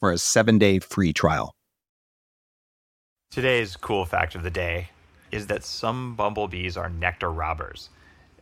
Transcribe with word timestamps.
for 0.00 0.10
a 0.10 0.18
seven 0.18 0.58
day 0.58 0.80
free 0.80 1.12
trial. 1.12 1.54
Today's 3.30 3.76
cool 3.76 4.04
fact 4.04 4.34
of 4.34 4.42
the 4.42 4.50
day 4.50 4.88
is 5.30 5.46
that 5.46 5.62
some 5.62 6.16
bumblebees 6.16 6.76
are 6.76 6.88
nectar 6.88 7.30
robbers 7.30 7.90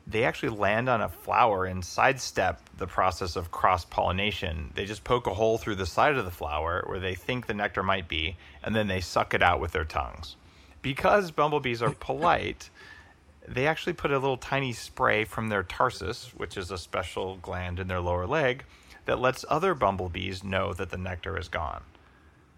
they 0.08 0.24
actually 0.24 0.56
land 0.56 0.88
on 0.88 1.02
a 1.02 1.08
flower 1.08 1.66
and 1.66 1.84
sidestep 1.84 2.60
the 2.78 2.86
process 2.86 3.36
of 3.36 3.50
cross 3.50 3.84
pollination. 3.84 4.70
They 4.74 4.86
just 4.86 5.04
poke 5.04 5.26
a 5.26 5.34
hole 5.34 5.58
through 5.58 5.74
the 5.74 5.86
side 5.86 6.16
of 6.16 6.24
the 6.24 6.30
flower 6.30 6.82
where 6.86 6.98
they 6.98 7.14
think 7.14 7.46
the 7.46 7.52
nectar 7.52 7.82
might 7.82 8.08
be, 8.08 8.36
and 8.62 8.74
then 8.74 8.88
they 8.88 9.02
suck 9.02 9.34
it 9.34 9.42
out 9.42 9.60
with 9.60 9.72
their 9.72 9.84
tongues. 9.84 10.36
Because 10.80 11.30
bumblebees 11.30 11.82
are 11.82 11.90
polite, 11.90 12.70
they 13.48 13.66
actually 13.66 13.92
put 13.92 14.10
a 14.10 14.18
little 14.18 14.38
tiny 14.38 14.72
spray 14.72 15.24
from 15.24 15.50
their 15.50 15.62
tarsus, 15.62 16.32
which 16.34 16.56
is 16.56 16.70
a 16.70 16.78
special 16.78 17.36
gland 17.42 17.78
in 17.78 17.88
their 17.88 18.00
lower 18.00 18.26
leg, 18.26 18.64
that 19.08 19.18
lets 19.18 19.44
other 19.48 19.74
bumblebees 19.74 20.44
know 20.44 20.72
that 20.72 20.90
the 20.90 20.96
nectar 20.96 21.36
is 21.36 21.48
gone 21.48 21.82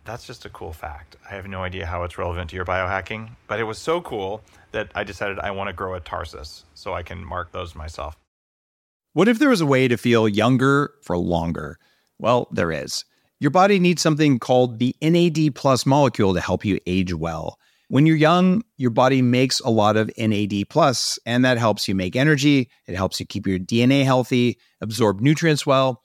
that's 0.05 0.27
just 0.27 0.45
a 0.45 0.51
cool 0.51 0.73
fact. 0.73 1.17
I 1.31 1.35
have 1.35 1.47
no 1.47 1.63
idea 1.63 1.87
how 1.87 2.03
it's 2.05 2.19
relevant 2.19 2.51
to 2.51 2.57
your 2.57 2.65
biohacking, 2.65 3.31
but 3.47 3.61
it 3.61 3.65
was 3.65 3.79
so 3.79 4.01
cool 4.01 4.43
that 4.73 4.91
I 4.95 5.05
decided 5.05 5.39
I 5.39 5.51
want 5.51 5.69
to 5.69 5.73
grow 5.73 5.95
a 5.95 6.01
tarsus 6.01 6.65
so 6.75 6.95
I 6.95 7.03
can 7.03 7.25
mark 7.25 7.53
those 7.53 7.75
myself. 7.75 8.17
What 9.13 9.29
if 9.29 9.39
there 9.39 9.51
was 9.51 9.61
a 9.61 9.67
way 9.67 9.89
to 9.89 9.97
feel 9.97 10.29
younger 10.29 10.95
for 11.03 11.17
longer? 11.19 11.79
Well, 12.19 12.49
there 12.51 12.73
is. 12.73 13.05
Your 13.41 13.51
body 13.51 13.79
needs 13.79 14.03
something 14.03 14.39
called 14.39 14.79
the 14.79 14.95
NAD 15.03 15.55
plus 15.55 15.87
molecule 15.87 16.35
to 16.35 16.41
help 16.41 16.65
you 16.65 16.79
age 16.87 17.15
well. 17.15 17.59
When 17.89 18.07
you're 18.07 18.17
young, 18.17 18.63
your 18.77 18.91
body 18.91 19.21
makes 19.21 19.59
a 19.61 19.71
lot 19.71 19.97
of 19.97 20.11
NAD 20.17 20.69
plus, 20.69 21.19
and 21.27 21.45
that 21.45 21.59
helps 21.59 21.89
you 21.89 21.95
make 21.95 22.15
energy. 22.15 22.71
It 22.87 22.95
helps 22.95 23.19
you 23.19 23.27
keep 23.27 23.47
your 23.47 23.59
DNA 23.59 24.05
healthy, 24.05 24.59
absorb 24.81 25.21
nutrients 25.21 25.67
well, 25.67 26.05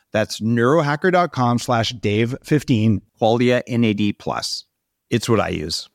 That's 0.11 0.39
neurohacker.com 0.39 1.59
slash 1.59 1.93
Dave15, 1.93 3.01
Qualia 3.19 3.61
NAD 3.67 4.17
plus. 4.19 4.65
It's 5.09 5.29
what 5.29 5.39
I 5.39 5.49
use. 5.49 5.89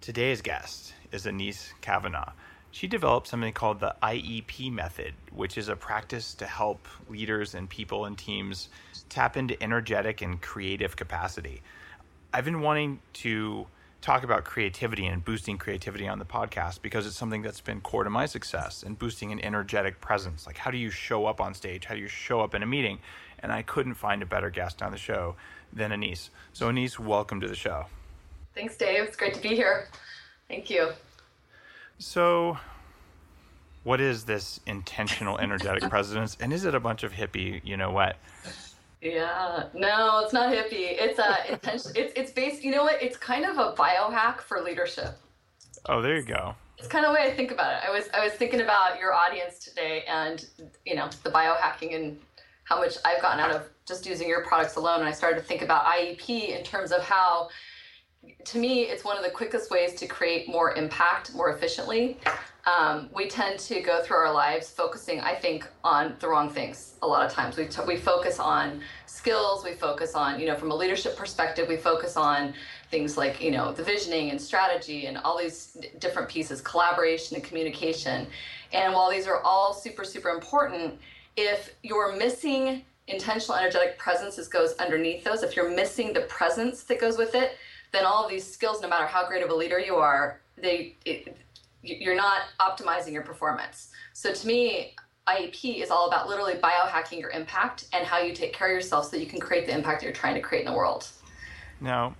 Today's 0.00 0.42
guest 0.42 0.94
is 1.12 1.26
Anese 1.26 1.72
Cavanaugh. 1.80 2.32
She 2.70 2.86
developed 2.86 3.28
something 3.28 3.52
called 3.52 3.80
the 3.80 3.94
IEP 4.02 4.72
method, 4.72 5.12
which 5.30 5.58
is 5.58 5.68
a 5.68 5.76
practice 5.76 6.32
to 6.34 6.46
help 6.46 6.88
leaders 7.08 7.54
and 7.54 7.68
people 7.68 8.06
and 8.06 8.16
teams 8.16 8.70
tap 9.10 9.36
into 9.36 9.62
energetic 9.62 10.22
and 10.22 10.40
creative 10.40 10.96
capacity. 10.96 11.60
I've 12.32 12.46
been 12.46 12.62
wanting 12.62 13.00
to 13.14 13.66
talk 14.02 14.24
about 14.24 14.44
creativity 14.44 15.06
and 15.06 15.24
boosting 15.24 15.56
creativity 15.56 16.08
on 16.08 16.18
the 16.18 16.24
podcast 16.24 16.82
because 16.82 17.06
it's 17.06 17.16
something 17.16 17.40
that's 17.40 17.60
been 17.60 17.80
core 17.80 18.02
to 18.02 18.10
my 18.10 18.26
success 18.26 18.82
and 18.82 18.98
boosting 18.98 19.30
an 19.30 19.40
energetic 19.40 20.00
presence. 20.00 20.44
Like, 20.44 20.58
how 20.58 20.72
do 20.72 20.76
you 20.76 20.90
show 20.90 21.26
up 21.26 21.40
on 21.40 21.54
stage? 21.54 21.84
How 21.84 21.94
do 21.94 22.00
you 22.00 22.08
show 22.08 22.40
up 22.40 22.52
in 22.52 22.64
a 22.64 22.66
meeting? 22.66 22.98
And 23.38 23.52
I 23.52 23.62
couldn't 23.62 23.94
find 23.94 24.20
a 24.20 24.26
better 24.26 24.50
guest 24.50 24.82
on 24.82 24.90
the 24.90 24.98
show 24.98 25.36
than 25.72 25.92
Anese. 25.92 26.30
So, 26.52 26.68
Anese, 26.68 26.98
welcome 26.98 27.40
to 27.40 27.48
the 27.48 27.54
show. 27.54 27.86
Thanks, 28.56 28.76
Dave. 28.76 29.04
It's 29.04 29.16
great 29.16 29.34
to 29.34 29.40
be 29.40 29.54
here. 29.54 29.86
Thank 30.48 30.68
you. 30.68 30.90
So, 31.98 32.58
what 33.84 34.00
is 34.00 34.24
this 34.24 34.58
intentional 34.66 35.38
energetic 35.38 35.82
presence? 35.90 36.36
And 36.40 36.52
is 36.52 36.64
it 36.64 36.74
a 36.74 36.80
bunch 36.80 37.04
of 37.04 37.12
hippie, 37.12 37.60
you 37.64 37.76
know 37.76 37.92
what? 37.92 38.16
Yeah, 39.02 39.64
no, 39.74 40.20
it's 40.20 40.32
not 40.32 40.54
hippie. 40.54 40.96
It's 40.96 41.18
a 41.18 41.30
uh, 41.30 41.36
intention. 41.50 41.92
It's 41.96 42.12
it's 42.14 42.30
based. 42.30 42.62
You 42.62 42.70
know 42.70 42.84
what? 42.84 43.02
It's 43.02 43.16
kind 43.16 43.44
of 43.44 43.58
a 43.58 43.74
biohack 43.74 44.40
for 44.40 44.60
leadership. 44.62 45.18
Oh, 45.86 46.00
there 46.00 46.16
you 46.16 46.24
go. 46.24 46.54
It's 46.78 46.86
kind 46.86 47.04
of 47.04 47.10
the 47.10 47.14
way 47.16 47.26
I 47.26 47.34
think 47.34 47.50
about 47.50 47.72
it. 47.72 47.88
I 47.88 47.90
was 47.90 48.08
I 48.14 48.22
was 48.22 48.32
thinking 48.34 48.60
about 48.60 49.00
your 49.00 49.12
audience 49.12 49.58
today, 49.58 50.04
and 50.08 50.46
you 50.86 50.94
know 50.94 51.10
the 51.24 51.30
biohacking 51.30 51.96
and 51.96 52.20
how 52.64 52.78
much 52.78 52.96
I've 53.04 53.20
gotten 53.20 53.40
out 53.40 53.50
of 53.50 53.68
just 53.86 54.06
using 54.06 54.28
your 54.28 54.44
products 54.44 54.76
alone. 54.76 55.00
And 55.00 55.08
I 55.08 55.12
started 55.12 55.40
to 55.40 55.44
think 55.44 55.62
about 55.62 55.84
IEP 55.84 56.56
in 56.56 56.62
terms 56.62 56.92
of 56.92 57.02
how, 57.02 57.48
to 58.44 58.58
me, 58.58 58.82
it's 58.82 59.04
one 59.04 59.16
of 59.16 59.24
the 59.24 59.30
quickest 59.30 59.70
ways 59.70 59.94
to 59.94 60.06
create 60.06 60.48
more 60.48 60.74
impact 60.74 61.34
more 61.34 61.50
efficiently 61.50 62.18
um, 62.64 63.08
we 63.12 63.26
tend 63.26 63.58
to 63.60 63.80
go 63.80 64.02
through 64.02 64.18
our 64.18 64.32
lives 64.32 64.70
focusing, 64.70 65.20
I 65.20 65.34
think, 65.34 65.66
on 65.82 66.14
the 66.20 66.28
wrong 66.28 66.48
things 66.48 66.94
a 67.02 67.06
lot 67.06 67.26
of 67.26 67.32
times. 67.32 67.56
We, 67.56 67.66
t- 67.66 67.82
we 67.86 67.96
focus 67.96 68.38
on 68.38 68.80
skills, 69.06 69.64
we 69.64 69.72
focus 69.72 70.14
on, 70.14 70.38
you 70.38 70.46
know, 70.46 70.54
from 70.54 70.70
a 70.70 70.74
leadership 70.74 71.16
perspective, 71.16 71.66
we 71.68 71.76
focus 71.76 72.16
on 72.16 72.54
things 72.90 73.16
like, 73.16 73.42
you 73.42 73.50
know, 73.50 73.72
the 73.72 73.82
visioning 73.82 74.30
and 74.30 74.40
strategy 74.40 75.06
and 75.06 75.18
all 75.18 75.36
these 75.36 75.76
different 75.98 76.28
pieces, 76.28 76.60
collaboration 76.60 77.34
and 77.34 77.42
communication. 77.42 78.28
And 78.72 78.92
while 78.92 79.10
these 79.10 79.26
are 79.26 79.40
all 79.40 79.74
super, 79.74 80.04
super 80.04 80.28
important, 80.28 81.00
if 81.36 81.74
you're 81.82 82.14
missing 82.14 82.84
intentional 83.08 83.58
energetic 83.58 83.98
presence 83.98 84.36
that 84.36 84.48
goes 84.50 84.74
underneath 84.74 85.24
those, 85.24 85.42
if 85.42 85.56
you're 85.56 85.74
missing 85.74 86.12
the 86.12 86.20
presence 86.22 86.84
that 86.84 87.00
goes 87.00 87.18
with 87.18 87.34
it, 87.34 87.56
then 87.92 88.04
all 88.04 88.24
of 88.24 88.30
these 88.30 88.50
skills, 88.50 88.80
no 88.82 88.88
matter 88.88 89.06
how 89.06 89.26
great 89.26 89.42
of 89.42 89.50
a 89.50 89.54
leader 89.54 89.78
you 89.78 89.96
are, 89.96 90.40
they 90.56 90.96
it, 91.04 91.36
you're 91.82 92.16
not 92.16 92.42
optimizing 92.60 93.12
your 93.12 93.22
performance. 93.22 93.90
So 94.12 94.32
to 94.32 94.46
me, 94.46 94.94
IEP 95.26 95.82
is 95.82 95.90
all 95.90 96.08
about 96.08 96.28
literally 96.28 96.54
biohacking 96.54 97.20
your 97.20 97.30
impact 97.30 97.86
and 97.92 98.04
how 98.04 98.18
you 98.18 98.34
take 98.34 98.52
care 98.52 98.68
of 98.68 98.74
yourself 98.74 99.06
so 99.06 99.10
that 99.12 99.20
you 99.20 99.26
can 99.26 99.40
create 99.40 99.66
the 99.66 99.74
impact 99.74 100.00
that 100.00 100.06
you're 100.06 100.14
trying 100.14 100.34
to 100.34 100.40
create 100.40 100.64
in 100.64 100.72
the 100.72 100.76
world. 100.76 101.08
Now, 101.80 102.14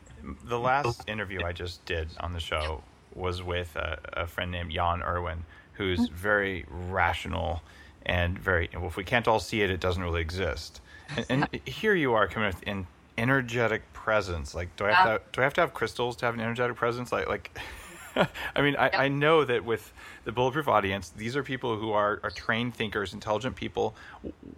the 0.45 0.59
last 0.59 1.09
interview 1.09 1.45
I 1.45 1.53
just 1.53 1.85
did 1.85 2.09
on 2.21 2.33
the 2.33 2.41
show 2.41 2.83
was 3.15 3.43
with 3.43 3.75
a, 3.77 3.99
a 4.15 4.27
friend 4.27 4.51
named 4.51 4.73
Jan 4.73 5.03
Irwin, 5.03 5.45
who's 5.75 6.01
mm-hmm. 6.01 6.15
very 6.15 6.65
rational 6.69 7.63
and 8.07 8.39
very. 8.39 8.69
Well, 8.75 8.87
if 8.87 8.97
we 8.97 9.05
can't 9.05 9.27
all 9.29 9.41
see 9.41 9.63
it, 9.63 9.71
it 9.71 9.81
doesn't 9.81 10.03
really 10.03 10.21
exist. 10.21 10.81
And, 11.17 11.27
and 11.29 11.61
here 11.67 11.95
you 11.95 12.15
are 12.15 12.27
coming 12.29 12.49
with 12.49 12.63
an 12.67 12.87
energetic 13.19 13.92
presence. 14.03 14.55
Like, 14.55 14.75
do 14.77 14.85
I 14.85 14.93
have 14.93 15.07
to? 15.07 15.31
Do 15.33 15.41
I 15.41 15.45
have 15.45 15.55
to 15.55 15.61
have 15.61 15.73
crystals 15.73 16.17
to 16.17 16.27
have 16.27 16.35
an 16.35 16.41
energetic 16.41 16.77
presence? 16.77 17.13
Like, 17.13 17.29
like. 17.29 17.59
I 18.55 18.61
mean, 18.61 18.77
I, 18.77 18.91
I 19.05 19.09
know 19.09 19.43
that 19.43 19.65
with 19.65 19.91
the 20.25 20.33
bulletproof 20.33 20.69
audience, 20.69 21.09
these 21.17 21.35
are 21.35 21.43
people 21.43 21.79
who 21.79 21.93
are, 21.93 22.21
are 22.23 22.31
trained 22.31 22.75
thinkers, 22.75 23.15
intelligent 23.15 23.57
people. 23.57 23.95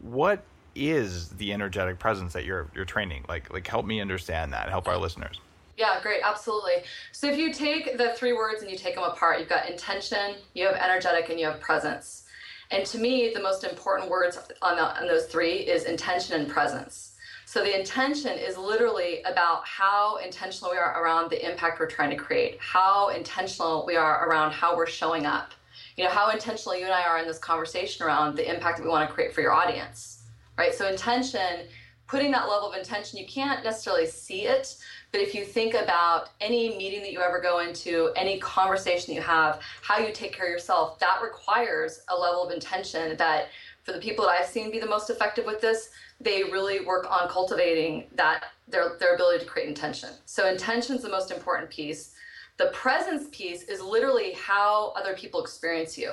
What 0.03 0.43
is 0.75 1.29
the 1.29 1.53
energetic 1.53 2.01
presence 2.01 2.33
that 2.33 2.45
you're 2.45 2.69
you're 2.75 2.85
training? 2.85 3.25
Like, 3.29 3.53
like 3.53 3.67
help 3.67 3.87
me 3.87 4.01
understand 4.01 4.53
that. 4.55 4.69
Help 4.71 4.89
our 4.89 4.97
listeners. 4.97 5.41
Yeah, 5.77 6.01
great, 6.03 6.21
absolutely. 6.25 6.85
So 7.13 7.29
if 7.29 7.39
you 7.39 7.53
take 7.53 7.97
the 7.99 8.13
three 8.17 8.33
words 8.33 8.63
and 8.63 8.71
you 8.71 8.77
take 8.77 8.95
them 8.95 9.05
apart, 9.05 9.41
you've 9.41 9.49
got 9.49 9.69
intention, 9.69 10.37
you 10.55 10.67
have 10.67 10.77
energetic, 10.77 11.31
and 11.31 11.39
you 11.39 11.47
have 11.47 11.61
presence. 11.61 12.25
And 12.71 12.87
to 12.87 12.99
me, 12.99 13.33
the 13.35 13.43
most 13.43 13.65
important 13.65 14.09
words 14.09 14.39
on, 14.63 14.77
the, 14.77 15.01
on 15.01 15.07
those 15.07 15.27
three 15.27 15.59
is 15.59 15.85
intention 15.85 16.41
and 16.41 16.49
presence. 16.49 17.14
So 17.55 17.63
the 17.63 17.79
intention 17.79 18.37
is 18.37 18.57
literally 18.57 19.23
about 19.23 19.65
how 19.65 20.17
intentional 20.17 20.73
we 20.73 20.77
are 20.77 21.01
around 21.01 21.31
the 21.31 21.49
impact 21.49 21.79
we're 21.79 21.87
trying 21.87 22.11
to 22.11 22.17
create, 22.17 22.59
how 22.59 23.11
intentional 23.11 23.87
we 23.87 23.95
are 23.95 24.29
around 24.29 24.51
how 24.51 24.77
we're 24.77 24.89
showing 24.89 25.25
up. 25.25 25.53
You 25.97 26.03
know, 26.03 26.11
how 26.11 26.31
intentional 26.31 26.77
you 26.77 26.85
and 26.85 26.93
I 26.93 27.05
are 27.05 27.21
in 27.21 27.29
this 27.29 27.39
conversation 27.39 28.05
around 28.05 28.35
the 28.35 28.53
impact 28.53 28.79
that 28.79 28.83
we 28.83 28.89
want 28.89 29.09
to 29.09 29.15
create 29.15 29.33
for 29.33 29.41
your 29.41 29.53
audience, 29.53 30.25
right? 30.59 30.75
So 30.75 30.89
intention, 30.89 31.69
putting 32.09 32.33
that 32.33 32.49
level 32.49 32.73
of 32.73 32.77
intention, 32.77 33.21
you 33.21 33.27
can't 33.29 33.63
necessarily 33.63 34.09
see 34.09 34.49
it, 34.49 34.77
but 35.13 35.21
if 35.21 35.33
you 35.33 35.45
think 35.45 35.75
about 35.75 36.31
any 36.41 36.77
meeting 36.77 37.03
that 37.03 37.13
you 37.13 37.21
ever 37.21 37.41
go 37.41 37.61
into, 37.61 38.11
any 38.17 38.41
conversation 38.41 39.15
that 39.15 39.21
you 39.21 39.25
have, 39.25 39.61
how 39.81 39.99
you 39.99 40.13
take 40.13 40.33
care 40.33 40.47
of 40.47 40.51
yourself, 40.51 40.99
that 40.99 41.21
requires 41.23 42.01
a 42.09 42.19
level 42.19 42.43
of 42.43 42.53
intention 42.53 43.17
that 43.17 43.47
for 43.85 43.93
the 43.93 44.01
people 44.01 44.25
that 44.25 44.41
I've 44.41 44.49
seen 44.49 44.73
be 44.73 44.81
the 44.81 44.87
most 44.87 45.09
effective 45.09 45.45
with 45.45 45.61
this, 45.61 45.91
they 46.21 46.45
really 46.45 46.85
work 46.85 47.11
on 47.11 47.29
cultivating 47.29 48.07
that 48.15 48.45
their 48.69 48.97
their 48.99 49.15
ability 49.15 49.45
to 49.45 49.51
create 49.51 49.69
intention. 49.69 50.11
So 50.25 50.49
intention 50.49 50.97
is 50.97 51.03
the 51.03 51.09
most 51.09 51.31
important 51.31 51.71
piece. 51.71 52.15
The 52.57 52.67
presence 52.67 53.29
piece 53.33 53.65
is 53.65 53.81
literally 53.81 54.33
how 54.33 54.93
other 54.97 55.15
people 55.15 55.43
experience 55.43 55.99
you. 55.99 56.13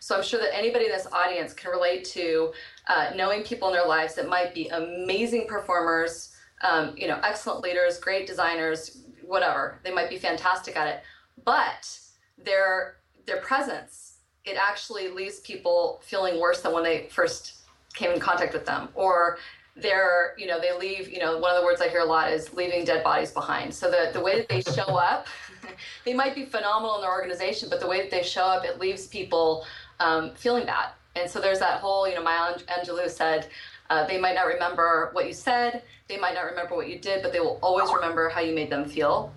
So 0.00 0.16
I'm 0.16 0.22
sure 0.22 0.40
that 0.40 0.56
anybody 0.56 0.86
in 0.86 0.90
this 0.90 1.06
audience 1.12 1.52
can 1.52 1.70
relate 1.70 2.04
to 2.06 2.52
uh, 2.88 3.10
knowing 3.14 3.42
people 3.42 3.68
in 3.68 3.74
their 3.74 3.86
lives 3.86 4.14
that 4.14 4.28
might 4.28 4.54
be 4.54 4.68
amazing 4.68 5.46
performers, 5.46 6.34
um, 6.62 6.94
you 6.96 7.08
know, 7.08 7.20
excellent 7.22 7.62
leaders, 7.62 7.98
great 7.98 8.26
designers, 8.26 8.98
whatever. 9.24 9.80
They 9.84 9.92
might 9.92 10.10
be 10.10 10.18
fantastic 10.18 10.76
at 10.76 10.88
it, 10.88 11.02
but 11.44 11.98
their 12.38 12.96
their 13.26 13.40
presence 13.40 14.06
it 14.46 14.56
actually 14.56 15.08
leaves 15.08 15.40
people 15.40 16.00
feeling 16.04 16.40
worse 16.40 16.60
than 16.60 16.72
when 16.72 16.84
they 16.84 17.08
first 17.10 17.55
came 17.96 18.12
in 18.12 18.20
contact 18.20 18.52
with 18.52 18.64
them, 18.64 18.88
or 18.94 19.38
they're 19.74 20.34
you 20.38 20.46
know 20.46 20.60
they 20.60 20.72
leave 20.72 21.10
you 21.10 21.18
know 21.18 21.38
one 21.38 21.54
of 21.54 21.60
the 21.60 21.64
words 21.64 21.80
I 21.80 21.88
hear 21.88 22.00
a 22.00 22.04
lot 22.04 22.32
is 22.32 22.54
leaving 22.54 22.84
dead 22.84 23.02
bodies 23.02 23.32
behind. 23.32 23.74
So 23.74 23.90
the 23.90 24.10
the 24.12 24.20
way 24.20 24.36
that 24.36 24.48
they 24.48 24.60
show 24.60 24.82
up, 25.10 25.26
they 26.04 26.14
might 26.14 26.34
be 26.34 26.44
phenomenal 26.44 26.96
in 26.96 27.00
their 27.02 27.10
organization, 27.10 27.68
but 27.68 27.80
the 27.80 27.88
way 27.88 28.00
that 28.00 28.10
they 28.10 28.22
show 28.22 28.44
up, 28.44 28.64
it 28.64 28.78
leaves 28.78 29.08
people 29.08 29.66
um, 29.98 30.34
feeling 30.34 30.66
bad. 30.66 30.90
And 31.16 31.28
so 31.28 31.40
there's 31.40 31.58
that 31.58 31.80
whole 31.80 32.08
you 32.08 32.14
know 32.14 32.22
Maya 32.22 32.56
Angelou 32.68 33.10
said 33.10 33.48
uh, 33.90 34.06
they 34.06 34.18
might 34.18 34.34
not 34.34 34.46
remember 34.46 35.10
what 35.12 35.26
you 35.26 35.32
said, 35.32 35.82
they 36.08 36.18
might 36.18 36.34
not 36.34 36.44
remember 36.44 36.74
what 36.74 36.88
you 36.88 36.98
did, 36.98 37.22
but 37.22 37.32
they 37.32 37.40
will 37.40 37.58
always 37.62 37.92
remember 37.92 38.28
how 38.28 38.40
you 38.40 38.54
made 38.54 38.70
them 38.70 38.84
feel. 38.84 39.32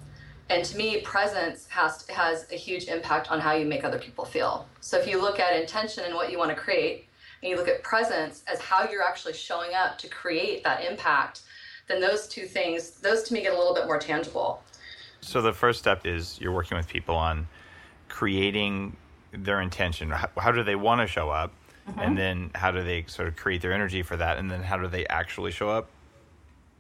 And 0.50 0.66
to 0.66 0.78
me, 0.78 1.02
presence 1.02 1.68
has 1.68 2.08
has 2.08 2.48
a 2.52 2.56
huge 2.56 2.86
impact 2.86 3.30
on 3.30 3.40
how 3.40 3.54
you 3.54 3.66
make 3.66 3.84
other 3.84 4.00
people 4.00 4.26
feel. 4.26 4.68
So 4.82 4.98
if 4.98 5.08
you 5.08 5.22
look 5.22 5.40
at 5.40 5.56
intention 5.60 6.06
and 6.06 6.16
what 6.16 6.32
you 6.32 6.40
want 6.40 6.50
to 6.50 6.56
create, 6.56 7.09
and 7.42 7.50
you 7.50 7.56
look 7.56 7.68
at 7.68 7.84
presence 7.84 8.44
as 8.48 8.60
how 8.60 8.90
you're 8.90 9.04
actually 9.04 9.34
showing 9.34 9.74
up 9.74 9.98
to 10.00 10.08
create 10.08 10.64
that 10.64 10.84
impact, 10.84 11.42
then 11.88 12.02
those 12.02 12.28
two 12.28 12.46
things, 12.46 12.92
those 12.92 13.24
to 13.24 13.34
me 13.34 13.42
get 13.42 13.54
a 13.54 13.58
little 13.58 13.74
bit 13.74 13.86
more 13.86 13.98
tangible. 13.98 14.64
So 15.22 15.42
the 15.42 15.54
first 15.54 15.80
step 15.80 16.06
is 16.06 16.40
you're 16.40 16.54
working 16.54 16.78
with 16.78 16.88
people 16.88 17.16
on 17.16 17.48
creating 18.08 18.96
their 19.32 19.62
intention. 19.62 20.10
How, 20.10 20.30
how 20.38 20.52
do 20.52 20.64
they 20.64 20.76
want 20.76 21.02
to 21.02 21.08
show 21.08 21.30
up? 21.30 21.52
Mm-hmm. 21.88 22.00
And 22.00 22.18
then 22.18 22.52
how 22.56 22.72
do 22.72 22.84
they 22.84 23.06
sort 23.08 23.28
of 23.28 23.36
create 23.36 23.62
their 23.62 23.74
energy 23.74 24.04
for 24.04 24.16
that? 24.18 24.38
And 24.38 24.50
then 24.50 24.62
how 24.62 24.78
do 24.78 24.88
they 24.88 25.06
actually 25.08 25.52
show 25.52 25.70
up? 25.70 25.90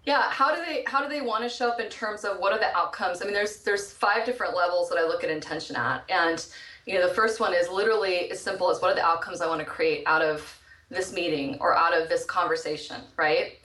Yeah, 0.05 0.29
how 0.29 0.55
do 0.55 0.61
they 0.65 0.83
how 0.87 1.03
do 1.03 1.09
they 1.09 1.21
want 1.21 1.43
to 1.43 1.49
show 1.49 1.69
up 1.69 1.79
in 1.79 1.89
terms 1.89 2.23
of 2.23 2.39
what 2.39 2.53
are 2.53 2.59
the 2.59 2.75
outcomes? 2.75 3.21
I 3.21 3.25
mean, 3.25 3.33
there's 3.33 3.57
there's 3.63 3.91
five 3.91 4.25
different 4.25 4.55
levels 4.55 4.89
that 4.89 4.97
I 4.97 5.03
look 5.03 5.23
at 5.23 5.29
intention 5.29 5.75
at, 5.75 6.03
and 6.09 6.45
you 6.89 6.95
know, 6.95 7.07
the 7.07 7.13
first 7.13 7.39
one 7.39 7.53
is 7.53 7.69
literally 7.69 8.31
as 8.31 8.39
simple 8.39 8.71
as 8.71 8.81
what 8.81 8.91
are 8.91 8.95
the 8.95 9.05
outcomes 9.05 9.41
I 9.41 9.47
want 9.47 9.59
to 9.59 9.65
create 9.65 10.03
out 10.07 10.23
of 10.23 10.59
this 10.89 11.13
meeting 11.13 11.55
or 11.59 11.77
out 11.77 11.95
of 11.95 12.09
this 12.09 12.25
conversation, 12.25 12.97
right? 13.15 13.59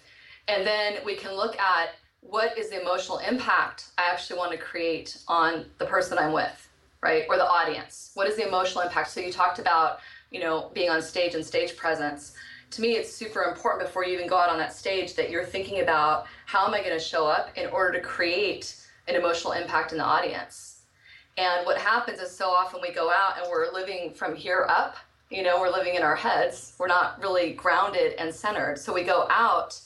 And 0.46 0.66
then 0.66 0.96
we 1.06 1.16
can 1.16 1.34
look 1.34 1.58
at 1.58 1.94
what 2.20 2.58
is 2.58 2.68
the 2.68 2.80
emotional 2.82 3.18
impact 3.18 3.86
I 3.96 4.10
actually 4.10 4.38
want 4.38 4.52
to 4.52 4.58
create 4.58 5.16
on 5.26 5.64
the 5.78 5.86
person 5.86 6.18
I'm 6.18 6.32
with, 6.32 6.68
right? 7.02 7.24
Or 7.30 7.36
the 7.36 7.46
audience. 7.46 8.10
What 8.12 8.28
is 8.28 8.36
the 8.36 8.46
emotional 8.46 8.84
impact? 8.84 9.10
So 9.10 9.20
you 9.20 9.32
talked 9.32 9.58
about 9.58 10.00
you 10.34 10.40
know, 10.40 10.70
being 10.74 10.90
on 10.90 11.00
stage 11.00 11.34
and 11.34 11.46
stage 11.46 11.76
presence. 11.76 12.34
To 12.72 12.82
me, 12.82 12.96
it's 12.96 13.10
super 13.10 13.44
important 13.44 13.86
before 13.86 14.04
you 14.04 14.14
even 14.14 14.26
go 14.26 14.36
out 14.36 14.50
on 14.50 14.58
that 14.58 14.74
stage 14.74 15.14
that 15.14 15.30
you're 15.30 15.44
thinking 15.44 15.80
about 15.80 16.26
how 16.44 16.66
am 16.66 16.74
I 16.74 16.80
going 16.80 16.92
to 16.92 17.02
show 17.02 17.26
up 17.26 17.56
in 17.56 17.68
order 17.68 17.98
to 17.98 18.04
create 18.04 18.76
an 19.06 19.14
emotional 19.14 19.52
impact 19.52 19.92
in 19.92 19.98
the 19.98 20.04
audience. 20.04 20.73
And 21.36 21.66
what 21.66 21.78
happens 21.78 22.20
is 22.20 22.30
so 22.30 22.48
often 22.50 22.80
we 22.80 22.92
go 22.92 23.10
out 23.10 23.38
and 23.38 23.50
we're 23.50 23.72
living 23.72 24.12
from 24.12 24.36
here 24.36 24.66
up, 24.68 24.96
you 25.30 25.42
know, 25.42 25.58
we're 25.58 25.70
living 25.70 25.96
in 25.96 26.02
our 26.02 26.14
heads. 26.14 26.74
We're 26.78 26.86
not 26.86 27.20
really 27.20 27.52
grounded 27.52 28.14
and 28.18 28.32
centered. 28.32 28.78
So 28.78 28.92
we 28.92 29.02
go 29.02 29.26
out 29.30 29.80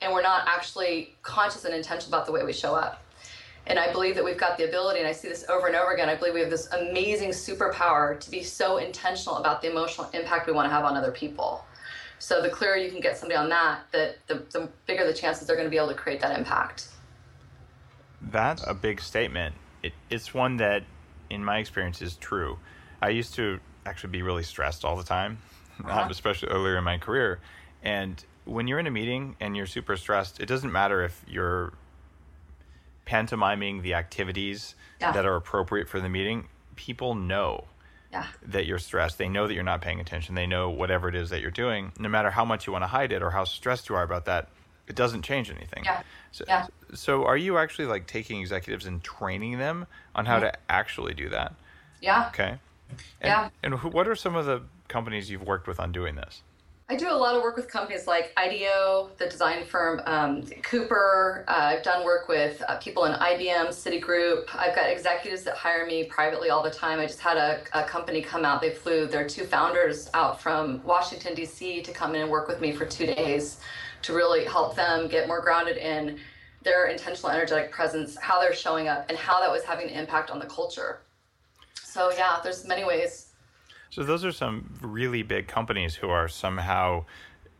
and 0.00 0.12
we're 0.12 0.22
not 0.22 0.48
actually 0.48 1.14
conscious 1.22 1.64
and 1.64 1.74
intentional 1.74 2.08
about 2.08 2.26
the 2.26 2.32
way 2.32 2.44
we 2.44 2.52
show 2.52 2.74
up. 2.74 3.02
And 3.66 3.78
I 3.78 3.92
believe 3.92 4.14
that 4.14 4.24
we've 4.24 4.38
got 4.38 4.56
the 4.56 4.66
ability, 4.66 5.00
and 5.00 5.06
I 5.06 5.12
see 5.12 5.28
this 5.28 5.44
over 5.50 5.66
and 5.66 5.76
over 5.76 5.92
again. 5.92 6.08
I 6.08 6.14
believe 6.14 6.32
we 6.32 6.40
have 6.40 6.48
this 6.48 6.68
amazing 6.72 7.30
superpower 7.30 8.18
to 8.18 8.30
be 8.30 8.42
so 8.42 8.78
intentional 8.78 9.36
about 9.36 9.60
the 9.60 9.70
emotional 9.70 10.08
impact 10.14 10.46
we 10.46 10.54
want 10.54 10.66
to 10.66 10.70
have 10.70 10.84
on 10.84 10.96
other 10.96 11.10
people. 11.10 11.64
So 12.18 12.40
the 12.40 12.48
clearer 12.48 12.76
you 12.76 12.90
can 12.90 13.00
get 13.00 13.18
somebody 13.18 13.36
on 13.36 13.50
that, 13.50 13.80
that 13.92 14.26
the, 14.26 14.36
the 14.52 14.70
bigger 14.86 15.06
the 15.06 15.12
chances 15.12 15.46
they're 15.46 15.54
going 15.54 15.66
to 15.66 15.70
be 15.70 15.76
able 15.76 15.88
to 15.88 15.94
create 15.94 16.20
that 16.20 16.36
impact. 16.36 16.88
That's 18.22 18.66
a 18.66 18.74
big 18.74 19.00
statement. 19.00 19.54
It, 19.88 19.94
it's 20.10 20.34
one 20.34 20.58
that, 20.58 20.84
in 21.30 21.44
my 21.44 21.58
experience, 21.58 22.02
is 22.02 22.16
true. 22.16 22.58
I 23.00 23.08
used 23.08 23.34
to 23.34 23.58
actually 23.86 24.10
be 24.10 24.22
really 24.22 24.42
stressed 24.42 24.84
all 24.84 24.96
the 24.96 25.04
time, 25.04 25.38
uh-huh. 25.84 26.08
especially 26.10 26.48
earlier 26.48 26.76
in 26.76 26.84
my 26.84 26.98
career. 26.98 27.40
And 27.82 28.22
when 28.44 28.66
you're 28.66 28.78
in 28.78 28.86
a 28.86 28.90
meeting 28.90 29.36
and 29.40 29.56
you're 29.56 29.66
super 29.66 29.96
stressed, 29.96 30.40
it 30.40 30.46
doesn't 30.46 30.72
matter 30.72 31.02
if 31.02 31.24
you're 31.26 31.72
pantomiming 33.06 33.80
the 33.80 33.94
activities 33.94 34.74
yeah. 35.00 35.12
that 35.12 35.24
are 35.24 35.36
appropriate 35.36 35.88
for 35.88 36.00
the 36.00 36.08
meeting, 36.10 36.48
people 36.76 37.14
know 37.14 37.64
yeah. 38.12 38.26
that 38.46 38.66
you're 38.66 38.78
stressed. 38.78 39.16
They 39.16 39.30
know 39.30 39.46
that 39.46 39.54
you're 39.54 39.62
not 39.62 39.80
paying 39.80 40.00
attention. 40.00 40.34
They 40.34 40.46
know 40.46 40.68
whatever 40.68 41.08
it 41.08 41.14
is 41.14 41.30
that 41.30 41.40
you're 41.40 41.50
doing, 41.50 41.92
no 41.98 42.10
matter 42.10 42.30
how 42.30 42.44
much 42.44 42.66
you 42.66 42.72
want 42.74 42.82
to 42.82 42.88
hide 42.88 43.12
it 43.12 43.22
or 43.22 43.30
how 43.30 43.44
stressed 43.44 43.88
you 43.88 43.94
are 43.94 44.02
about 44.02 44.26
that, 44.26 44.50
it 44.88 44.96
doesn't 44.96 45.22
change 45.22 45.50
anything. 45.50 45.84
Yeah. 45.84 46.02
So, 46.32 46.44
yeah. 46.48 46.66
so 46.94 47.24
are 47.24 47.36
you 47.36 47.58
actually 47.58 47.86
like 47.86 48.06
taking 48.06 48.40
executives 48.40 48.86
and 48.86 49.02
training 49.02 49.58
them 49.58 49.86
on 50.14 50.26
how 50.26 50.40
to 50.40 50.52
actually 50.68 51.14
do 51.14 51.28
that? 51.28 51.54
Yeah. 52.00 52.28
Okay. 52.28 52.58
And, 52.90 53.00
yeah. 53.22 53.50
And 53.62 53.82
what 53.82 54.08
are 54.08 54.16
some 54.16 54.34
of 54.34 54.46
the 54.46 54.62
companies 54.88 55.30
you've 55.30 55.42
worked 55.42 55.66
with 55.66 55.78
on 55.78 55.92
doing 55.92 56.14
this? 56.14 56.42
I 56.90 56.96
do 56.96 57.10
a 57.10 57.12
lot 57.12 57.36
of 57.36 57.42
work 57.42 57.54
with 57.56 57.68
companies 57.70 58.06
like 58.06 58.32
IDEO, 58.38 59.10
the 59.18 59.26
design 59.26 59.66
firm, 59.66 60.00
um, 60.06 60.42
Cooper. 60.62 61.44
Uh, 61.46 61.74
I've 61.74 61.82
done 61.82 62.02
work 62.02 62.28
with 62.28 62.62
uh, 62.66 62.78
people 62.78 63.04
in 63.04 63.12
IBM, 63.12 63.68
Citigroup. 63.68 64.46
I've 64.54 64.74
got 64.74 64.88
executives 64.88 65.42
that 65.42 65.54
hire 65.54 65.84
me 65.84 66.04
privately 66.04 66.48
all 66.48 66.62
the 66.62 66.70
time. 66.70 66.98
I 66.98 67.04
just 67.04 67.20
had 67.20 67.36
a, 67.36 67.60
a 67.74 67.84
company 67.84 68.22
come 68.22 68.46
out. 68.46 68.62
They 68.62 68.70
flew 68.70 69.06
their 69.06 69.28
two 69.28 69.44
founders 69.44 70.08
out 70.14 70.40
from 70.40 70.82
Washington, 70.82 71.34
D.C. 71.34 71.82
to 71.82 71.92
come 71.92 72.14
in 72.14 72.22
and 72.22 72.30
work 72.30 72.48
with 72.48 72.62
me 72.62 72.72
for 72.72 72.86
two 72.86 73.04
days 73.04 73.58
to 74.02 74.12
really 74.12 74.44
help 74.44 74.74
them 74.76 75.08
get 75.08 75.26
more 75.26 75.40
grounded 75.40 75.76
in 75.76 76.18
their 76.62 76.86
intentional 76.86 77.30
energetic 77.30 77.70
presence, 77.70 78.16
how 78.20 78.40
they're 78.40 78.54
showing 78.54 78.88
up, 78.88 79.06
and 79.08 79.16
how 79.16 79.40
that 79.40 79.50
was 79.50 79.62
having 79.64 79.88
an 79.88 79.94
impact 79.94 80.30
on 80.30 80.38
the 80.38 80.46
culture. 80.46 81.00
So, 81.74 82.10
yeah, 82.12 82.40
there's 82.42 82.66
many 82.66 82.84
ways. 82.84 83.28
So 83.90 84.04
those 84.04 84.24
are 84.24 84.32
some 84.32 84.72
really 84.82 85.22
big 85.22 85.48
companies 85.48 85.94
who 85.94 86.10
are 86.10 86.28
somehow, 86.28 87.04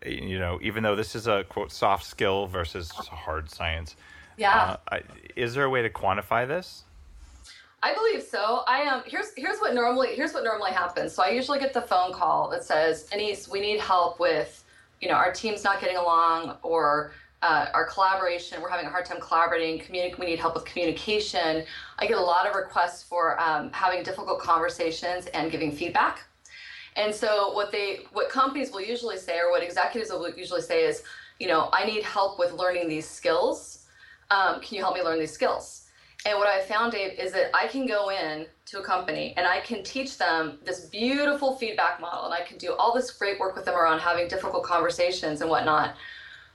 you 0.05 0.39
know, 0.39 0.59
even 0.63 0.83
though 0.83 0.95
this 0.95 1.15
is 1.15 1.27
a 1.27 1.45
quote 1.49 1.73
soft 1.73 2.05
skill 2.05 2.47
versus 2.47 2.91
hard 2.91 3.51
science. 3.51 3.97
Yeah. 4.37 4.77
Uh, 4.93 4.99
is 5.37 5.55
there 5.55 5.65
a 5.65 5.71
way 5.71 5.83
to 5.83 5.91
quantify 5.91 6.47
this? 6.47 6.85
I 7.83 7.95
believe 7.95 8.23
so. 8.23 8.63
I 8.67 8.81
am. 8.81 8.95
Um, 8.95 9.03
here's 9.07 9.33
here's 9.37 9.59
what 9.59 9.73
normally 9.73 10.15
here's 10.15 10.33
what 10.33 10.43
normally 10.43 10.73
happens. 10.73 11.13
So 11.15 11.23
I 11.23 11.31
usually 11.31 11.61
get 11.61 11.73
the 11.73 11.83
phone 11.83 12.13
call 12.13 12.49
that 12.51 12.65
says, 12.65 13.09
"Anese, 13.13 13.49
we 13.49 13.61
need 13.61 13.79
help 13.81 14.19
with, 14.19 14.65
you 15.01 15.09
know, 15.09 15.15
our 15.15 15.33
team's 15.33 15.65
not 15.65 15.81
getting 15.81 15.97
along, 15.97 16.57
or 16.63 17.13
uh, 17.43 17.67
our 17.73 17.87
collaboration. 17.87 18.61
We're 18.61 18.71
having 18.71 18.87
a 18.87 18.91
hard 18.91 19.07
time 19.07 19.21
collaborating. 19.21 19.79
Communi- 19.79 20.19
we 20.19 20.27
need 20.27 20.39
help 20.39 20.55
with 20.55 20.65
communication." 20.65 21.65
I 21.99 22.07
get 22.07 22.19
a 22.19 22.23
lot 22.23 22.47
of 22.47 22.55
requests 22.55 23.03
for 23.03 23.41
um, 23.41 23.71
having 23.73 24.03
difficult 24.03 24.41
conversations 24.41 25.27
and 25.27 25.51
giving 25.51 25.71
feedback. 25.73 26.25
And 26.97 27.15
so 27.15 27.53
what 27.53 27.71
they 27.71 28.01
what 28.13 28.29
companies 28.29 28.73
will 28.73 28.83
usually 28.83 29.19
say, 29.19 29.39
or 29.39 29.51
what 29.51 29.63
executives 29.63 30.11
will 30.11 30.29
usually 30.31 30.63
say, 30.63 30.85
is, 30.85 31.03
you 31.39 31.47
know, 31.47 31.69
I 31.73 31.85
need 31.87 32.03
help 32.03 32.39
with 32.39 32.53
learning 32.53 32.89
these 32.89 33.09
skills. 33.09 33.87
Um, 34.31 34.61
can 34.61 34.77
you 34.77 34.83
help 34.83 34.95
me 34.95 35.03
learn 35.03 35.19
these 35.19 35.33
skills? 35.33 35.88
And 36.27 36.39
what 36.39 36.49
I 36.49 36.61
found, 36.61 36.93
Dave, 36.93 37.19
is 37.19 37.33
that 37.33 37.51
I 37.55 37.69
can 37.69 37.87
go 37.87 38.11
in 38.11 38.47
to 38.67 38.81
a 38.81 38.83
company 38.83 39.35
and 39.37 39.47
I 39.47 39.61
can 39.61 39.83
teach 39.83 40.19
them 40.19 40.59
this 40.65 40.87
beautiful 40.87 41.57
feedback 41.57 42.01
model 42.01 42.25
and 42.25 42.35
I 42.35 42.43
can 42.43 42.59
do 42.59 42.75
all 42.75 42.93
this 42.93 43.11
great 43.11 43.39
work 43.39 43.55
with 43.55 43.65
them 43.65 43.77
around 43.77 44.01
having 44.01 44.29
difficult 44.29 44.65
conversations 44.65 45.41
and 45.41 45.49
whatnot. 45.49 45.95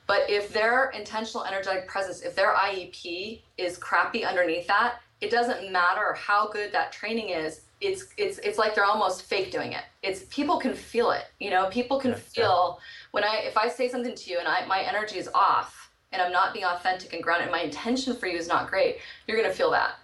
But 0.05 0.29
if 0.29 0.51
their 0.51 0.89
intentional 0.91 1.46
energetic 1.46 1.88
presence, 1.88 2.22
if 2.22 2.36
their 2.36 2.53
IEP 2.53 3.41
is 3.58 3.77
crappy 3.77 4.25
underneath 4.25 4.67
that, 4.67 4.96
it 5.22 5.32
doesn't 5.32 5.72
matter 5.72 6.13
how 6.13 6.50
good 6.50 6.74
that 6.74 6.91
training 6.91 7.29
is. 7.29 7.62
It's 7.79 8.08
it's 8.17 8.39
it's 8.39 8.58
like 8.58 8.75
they're 8.75 8.86
almost 8.86 9.24
fake 9.24 9.51
doing 9.51 9.72
it. 9.72 9.84
It's 10.03 10.24
people 10.29 10.58
can 10.58 10.74
feel 10.74 11.12
it. 11.12 11.25
You 11.39 11.50
know, 11.50 11.70
people 11.70 12.00
can 12.00 12.12
yeah, 12.12 12.17
feel 12.17 12.79
yeah. 12.79 12.86
when 13.12 13.24
I 13.24 13.38
if 13.46 13.58
I 13.58 13.70
say 13.70 13.88
something 13.88 14.15
to 14.15 14.29
you 14.29 14.39
and 14.39 14.48
I 14.48 14.65
my 14.65 14.82
energy 14.82 15.17
is 15.17 15.29
off 15.34 15.83
and 16.13 16.22
I'm 16.22 16.32
not 16.32 16.53
being 16.53 16.65
authentic 16.65 17.13
and 17.13 17.22
grounded, 17.22 17.51
my 17.51 17.62
intention 17.62 18.15
for 18.15 18.27
you 18.27 18.38
is 18.38 18.48
not 18.48 18.70
great, 18.70 19.00
you're 19.27 19.36
going 19.36 19.50
to 19.50 19.55
feel 19.55 19.72
that. 19.72 19.96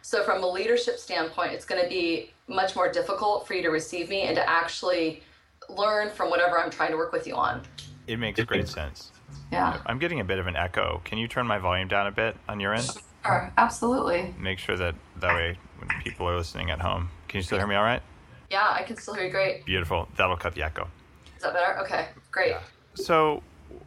So, 0.00 0.22
from 0.22 0.42
a 0.42 0.46
leadership 0.46 0.98
standpoint, 0.98 1.52
it's 1.52 1.66
going 1.66 1.82
to 1.82 1.88
be 1.88 2.30
much 2.46 2.74
more 2.74 2.90
difficult 2.90 3.46
for 3.46 3.54
you 3.54 3.62
to 3.62 3.68
receive 3.68 4.08
me 4.08 4.22
and 4.22 4.36
to 4.36 4.48
actually 4.48 5.22
learn 5.68 6.08
from 6.08 6.30
whatever 6.30 6.58
I'm 6.58 6.70
trying 6.70 6.92
to 6.92 6.96
work 6.96 7.12
with 7.12 7.26
you 7.26 7.34
on. 7.34 7.62
It 8.06 8.18
makes 8.18 8.42
great 8.44 8.68
sense. 8.68 9.12
Yeah. 9.52 9.80
I'm 9.84 9.98
getting 9.98 10.20
a 10.20 10.24
bit 10.24 10.38
of 10.38 10.46
an 10.46 10.56
echo. 10.56 11.02
Can 11.04 11.18
you 11.18 11.28
turn 11.28 11.46
my 11.46 11.58
volume 11.58 11.88
down 11.88 12.06
a 12.06 12.12
bit 12.12 12.36
on 12.48 12.60
your 12.60 12.72
end? 12.72 12.88
Sure, 13.24 13.52
absolutely. 13.58 14.34
Make 14.38 14.58
sure 14.58 14.76
that 14.76 14.94
that 15.20 15.34
way 15.34 15.58
when 15.78 15.88
people 16.02 16.26
are 16.28 16.36
listening 16.36 16.70
at 16.70 16.80
home, 16.80 17.10
can 17.26 17.38
you 17.38 17.42
still 17.42 17.58
hear 17.58 17.66
me 17.66 17.74
all 17.74 17.82
right? 17.82 18.02
Yeah, 18.50 18.66
I 18.70 18.82
can 18.84 18.96
still 18.96 19.14
hear 19.14 19.24
you 19.24 19.30
great. 19.30 19.64
Beautiful. 19.66 20.08
That'll 20.16 20.36
cut 20.36 20.54
the 20.54 20.62
echo. 20.62 20.88
Is 21.36 21.42
that 21.42 21.52
better? 21.52 21.78
Okay, 21.80 22.08
great. 22.30 22.50
Yeah. 22.50 22.60
So, 22.94 23.42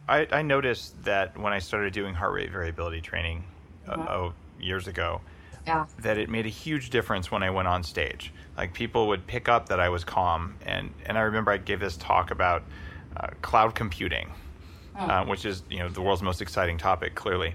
I, 0.08 0.26
I 0.30 0.42
noticed 0.42 1.04
that 1.04 1.38
when 1.38 1.52
I 1.52 1.58
started 1.58 1.92
doing 1.92 2.14
heart 2.14 2.32
rate 2.32 2.50
variability 2.50 3.00
training 3.00 3.44
uh, 3.86 3.96
mm-hmm. 3.96 4.08
oh, 4.08 4.32
years 4.60 4.88
ago, 4.88 5.20
yeah. 5.66 5.86
that 6.00 6.18
it 6.18 6.28
made 6.28 6.46
a 6.46 6.50
huge 6.50 6.90
difference 6.90 7.30
when 7.30 7.42
I 7.42 7.50
went 7.50 7.68
on 7.68 7.82
stage. 7.82 8.32
Like 8.56 8.74
people 8.74 9.08
would 9.08 9.26
pick 9.26 9.48
up 9.48 9.68
that 9.68 9.80
I 9.80 9.88
was 9.88 10.04
calm, 10.04 10.56
and 10.66 10.92
and 11.06 11.16
I 11.16 11.22
remember 11.22 11.50
I 11.52 11.56
gave 11.56 11.80
this 11.80 11.96
talk 11.96 12.30
about 12.30 12.62
uh, 13.16 13.28
cloud 13.42 13.74
computing, 13.74 14.32
mm. 14.96 15.08
uh, 15.08 15.24
which 15.24 15.44
is 15.44 15.62
you 15.70 15.78
know 15.78 15.88
the 15.88 16.02
world's 16.02 16.22
most 16.22 16.42
exciting 16.42 16.78
topic, 16.78 17.14
clearly. 17.14 17.54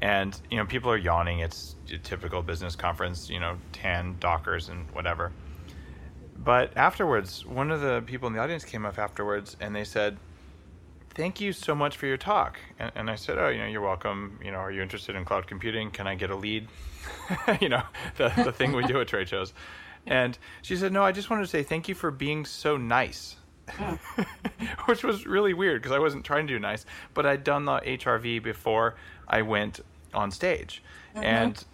And 0.00 0.38
you 0.50 0.56
know 0.56 0.66
people 0.66 0.90
are 0.90 0.96
yawning. 0.96 1.40
It's 1.40 1.76
a 1.92 1.98
typical 1.98 2.42
business 2.42 2.76
conference, 2.76 3.28
you 3.28 3.40
know, 3.40 3.58
tan 3.72 4.16
dockers 4.20 4.68
and 4.68 4.90
whatever. 4.92 5.32
But 6.36 6.76
afterwards, 6.76 7.46
one 7.46 7.70
of 7.70 7.80
the 7.80 8.02
people 8.04 8.26
in 8.26 8.34
the 8.34 8.40
audience 8.40 8.64
came 8.64 8.84
up 8.84 8.98
afterwards, 8.98 9.56
and 9.60 9.76
they 9.76 9.84
said, 9.84 10.16
thank 11.14 11.40
you 11.40 11.52
so 11.52 11.74
much 11.74 11.96
for 11.96 12.06
your 12.06 12.16
talk. 12.16 12.58
And, 12.78 12.92
and, 12.94 13.10
I 13.10 13.16
said, 13.16 13.38
oh, 13.38 13.48
you 13.48 13.58
know, 13.58 13.66
you're 13.66 13.80
welcome. 13.80 14.38
You 14.44 14.50
know, 14.50 14.58
are 14.58 14.70
you 14.70 14.82
interested 14.82 15.16
in 15.16 15.24
cloud 15.24 15.46
computing? 15.46 15.90
Can 15.90 16.06
I 16.06 16.14
get 16.14 16.30
a 16.30 16.36
lead? 16.36 16.68
you 17.60 17.68
know, 17.68 17.82
the, 18.16 18.32
the 18.36 18.52
thing 18.52 18.72
we 18.72 18.84
do 18.84 19.00
at 19.00 19.08
trade 19.08 19.28
shows. 19.28 19.52
And 20.06 20.36
she 20.62 20.76
said, 20.76 20.92
no, 20.92 21.02
I 21.02 21.12
just 21.12 21.30
wanted 21.30 21.42
to 21.42 21.48
say 21.48 21.62
thank 21.62 21.88
you 21.88 21.94
for 21.94 22.10
being 22.10 22.44
so 22.44 22.76
nice. 22.76 23.36
Which 24.86 25.04
was 25.04 25.24
really 25.26 25.54
weird 25.54 25.80
because 25.80 25.94
I 25.94 25.98
wasn't 25.98 26.24
trying 26.24 26.46
to 26.48 26.54
do 26.54 26.58
nice, 26.58 26.84
but 27.14 27.26
I'd 27.26 27.44
done 27.44 27.64
the 27.64 27.78
HRV 27.78 28.42
before 28.42 28.96
I 29.28 29.42
went 29.42 29.80
on 30.12 30.30
stage. 30.30 30.82
Mm-hmm. 31.14 31.24
And 31.24 31.64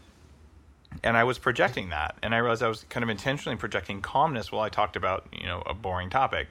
and 1.05 1.17
I 1.17 1.25
was 1.25 1.39
projecting 1.39 1.91
that, 1.91 2.17
and 2.23 2.35
I 2.35 2.39
realized 2.39 2.63
I 2.63 2.69
was 2.69 2.85
kind 2.89 3.05
of 3.05 3.11
intentionally 3.11 3.57
projecting 3.57 4.01
calmness 4.01 4.51
while 4.51 4.63
I 4.63 4.71
talked 4.71 4.97
about 4.97 5.27
you 5.33 5.47
know 5.47 5.63
a 5.67 5.75
boring 5.75 6.09
topic 6.09 6.49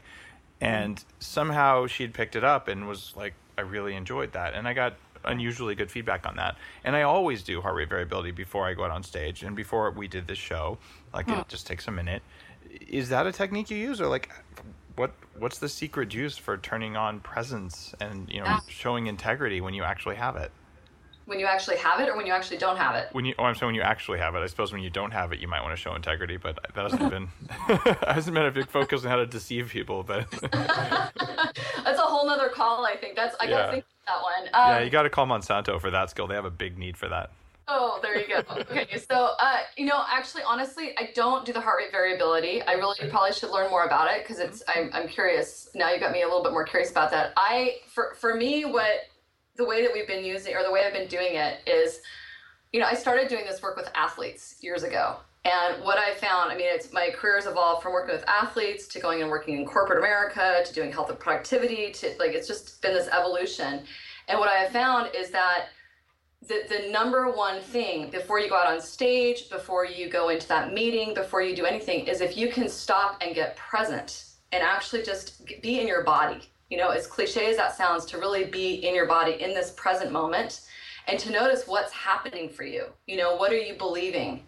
and 0.61 1.03
somehow 1.19 1.87
she'd 1.87 2.13
picked 2.13 2.35
it 2.35 2.43
up 2.43 2.67
and 2.67 2.87
was 2.87 3.13
like 3.15 3.33
i 3.57 3.61
really 3.61 3.95
enjoyed 3.95 4.31
that. 4.33 4.53
And 4.53 4.67
i 4.67 4.73
got 4.73 4.95
unusually 5.25 5.75
good 5.75 5.91
feedback 5.91 6.25
on 6.25 6.35
that. 6.37 6.57
And 6.83 6.95
i 6.95 7.01
always 7.03 7.43
do 7.43 7.61
heart 7.61 7.75
rate 7.75 7.89
variability 7.89 8.31
before 8.31 8.67
i 8.67 8.73
go 8.73 8.83
out 8.83 8.91
on 8.91 9.03
stage 9.03 9.43
and 9.43 9.55
before 9.55 9.89
we 9.91 10.07
did 10.07 10.27
this 10.27 10.37
show. 10.37 10.77
Like 11.13 11.27
it 11.27 11.33
hmm. 11.33 11.41
just 11.47 11.67
takes 11.67 11.87
a 11.87 11.91
minute. 11.91 12.21
Is 12.87 13.09
that 13.09 13.27
a 13.27 13.31
technique 13.31 13.69
you 13.69 13.77
use? 13.77 14.01
Or 14.01 14.07
like 14.07 14.31
what 14.95 15.13
what's 15.37 15.59
the 15.59 15.69
secret 15.69 16.09
juice 16.09 16.37
for 16.37 16.57
turning 16.57 16.97
on 16.97 17.19
presence 17.19 17.93
and 17.99 18.27
you 18.29 18.39
know 18.39 18.45
yeah. 18.45 18.59
showing 18.67 19.07
integrity 19.07 19.61
when 19.61 19.73
you 19.73 19.83
actually 19.83 20.15
have 20.15 20.35
it 20.35 20.51
when 21.27 21.39
you 21.39 21.45
actually 21.45 21.75
have 21.77 21.99
it 21.99 22.07
or 22.07 22.15
when 22.15 22.25
you 22.25 22.31
actually 22.31 22.57
don't 22.57 22.77
have 22.77 22.95
it? 22.95 23.09
When 23.11 23.25
you, 23.25 23.35
oh, 23.37 23.43
I'm 23.43 23.53
saying 23.53 23.67
when 23.67 23.75
you 23.75 23.81
actually 23.81 24.17
have 24.19 24.33
it. 24.35 24.39
I 24.39 24.47
suppose 24.47 24.71
when 24.71 24.81
you 24.81 24.89
don't 24.89 25.11
have 25.11 25.33
it, 25.33 25.39
you 25.39 25.47
might 25.47 25.61
want 25.61 25.75
to 25.75 25.81
show 25.81 25.93
integrity, 25.93 26.37
but 26.37 26.57
that 26.73 26.91
hasn't 26.91 27.09
been 27.11 27.27
hasn't 28.07 28.33
been 28.33 28.45
a 28.45 28.51
big 28.51 28.69
focus 28.69 29.03
on 29.03 29.11
how 29.11 29.17
to 29.17 29.25
deceive 29.25 29.69
people. 29.69 30.03
But 30.03 30.25
that's 30.41 31.99
a 31.99 32.01
whole 32.01 32.25
nother 32.25 32.49
call. 32.49 32.85
I 32.85 32.95
think 32.95 33.15
that's 33.15 33.35
I 33.41 33.45
yeah. 33.45 33.49
gotta 33.49 33.71
think 33.73 33.85
that 34.07 34.21
one. 34.21 34.47
Um, 34.53 34.71
yeah, 34.71 34.79
you 34.79 34.89
got 34.89 35.03
to 35.03 35.09
call 35.09 35.27
Monsanto 35.27 35.79
for 35.79 35.91
that 35.91 36.09
skill. 36.09 36.27
They 36.27 36.35
have 36.35 36.45
a 36.45 36.49
big 36.49 36.77
need 36.77 36.95
for 36.95 37.09
that. 37.09 37.31
Oh, 37.69 37.99
there 38.01 38.17
you 38.17 38.27
go. 38.29 38.41
Okay, 38.49 38.97
so 38.97 39.31
uh, 39.37 39.57
you 39.75 39.85
know, 39.85 40.01
actually, 40.09 40.43
honestly, 40.47 40.93
I 40.97 41.09
don't 41.13 41.45
do 41.45 41.51
the 41.51 41.59
heart 41.59 41.79
rate 41.79 41.91
variability. 41.91 42.61
I 42.61 42.73
really 42.73 42.95
probably 43.09 43.33
should 43.33 43.49
learn 43.49 43.69
more 43.69 43.83
about 43.83 44.09
it 44.09 44.23
because 44.23 44.39
it's. 44.39 44.63
I'm, 44.73 44.89
I'm 44.93 45.09
curious 45.09 45.67
now. 45.75 45.91
You 45.91 45.99
got 45.99 46.13
me 46.13 46.21
a 46.21 46.25
little 46.25 46.43
bit 46.43 46.53
more 46.53 46.63
curious 46.63 46.89
about 46.89 47.11
that. 47.11 47.33
I 47.35 47.79
for 47.87 48.15
for 48.15 48.33
me, 48.33 48.63
what 48.63 49.09
the 49.57 49.65
way 49.65 49.81
that 49.81 49.91
we've 49.93 50.07
been 50.07 50.23
using 50.23 50.55
or 50.55 50.63
the 50.63 50.71
way 50.71 50.83
I've 50.85 50.93
been 50.93 51.07
doing 51.07 51.35
it 51.35 51.59
is, 51.67 52.01
you 52.71 52.79
know, 52.79 52.85
I 52.85 52.93
started 52.93 53.27
doing 53.27 53.45
this 53.45 53.61
work 53.61 53.75
with 53.75 53.89
athletes 53.95 54.55
years 54.61 54.83
ago. 54.83 55.17
And 55.45 55.83
what 55.83 55.97
I 55.97 56.13
found, 56.15 56.51
I 56.51 56.57
mean, 56.57 56.67
it's 56.69 56.91
my 56.91 57.09
career's 57.15 57.45
evolved 57.45 57.81
from 57.81 57.93
working 57.93 58.13
with 58.13 58.27
athletes 58.27 58.87
to 58.89 58.99
going 58.99 59.21
and 59.21 59.29
working 59.29 59.57
in 59.57 59.65
corporate 59.65 59.99
America 59.99 60.61
to 60.65 60.73
doing 60.73 60.91
health 60.91 61.09
and 61.09 61.19
productivity 61.19 61.91
to 61.91 62.15
like 62.19 62.31
it's 62.31 62.47
just 62.47 62.81
been 62.81 62.93
this 62.93 63.07
evolution. 63.07 63.83
And 64.27 64.39
what 64.39 64.49
I 64.49 64.57
have 64.57 64.71
found 64.71 65.09
is 65.15 65.31
that 65.31 65.67
the, 66.45 66.63
the 66.69 66.91
number 66.91 67.31
one 67.31 67.61
thing 67.61 68.09
before 68.09 68.39
you 68.39 68.49
go 68.49 68.57
out 68.57 68.67
on 68.67 68.81
stage, 68.81 69.49
before 69.49 69.85
you 69.85 70.09
go 70.09 70.29
into 70.29 70.47
that 70.49 70.73
meeting, 70.73 71.13
before 71.13 71.41
you 71.41 71.55
do 71.55 71.65
anything, 71.65 72.07
is 72.07 72.21
if 72.21 72.37
you 72.37 72.49
can 72.49 72.67
stop 72.67 73.17
and 73.21 73.33
get 73.33 73.55
present 73.55 74.25
and 74.51 74.61
actually 74.61 75.03
just 75.03 75.43
be 75.61 75.79
in 75.79 75.87
your 75.87 76.03
body 76.03 76.41
you 76.69 76.77
know, 76.77 76.89
as 76.89 77.07
cliche 77.07 77.49
as 77.49 77.57
that 77.57 77.75
sounds, 77.75 78.05
to 78.05 78.17
really 78.17 78.45
be 78.45 78.75
in 78.75 78.93
your 78.93 79.05
body 79.05 79.41
in 79.41 79.53
this 79.53 79.71
present 79.71 80.11
moment 80.11 80.61
and 81.07 81.17
to 81.19 81.31
notice 81.31 81.67
what's 81.67 81.93
happening 81.93 82.49
for 82.49 82.63
you. 82.63 82.85
You 83.05 83.17
know, 83.17 83.35
what 83.35 83.51
are 83.51 83.57
you 83.57 83.75
believing? 83.75 84.43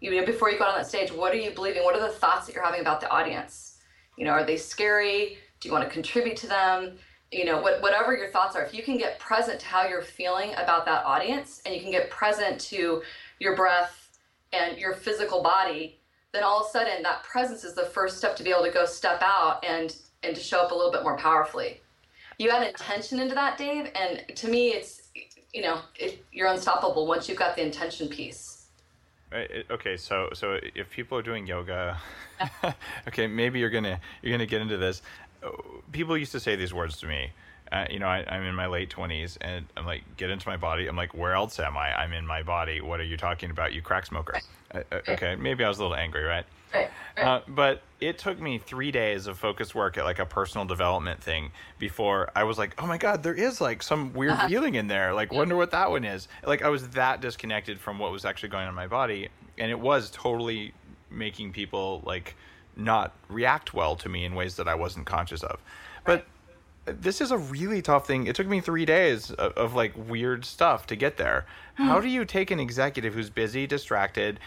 You 0.00 0.16
know, 0.16 0.26
before 0.26 0.50
you 0.50 0.58
go 0.58 0.64
on 0.64 0.76
that 0.76 0.86
stage, 0.86 1.12
what 1.12 1.32
are 1.32 1.38
you 1.38 1.50
believing? 1.50 1.84
What 1.84 1.94
are 1.94 2.00
the 2.00 2.12
thoughts 2.12 2.46
that 2.46 2.54
you're 2.54 2.64
having 2.64 2.80
about 2.80 3.00
the 3.00 3.10
audience? 3.10 3.78
You 4.16 4.24
know, 4.24 4.32
are 4.32 4.44
they 4.44 4.56
scary? 4.56 5.38
Do 5.60 5.68
you 5.68 5.72
want 5.72 5.84
to 5.84 5.90
contribute 5.90 6.36
to 6.38 6.46
them? 6.46 6.98
You 7.30 7.44
know, 7.44 7.60
what, 7.60 7.80
whatever 7.80 8.16
your 8.16 8.30
thoughts 8.30 8.56
are, 8.56 8.62
if 8.64 8.74
you 8.74 8.82
can 8.82 8.98
get 8.98 9.20
present 9.20 9.60
to 9.60 9.66
how 9.66 9.86
you're 9.86 10.02
feeling 10.02 10.52
about 10.54 10.84
that 10.86 11.04
audience 11.04 11.62
and 11.64 11.74
you 11.74 11.80
can 11.80 11.92
get 11.92 12.10
present 12.10 12.60
to 12.62 13.02
your 13.38 13.54
breath 13.54 14.18
and 14.52 14.76
your 14.78 14.94
physical 14.94 15.42
body, 15.42 16.00
then 16.32 16.42
all 16.42 16.60
of 16.60 16.66
a 16.66 16.70
sudden 16.70 17.02
that 17.04 17.22
presence 17.22 17.62
is 17.62 17.74
the 17.74 17.84
first 17.84 18.18
step 18.18 18.34
to 18.36 18.42
be 18.42 18.50
able 18.50 18.64
to 18.64 18.70
go 18.70 18.84
step 18.84 19.20
out 19.22 19.64
and 19.64 19.96
and 20.22 20.34
to 20.36 20.42
show 20.42 20.60
up 20.60 20.70
a 20.70 20.74
little 20.74 20.92
bit 20.92 21.02
more 21.02 21.16
powerfully. 21.16 21.80
You 22.38 22.50
add 22.50 22.66
intention 22.66 23.20
into 23.20 23.34
that, 23.34 23.58
Dave, 23.58 23.90
and 23.94 24.24
to 24.36 24.48
me, 24.48 24.68
it's 24.68 25.08
you 25.52 25.62
know 25.62 25.80
it, 25.96 26.24
you're 26.32 26.48
unstoppable 26.48 27.06
once 27.06 27.28
you've 27.28 27.38
got 27.38 27.56
the 27.56 27.62
intention 27.62 28.08
piece. 28.08 28.66
Okay. 29.32 29.96
So 29.96 30.30
so 30.32 30.58
if 30.74 30.90
people 30.90 31.18
are 31.18 31.22
doing 31.22 31.46
yoga, 31.46 31.98
okay, 33.08 33.26
maybe 33.26 33.58
you're 33.58 33.70
gonna 33.70 34.00
you're 34.22 34.32
gonna 34.32 34.46
get 34.46 34.62
into 34.62 34.76
this. 34.76 35.02
People 35.92 36.16
used 36.16 36.32
to 36.32 36.40
say 36.40 36.56
these 36.56 36.72
words 36.74 36.98
to 36.98 37.06
me. 37.06 37.30
Uh, 37.72 37.86
you 37.88 38.00
know, 38.00 38.08
I, 38.08 38.24
am 38.26 38.42
in 38.42 38.54
my 38.56 38.66
late 38.66 38.90
20s 38.90 39.38
and 39.40 39.64
I'm 39.76 39.86
like, 39.86 40.02
get 40.16 40.28
into 40.28 40.48
my 40.48 40.56
body. 40.56 40.88
I'm 40.88 40.96
like, 40.96 41.14
where 41.14 41.34
else 41.34 41.60
am 41.60 41.76
I? 41.76 41.94
I'm 41.94 42.12
in 42.12 42.26
my 42.26 42.42
body. 42.42 42.80
What 42.80 42.98
are 42.98 43.04
you 43.04 43.16
talking 43.16 43.48
about, 43.52 43.72
you 43.72 43.80
crack 43.80 44.06
smoker? 44.06 44.40
Right. 44.74 44.86
Uh, 44.90 44.96
uh 44.96 45.12
okay, 45.12 45.36
maybe 45.36 45.64
I 45.64 45.68
was 45.68 45.78
a 45.78 45.82
little 45.82 45.96
angry, 45.96 46.24
right? 46.24 46.44
Right. 46.72 46.90
right. 47.16 47.26
Uh, 47.26 47.40
but 47.48 47.82
it 48.00 48.18
took 48.18 48.40
me 48.40 48.58
three 48.58 48.90
days 48.90 49.26
of 49.26 49.38
focused 49.38 49.74
work 49.74 49.98
at 49.98 50.04
like 50.04 50.18
a 50.18 50.26
personal 50.26 50.66
development 50.66 51.22
thing 51.22 51.50
before 51.78 52.30
I 52.34 52.44
was 52.44 52.58
like, 52.58 52.74
oh 52.82 52.86
my 52.86 52.98
God, 52.98 53.22
there 53.22 53.34
is 53.34 53.60
like 53.60 53.82
some 53.82 54.12
weird 54.12 54.32
uh-huh. 54.32 54.48
feeling 54.48 54.74
in 54.74 54.88
there. 54.88 55.12
Like, 55.12 55.32
wonder 55.32 55.56
what 55.56 55.72
that 55.72 55.90
one 55.90 56.04
is. 56.04 56.28
Like, 56.44 56.62
I 56.62 56.68
was 56.68 56.88
that 56.90 57.20
disconnected 57.20 57.80
from 57.80 57.98
what 57.98 58.12
was 58.12 58.24
actually 58.24 58.50
going 58.50 58.64
on 58.64 58.70
in 58.70 58.74
my 58.74 58.86
body. 58.86 59.28
And 59.58 59.70
it 59.70 59.78
was 59.78 60.10
totally 60.10 60.72
making 61.10 61.52
people 61.52 62.02
like 62.06 62.36
not 62.76 63.14
react 63.28 63.74
well 63.74 63.96
to 63.96 64.08
me 64.08 64.24
in 64.24 64.34
ways 64.34 64.56
that 64.56 64.68
I 64.68 64.74
wasn't 64.74 65.06
conscious 65.06 65.42
of. 65.42 65.60
But 66.04 66.26
this 66.98 67.20
is 67.20 67.30
a 67.30 67.38
really 67.38 67.82
tough 67.82 68.06
thing. 68.06 68.26
It 68.26 68.34
took 68.34 68.46
me 68.46 68.60
three 68.60 68.84
days 68.84 69.30
of, 69.30 69.52
of 69.52 69.74
like 69.74 69.92
weird 70.08 70.44
stuff 70.44 70.86
to 70.86 70.96
get 70.96 71.16
there. 71.16 71.46
Hmm. 71.76 71.84
How 71.84 72.00
do 72.00 72.08
you 72.08 72.24
take 72.24 72.50
an 72.50 72.60
executive 72.60 73.14
who's 73.14 73.30
busy, 73.30 73.66
distracted, 73.66 74.40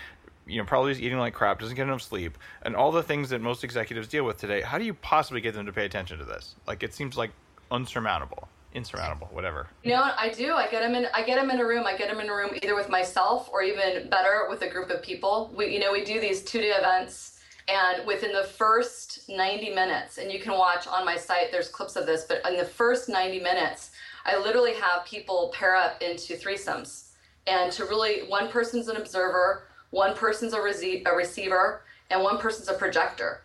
you 0.45 0.57
know, 0.57 0.65
probably 0.65 0.91
is 0.91 1.01
eating 1.01 1.17
like 1.17 1.33
crap, 1.33 1.59
doesn't 1.59 1.75
get 1.75 1.83
enough 1.83 2.01
sleep, 2.01 2.38
and 2.63 2.75
all 2.75 2.91
the 2.91 3.03
things 3.03 3.29
that 3.29 3.41
most 3.41 3.63
executives 3.63 4.07
deal 4.07 4.25
with 4.25 4.38
today. 4.38 4.62
How 4.62 4.77
do 4.77 4.83
you 4.83 4.93
possibly 4.93 5.41
get 5.41 5.53
them 5.53 5.65
to 5.65 5.71
pay 5.71 5.85
attention 5.85 6.19
to 6.19 6.25
this? 6.25 6.55
Like, 6.67 6.83
it 6.83 6.93
seems 6.93 7.17
like 7.17 7.31
unsurmountable, 7.71 8.47
insurmountable, 8.73 9.27
whatever. 9.31 9.67
You 9.83 9.91
know 9.91 10.12
I 10.17 10.29
do? 10.29 10.53
I 10.53 10.67
get 10.69 10.81
them 10.81 10.95
in. 10.95 11.07
I 11.13 11.23
get 11.23 11.39
them 11.39 11.50
in 11.50 11.59
a 11.59 11.65
room. 11.65 11.85
I 11.85 11.95
get 11.95 12.09
them 12.09 12.19
in 12.19 12.29
a 12.29 12.33
room 12.33 12.51
either 12.62 12.75
with 12.75 12.89
myself 12.89 13.50
or 13.51 13.63
even 13.63 14.09
better 14.09 14.47
with 14.50 14.62
a 14.62 14.69
group 14.69 14.89
of 14.89 15.01
people. 15.01 15.53
We, 15.55 15.73
you 15.73 15.79
know, 15.79 15.91
we 15.91 16.03
do 16.03 16.19
these 16.19 16.43
two-day 16.43 16.71
events, 16.71 17.39
and 17.67 18.05
within 18.05 18.34
the 18.34 18.43
first 18.43 19.29
90 19.29 19.70
minutes, 19.74 20.17
and 20.17 20.32
you 20.32 20.39
can 20.39 20.53
watch 20.53 20.88
on 20.88 21.05
my 21.05 21.15
site. 21.15 21.51
There's 21.51 21.70
clips 21.70 21.96
of 21.96 22.05
this, 22.05 22.25
but 22.25 22.41
in 22.50 22.58
the 22.58 22.65
first 22.65 23.10
90 23.10 23.39
minutes, 23.39 23.91
I 24.25 24.38
literally 24.38 24.74
have 24.74 25.05
people 25.05 25.53
pair 25.53 25.75
up 25.75 26.01
into 26.01 26.36
threesomes, 26.36 27.12
and 27.48 27.72
to 27.74 27.86
really 27.86 28.27
one 28.27 28.50
person's 28.50 28.88
an 28.88 28.98
observer, 28.98 29.67
one 29.91 30.15
person's 30.15 30.53
a, 30.53 30.60
rece- 30.60 31.03
a 31.05 31.15
receiver, 31.15 31.84
and 32.10 32.22
one 32.22 32.38
person's 32.38 32.67
a 32.67 32.74
projector. 32.74 33.41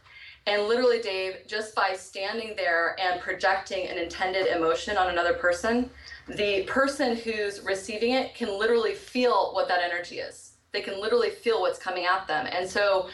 And 0.47 0.63
literally, 0.63 1.01
Dave, 1.01 1.47
just 1.47 1.75
by 1.75 1.95
standing 1.95 2.55
there 2.57 2.97
and 2.99 3.21
projecting 3.21 3.87
an 3.87 3.99
intended 3.99 4.47
emotion 4.47 4.97
on 4.97 5.11
another 5.11 5.35
person, 5.35 5.91
the 6.27 6.63
person 6.65 7.17
who's 7.17 7.61
receiving 7.61 8.13
it 8.13 8.35
can 8.35 8.59
literally 8.59 8.95
feel 8.95 9.53
what 9.53 9.69
that 9.69 9.81
energy 9.83 10.21
is. 10.21 10.53
They 10.73 10.81
can 10.81 11.01
literally 11.01 11.31
feel 11.31 11.61
what's 11.61 11.79
coming 11.79 12.07
at 12.07 12.27
them. 12.27 12.47
And 12.51 12.69
so, 12.69 13.09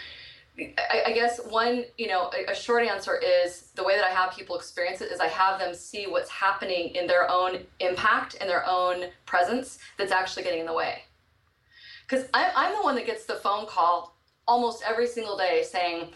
I, 0.59 1.03
I 1.07 1.13
guess 1.13 1.41
one, 1.49 1.85
you 1.99 2.07
know, 2.07 2.31
a, 2.33 2.53
a 2.53 2.55
short 2.55 2.87
answer 2.87 3.17
is 3.17 3.71
the 3.75 3.83
way 3.83 3.97
that 3.97 4.05
I 4.05 4.11
have 4.11 4.33
people 4.33 4.57
experience 4.57 5.01
it 5.01 5.11
is 5.11 5.19
I 5.19 5.27
have 5.27 5.59
them 5.59 5.75
see 5.75 6.07
what's 6.07 6.31
happening 6.31 6.95
in 6.95 7.07
their 7.07 7.29
own 7.31 7.59
impact 7.81 8.37
and 8.41 8.49
their 8.49 8.65
own 8.67 9.07
presence 9.27 9.79
that's 9.99 10.13
actually 10.13 10.45
getting 10.45 10.61
in 10.61 10.67
the 10.67 10.73
way. 10.73 11.03
Because 12.09 12.29
I'm 12.35 12.73
the 12.73 12.83
one 12.83 12.95
that 12.97 13.07
gets 13.07 13.25
the 13.25 13.35
phone 13.35 13.67
call 13.67 14.17
almost 14.47 14.85
every 14.87 15.07
single 15.07 15.37
day 15.37 15.65
saying, 15.69 16.13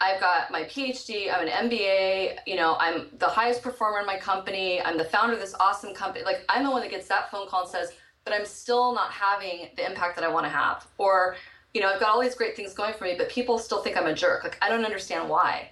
I've 0.00 0.20
got 0.20 0.50
my 0.50 0.64
PhD, 0.64 1.32
I'm 1.32 1.46
an 1.46 1.70
MBA, 1.70 2.38
you 2.46 2.56
know, 2.56 2.76
I'm 2.78 3.08
the 3.18 3.26
highest 3.26 3.62
performer 3.62 4.00
in 4.00 4.06
my 4.06 4.16
company, 4.18 4.82
I'm 4.82 4.98
the 4.98 5.04
founder 5.04 5.34
of 5.34 5.40
this 5.40 5.54
awesome 5.58 5.94
company. 5.94 6.24
Like, 6.24 6.44
I'm 6.48 6.62
the 6.62 6.70
one 6.70 6.82
that 6.82 6.90
gets 6.90 7.08
that 7.08 7.30
phone 7.30 7.48
call 7.48 7.62
and 7.62 7.70
says, 7.70 7.92
but 8.24 8.32
I'm 8.32 8.44
still 8.44 8.94
not 8.94 9.10
having 9.10 9.70
the 9.76 9.86
impact 9.86 10.16
that 10.16 10.24
I 10.24 10.28
want 10.28 10.44
to 10.44 10.50
have. 10.50 10.86
Or, 10.98 11.36
you 11.78 11.84
know, 11.84 11.92
I've 11.92 12.00
got 12.00 12.08
all 12.08 12.20
these 12.20 12.34
great 12.34 12.56
things 12.56 12.74
going 12.74 12.92
for 12.92 13.04
me, 13.04 13.14
but 13.16 13.28
people 13.28 13.56
still 13.56 13.84
think 13.84 13.96
I'm 13.96 14.08
a 14.08 14.12
jerk. 14.12 14.42
Like, 14.42 14.58
I 14.60 14.68
don't 14.68 14.84
understand 14.84 15.28
why. 15.28 15.70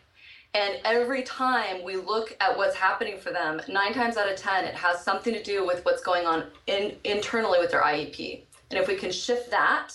And 0.55 0.79
every 0.85 1.25
time 1.25 1.83
we 1.83 1.97
look 1.97 2.37
at 2.41 2.57
what's 2.57 2.77
happening 2.77 3.19
for 3.19 3.33
them, 3.33 3.61
nine 3.69 3.93
times 3.93 4.17
out 4.17 4.31
of 4.31 4.37
10, 4.39 4.67
it 4.67 4.75
has 4.77 5.03
something 5.03 5.35
to 5.35 5.43
do 5.43 5.67
with 5.67 5.85
what's 5.85 6.05
going 6.05 6.25
on 6.25 6.45
in, 6.69 6.95
internally 7.03 7.59
with 7.59 7.73
their 7.73 7.83
IEP. 7.83 8.43
And 8.71 8.79
if 8.79 8.87
we 8.87 8.95
can 8.95 9.11
shift 9.11 9.51
that, 9.51 9.95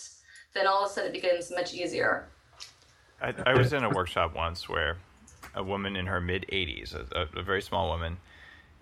then 0.53 0.67
all 0.67 0.83
of 0.83 0.91
a 0.91 0.93
sudden 0.93 1.15
it 1.15 1.21
becomes 1.21 1.49
much 1.49 1.73
easier. 1.73 2.27
I, 3.21 3.33
I 3.45 3.53
was 3.53 3.71
in 3.71 3.85
a 3.85 3.89
workshop 3.89 4.35
once 4.35 4.67
where 4.67 4.97
a 5.55 5.63
woman 5.63 5.95
in 5.95 6.07
her 6.07 6.19
mid 6.19 6.45
80s, 6.51 6.93
a, 6.93 7.39
a, 7.39 7.41
very 7.41 7.61
small 7.61 7.87
woman, 7.87 8.17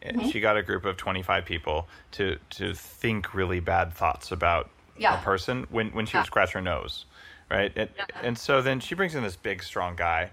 mm-hmm. 0.03 0.29
she 0.29 0.39
got 0.39 0.57
a 0.57 0.63
group 0.63 0.83
of 0.83 0.97
25 0.97 1.45
people 1.45 1.87
to, 2.13 2.39
to 2.49 2.73
think 2.73 3.35
really 3.35 3.59
bad 3.59 3.93
thoughts 3.93 4.31
about 4.31 4.71
yeah. 4.99 5.19
a 5.19 5.23
person 5.23 5.65
when, 5.69 5.89
when 5.89 6.05
she 6.05 6.13
yeah. 6.13 6.21
would 6.21 6.27
scratch 6.27 6.51
her 6.53 6.61
nose, 6.61 7.05
right? 7.49 7.71
And, 7.75 7.89
yeah. 7.97 8.05
and 8.21 8.37
so 8.37 8.61
then 8.61 8.79
she 8.79 8.95
brings 8.95 9.15
in 9.15 9.23
this 9.23 9.35
big, 9.35 9.63
strong 9.63 9.95
guy, 9.95 10.31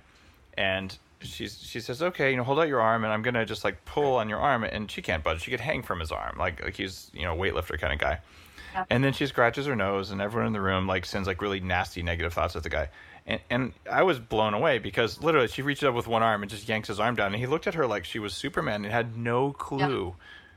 and 0.56 0.96
she's 1.20 1.58
she 1.58 1.80
says, 1.80 2.02
"Okay, 2.02 2.30
you 2.30 2.36
know, 2.36 2.44
hold 2.44 2.58
out 2.58 2.68
your 2.68 2.80
arm, 2.80 3.04
and 3.04 3.12
I'm 3.12 3.22
gonna 3.22 3.46
just 3.46 3.64
like 3.64 3.84
pull 3.84 4.16
on 4.16 4.28
your 4.28 4.38
arm." 4.38 4.64
And 4.64 4.90
she 4.90 5.02
can't 5.02 5.22
budge; 5.22 5.42
she 5.42 5.50
could 5.50 5.60
hang 5.60 5.82
from 5.82 6.00
his 6.00 6.12
arm, 6.12 6.36
like 6.38 6.62
like 6.62 6.76
he's 6.76 7.10
you 7.14 7.22
know 7.22 7.34
a 7.34 7.36
weightlifter 7.36 7.78
kind 7.78 7.92
of 7.92 7.98
guy. 7.98 8.20
And 8.90 9.02
then 9.02 9.14
she 9.14 9.26
scratches 9.26 9.66
her 9.66 9.76
nose, 9.76 10.10
and 10.10 10.20
everyone 10.20 10.48
in 10.48 10.52
the 10.52 10.60
room 10.60 10.86
like 10.86 11.06
sends 11.06 11.26
like 11.26 11.40
really 11.40 11.60
nasty 11.60 12.02
negative 12.02 12.34
thoughts 12.34 12.56
at 12.56 12.62
the 12.62 12.68
guy. 12.68 12.88
And, 13.26 13.40
and 13.50 13.72
I 13.90 14.02
was 14.02 14.18
blown 14.18 14.54
away 14.54 14.78
because 14.78 15.22
literally 15.22 15.48
she 15.48 15.62
reached 15.62 15.82
up 15.82 15.94
with 15.94 16.06
one 16.06 16.22
arm 16.22 16.42
and 16.42 16.50
just 16.50 16.68
yanks 16.68 16.88
his 16.88 17.00
arm 17.00 17.14
down, 17.16 17.32
and 17.32 17.36
he 17.36 17.46
looked 17.46 17.66
at 17.66 17.74
her 17.74 17.86
like 17.86 18.04
she 18.04 18.18
was 18.18 18.34
Superman 18.34 18.84
and 18.84 18.92
had 18.92 19.16
no 19.16 19.52
clue. 19.52 20.14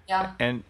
Yeah. 0.07 0.21
yeah. 0.21 0.31
And 0.39 0.63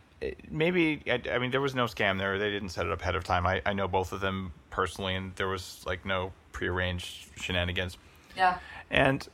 maybe 0.50 1.02
I, 1.08 1.22
I, 1.32 1.40
mean 1.40 1.52
there 1.52 1.62
was 1.62 1.76
no 1.76 1.86
scam 1.86 2.18
there. 2.18 2.38
They 2.38 2.50
didn't 2.50 2.70
set 2.70 2.86
it 2.86 2.92
up 2.92 3.02
ahead 3.02 3.16
of 3.16 3.24
time. 3.24 3.46
I, 3.46 3.62
I 3.66 3.74
know 3.74 3.88
both 3.88 4.12
of 4.12 4.22
them 4.22 4.52
personally, 4.70 5.16
and 5.16 5.36
there 5.36 5.48
was 5.48 5.84
like 5.86 6.06
no 6.06 6.32
prearranged 6.52 7.28
shenanigans. 7.38 7.98
Yeah. 8.36 8.58
And 8.90 9.28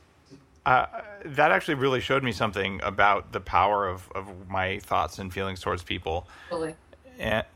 uh, 0.64 0.86
that 1.24 1.52
actually 1.52 1.74
really 1.74 2.00
showed 2.00 2.22
me 2.22 2.32
something 2.32 2.80
about 2.82 3.32
the 3.32 3.40
power 3.40 3.88
of, 3.88 4.10
of 4.14 4.48
my 4.48 4.78
thoughts 4.80 5.18
and 5.18 5.32
feelings 5.32 5.60
towards 5.60 5.82
people. 5.82 6.26
Totally. 6.50 6.74
And 7.18 7.46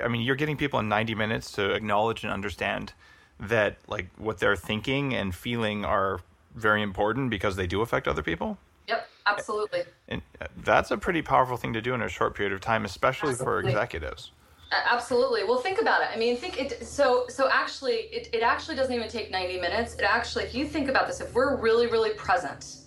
I 0.00 0.08
mean, 0.08 0.22
you're 0.22 0.36
getting 0.36 0.56
people 0.56 0.78
in 0.78 0.88
90 0.88 1.14
minutes 1.14 1.52
to 1.52 1.72
acknowledge 1.72 2.24
and 2.24 2.32
understand 2.32 2.92
that 3.38 3.76
like 3.88 4.08
what 4.16 4.38
they're 4.38 4.56
thinking 4.56 5.14
and 5.14 5.34
feeling 5.34 5.84
are 5.84 6.20
very 6.54 6.80
important 6.82 7.28
because 7.28 7.56
they 7.56 7.66
do 7.66 7.82
affect 7.82 8.08
other 8.08 8.22
people. 8.22 8.56
Yep, 8.88 9.08
absolutely. 9.26 9.82
And 10.08 10.22
uh, 10.40 10.46
that's 10.64 10.90
a 10.90 10.96
pretty 10.96 11.22
powerful 11.22 11.56
thing 11.56 11.72
to 11.72 11.82
do 11.82 11.94
in 11.94 12.02
a 12.02 12.08
short 12.08 12.34
period 12.34 12.52
of 12.52 12.60
time, 12.60 12.84
especially 12.84 13.30
absolutely. 13.30 13.62
for 13.62 13.68
executives. 13.68 14.30
Absolutely. 14.72 15.44
Well, 15.44 15.58
think 15.58 15.80
about 15.80 16.02
it. 16.02 16.08
I 16.12 16.16
mean, 16.16 16.36
think 16.36 16.60
it. 16.60 16.86
So, 16.86 17.26
so 17.28 17.48
actually, 17.50 17.94
it, 18.12 18.28
it 18.32 18.42
actually 18.42 18.76
doesn't 18.76 18.94
even 18.94 19.08
take 19.08 19.30
90 19.30 19.60
minutes. 19.60 19.94
It 19.94 20.02
actually, 20.02 20.44
if 20.44 20.54
you 20.54 20.66
think 20.66 20.88
about 20.88 21.06
this, 21.06 21.20
if 21.20 21.32
we're 21.34 21.56
really, 21.56 21.86
really 21.86 22.10
present, 22.10 22.78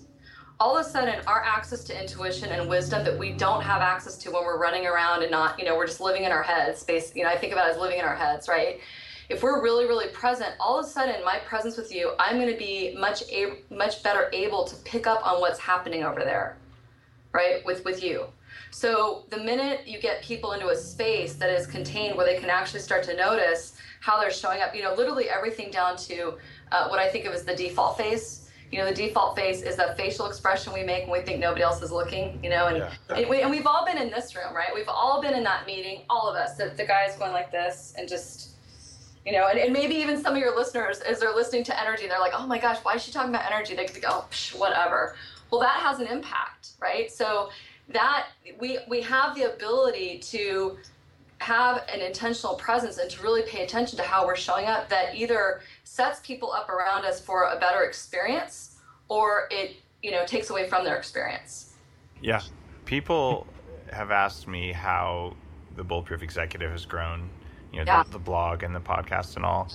all 0.59 0.77
of 0.77 0.85
a 0.85 0.89
sudden, 0.89 1.21
our 1.25 1.41
access 1.41 1.85
to 1.85 1.99
intuition 1.99 2.49
and 2.49 2.69
wisdom 2.69 3.05
that 3.05 3.17
we 3.17 3.31
don't 3.31 3.61
have 3.61 3.81
access 3.81 4.17
to 4.17 4.31
when 4.31 4.43
we're 4.43 4.59
running 4.59 4.85
around 4.85 5.21
and 5.21 5.31
not, 5.31 5.57
you 5.57 5.63
know, 5.63 5.77
we're 5.77 5.87
just 5.87 6.01
living 6.01 6.25
in 6.25 6.33
our 6.33 6.43
heads. 6.43 6.81
Space, 6.81 7.13
you 7.15 7.23
know, 7.23 7.29
I 7.29 7.37
think 7.37 7.53
about 7.53 7.69
it 7.69 7.75
as 7.75 7.77
living 7.77 7.99
in 7.99 8.05
our 8.05 8.15
heads, 8.15 8.49
right? 8.49 8.81
If 9.29 9.43
we're 9.43 9.61
really 9.61 9.85
really 9.85 10.07
present 10.09 10.53
all 10.59 10.79
of 10.79 10.85
a 10.85 10.89
sudden 10.89 11.23
my 11.23 11.39
presence 11.45 11.77
with 11.77 11.93
you 11.93 12.13
i'm 12.19 12.37
going 12.37 12.51
to 12.51 12.57
be 12.57 12.95
much 12.97 13.23
a- 13.31 13.59
much 13.69 14.03
better 14.03 14.29
able 14.33 14.63
to 14.65 14.75
pick 14.77 15.07
up 15.07 15.25
on 15.25 15.39
what's 15.39 15.59
happening 15.59 16.03
over 16.03 16.19
there 16.19 16.57
right 17.31 17.65
with 17.65 17.83
with 17.85 18.03
you. 18.03 18.25
So 18.71 19.25
the 19.29 19.37
minute 19.37 19.87
you 19.87 19.99
get 19.99 20.21
people 20.21 20.53
into 20.53 20.69
a 20.69 20.75
space 20.75 21.33
that 21.35 21.49
is 21.49 21.65
contained 21.65 22.15
where 22.15 22.25
they 22.25 22.39
can 22.39 22.49
actually 22.49 22.81
start 22.81 23.03
to 23.03 23.15
notice 23.15 23.75
how 24.01 24.19
they're 24.19 24.31
showing 24.31 24.61
up 24.61 24.75
you 24.75 24.83
know 24.83 24.93
literally 24.93 25.29
everything 25.29 25.71
down 25.71 25.97
to 25.97 26.35
uh, 26.71 26.87
what 26.87 26.99
i 26.99 27.09
think 27.09 27.25
of 27.25 27.33
as 27.33 27.43
the 27.43 27.55
default 27.55 27.97
face. 27.97 28.49
You 28.71 28.77
know 28.77 28.85
the 28.85 28.93
default 28.93 29.35
face 29.35 29.63
is 29.63 29.75
that 29.77 29.97
facial 29.97 30.27
expression 30.27 30.71
we 30.73 30.83
make 30.83 31.07
when 31.07 31.19
we 31.19 31.25
think 31.25 31.39
nobody 31.39 31.63
else 31.63 31.81
is 31.81 31.91
looking 31.91 32.39
you 32.43 32.51
know 32.51 32.67
and, 32.67 32.77
yeah. 32.77 33.15
and, 33.15 33.27
we, 33.27 33.41
and 33.41 33.49
we've 33.49 33.65
all 33.65 33.83
been 33.83 33.97
in 33.97 34.11
this 34.11 34.35
room 34.35 34.55
right? 34.55 34.69
We've 34.73 34.87
all 34.87 35.21
been 35.21 35.33
in 35.33 35.43
that 35.43 35.65
meeting 35.65 36.03
all 36.09 36.29
of 36.29 36.35
us 36.35 36.55
the, 36.55 36.71
the 36.77 36.85
guy's 36.85 37.15
going 37.15 37.31
like 37.31 37.51
this 37.51 37.93
and 37.97 38.07
just 38.07 38.48
you 39.29 39.37
know, 39.37 39.47
and, 39.47 39.59
and 39.59 39.71
maybe 39.71 39.93
even 39.93 40.19
some 40.19 40.33
of 40.33 40.39
your 40.39 40.55
listeners, 40.55 41.01
as 41.01 41.19
they're 41.19 41.35
listening 41.35 41.63
to 41.65 41.79
energy, 41.79 42.07
they're 42.07 42.19
like, 42.19 42.31
oh 42.35 42.47
my 42.47 42.57
gosh, 42.57 42.77
why 42.77 42.95
is 42.95 43.03
she 43.03 43.11
talking 43.11 43.29
about 43.29 43.45
energy? 43.45 43.75
They 43.75 43.85
could 43.85 44.01
go, 44.01 44.25
Psh, 44.31 44.57
whatever. 44.57 45.15
Well, 45.51 45.61
that 45.61 45.77
has 45.81 45.99
an 45.99 46.07
impact, 46.07 46.69
right? 46.81 47.11
So 47.11 47.51
that 47.89 48.29
we 48.59 48.79
we 48.87 49.01
have 49.01 49.35
the 49.35 49.53
ability 49.53 50.17
to 50.17 50.77
have 51.37 51.83
an 51.93 52.01
intentional 52.01 52.55
presence 52.55 52.97
and 52.97 53.09
to 53.11 53.21
really 53.21 53.43
pay 53.43 53.63
attention 53.63 53.97
to 53.97 54.03
how 54.03 54.25
we're 54.25 54.35
showing 54.35 54.65
up 54.65 54.89
that 54.89 55.15
either 55.15 55.61
sets 55.83 56.19
people 56.21 56.51
up 56.51 56.67
around 56.69 57.05
us 57.05 57.21
for 57.21 57.51
a 57.51 57.59
better 57.59 57.83
experience 57.83 58.77
or 59.09 59.47
it 59.51 59.77
you 60.01 60.11
know 60.11 60.25
takes 60.25 60.49
away 60.49 60.67
from 60.67 60.83
their 60.83 60.97
experience 60.97 61.75
yeah 62.21 62.41
people 62.85 63.47
have 63.93 64.11
asked 64.11 64.49
me 64.49 64.73
how 64.73 65.33
the 65.77 65.83
bulletproof 65.83 66.21
executive 66.21 66.71
has 66.71 66.85
grown 66.85 67.29
you 67.71 67.79
know, 67.79 67.85
yeah. 67.85 68.03
the, 68.03 68.11
the, 68.11 68.19
blog 68.19 68.63
and 68.63 68.75
the 68.75 68.79
podcast 68.79 69.35
and 69.35 69.45
all. 69.45 69.71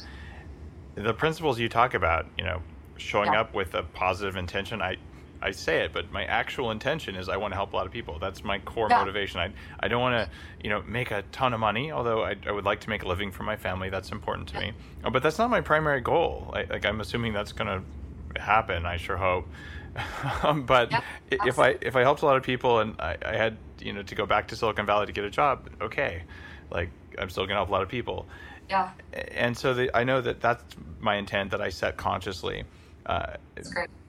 The 0.95 1.15
principles 1.15 1.59
you 1.59 1.69
talk 1.69 1.95
about, 1.95 2.27
you 2.39 2.45
know, 2.45 2.63
showing 2.97 3.33
yeah. 3.33 3.41
up 3.41 3.55
with 3.55 3.75
a 3.75 3.83
positive 3.83 4.37
intention, 4.37 4.81
I 4.81 4.97
I 5.45 5.51
say 5.51 5.85
it, 5.85 5.93
but 5.93 6.11
my 6.11 6.25
actual 6.25 6.71
intention 6.71 7.17
is 7.17 7.29
I 7.29 7.37
want 7.37 7.53
to 7.53 7.57
help 7.57 7.75
a 7.75 7.77
lot 7.77 7.85
of 7.85 7.93
people. 7.93 8.19
That's 8.19 8.43
my 8.43 8.61
core 8.61 8.87
yeah. 8.89 9.01
motivation. 9.01 9.41
I 9.41 9.53
I 9.79 9.89
don't 9.89 10.01
want 10.01 10.15
to, 10.15 10.31
you 10.63 10.71
know, 10.71 10.83
make 10.83 11.11
a 11.11 11.23
ton 11.33 11.53
of 11.53 11.61
money, 11.61 11.93
although 11.93 12.25
I, 12.25 12.37
I 12.47 12.51
would 12.53 12.65
like 12.65 12.81
to 12.81 12.89
make 12.89 13.03
a 13.03 13.09
living 13.09 13.31
for 13.31 13.43
my 13.43 13.57
family. 13.57 13.91
That's 13.91 14.11
important 14.11 14.49
to 14.49 14.61
me. 14.61 14.73
Uh, 15.05 15.11
but 15.11 15.23
that's 15.23 15.37
not 15.37 15.51
my 15.51 15.61
primary 15.61 16.01
goal. 16.01 16.51
Like, 16.51 16.71
like 16.71 16.87
I'm 16.87 17.01
assuming 17.03 17.35
that's 17.35 17.53
going 17.53 17.69
to 17.69 18.41
happen. 18.41 18.87
I 18.87 18.97
sure 18.97 19.19
hope. 19.19 19.47
um, 20.43 20.65
but 20.65 20.93
if 21.31 21.59
I 21.59 21.77
if 21.83 21.95
I 21.95 22.01
helped 22.01 22.23
a 22.23 22.27
lot 22.27 22.39
of 22.39 22.43
people 22.43 22.81
and 22.81 22.99
I, 22.99 23.17
I 23.25 23.37
had 23.37 23.59
you 23.81 23.93
know 23.93 24.03
to 24.03 24.15
go 24.15 24.25
back 24.25 24.49
to 24.49 24.57
Silicon 24.57 24.87
Valley 24.87 25.07
to 25.07 25.13
get 25.13 25.25
a 25.25 25.31
job, 25.31 25.69
okay, 25.83 26.23
like 26.71 26.89
I'm 27.19 27.31
still 27.31 27.45
gonna 27.45 27.59
help 27.59 27.69
a 27.69 27.73
lot 27.73 27.83
of 27.83 27.89
people. 27.89 28.27
Yeah. 28.69 28.91
And 29.33 29.57
so 29.57 29.75
the, 29.75 29.95
I 29.97 30.05
know 30.05 30.21
that 30.21 30.41
that's 30.41 30.65
my 31.01 31.17
intent 31.17 31.51
that 31.51 31.61
I 31.61 31.69
set 31.69 31.97
consciously. 31.97 32.65
Uh, 33.07 33.35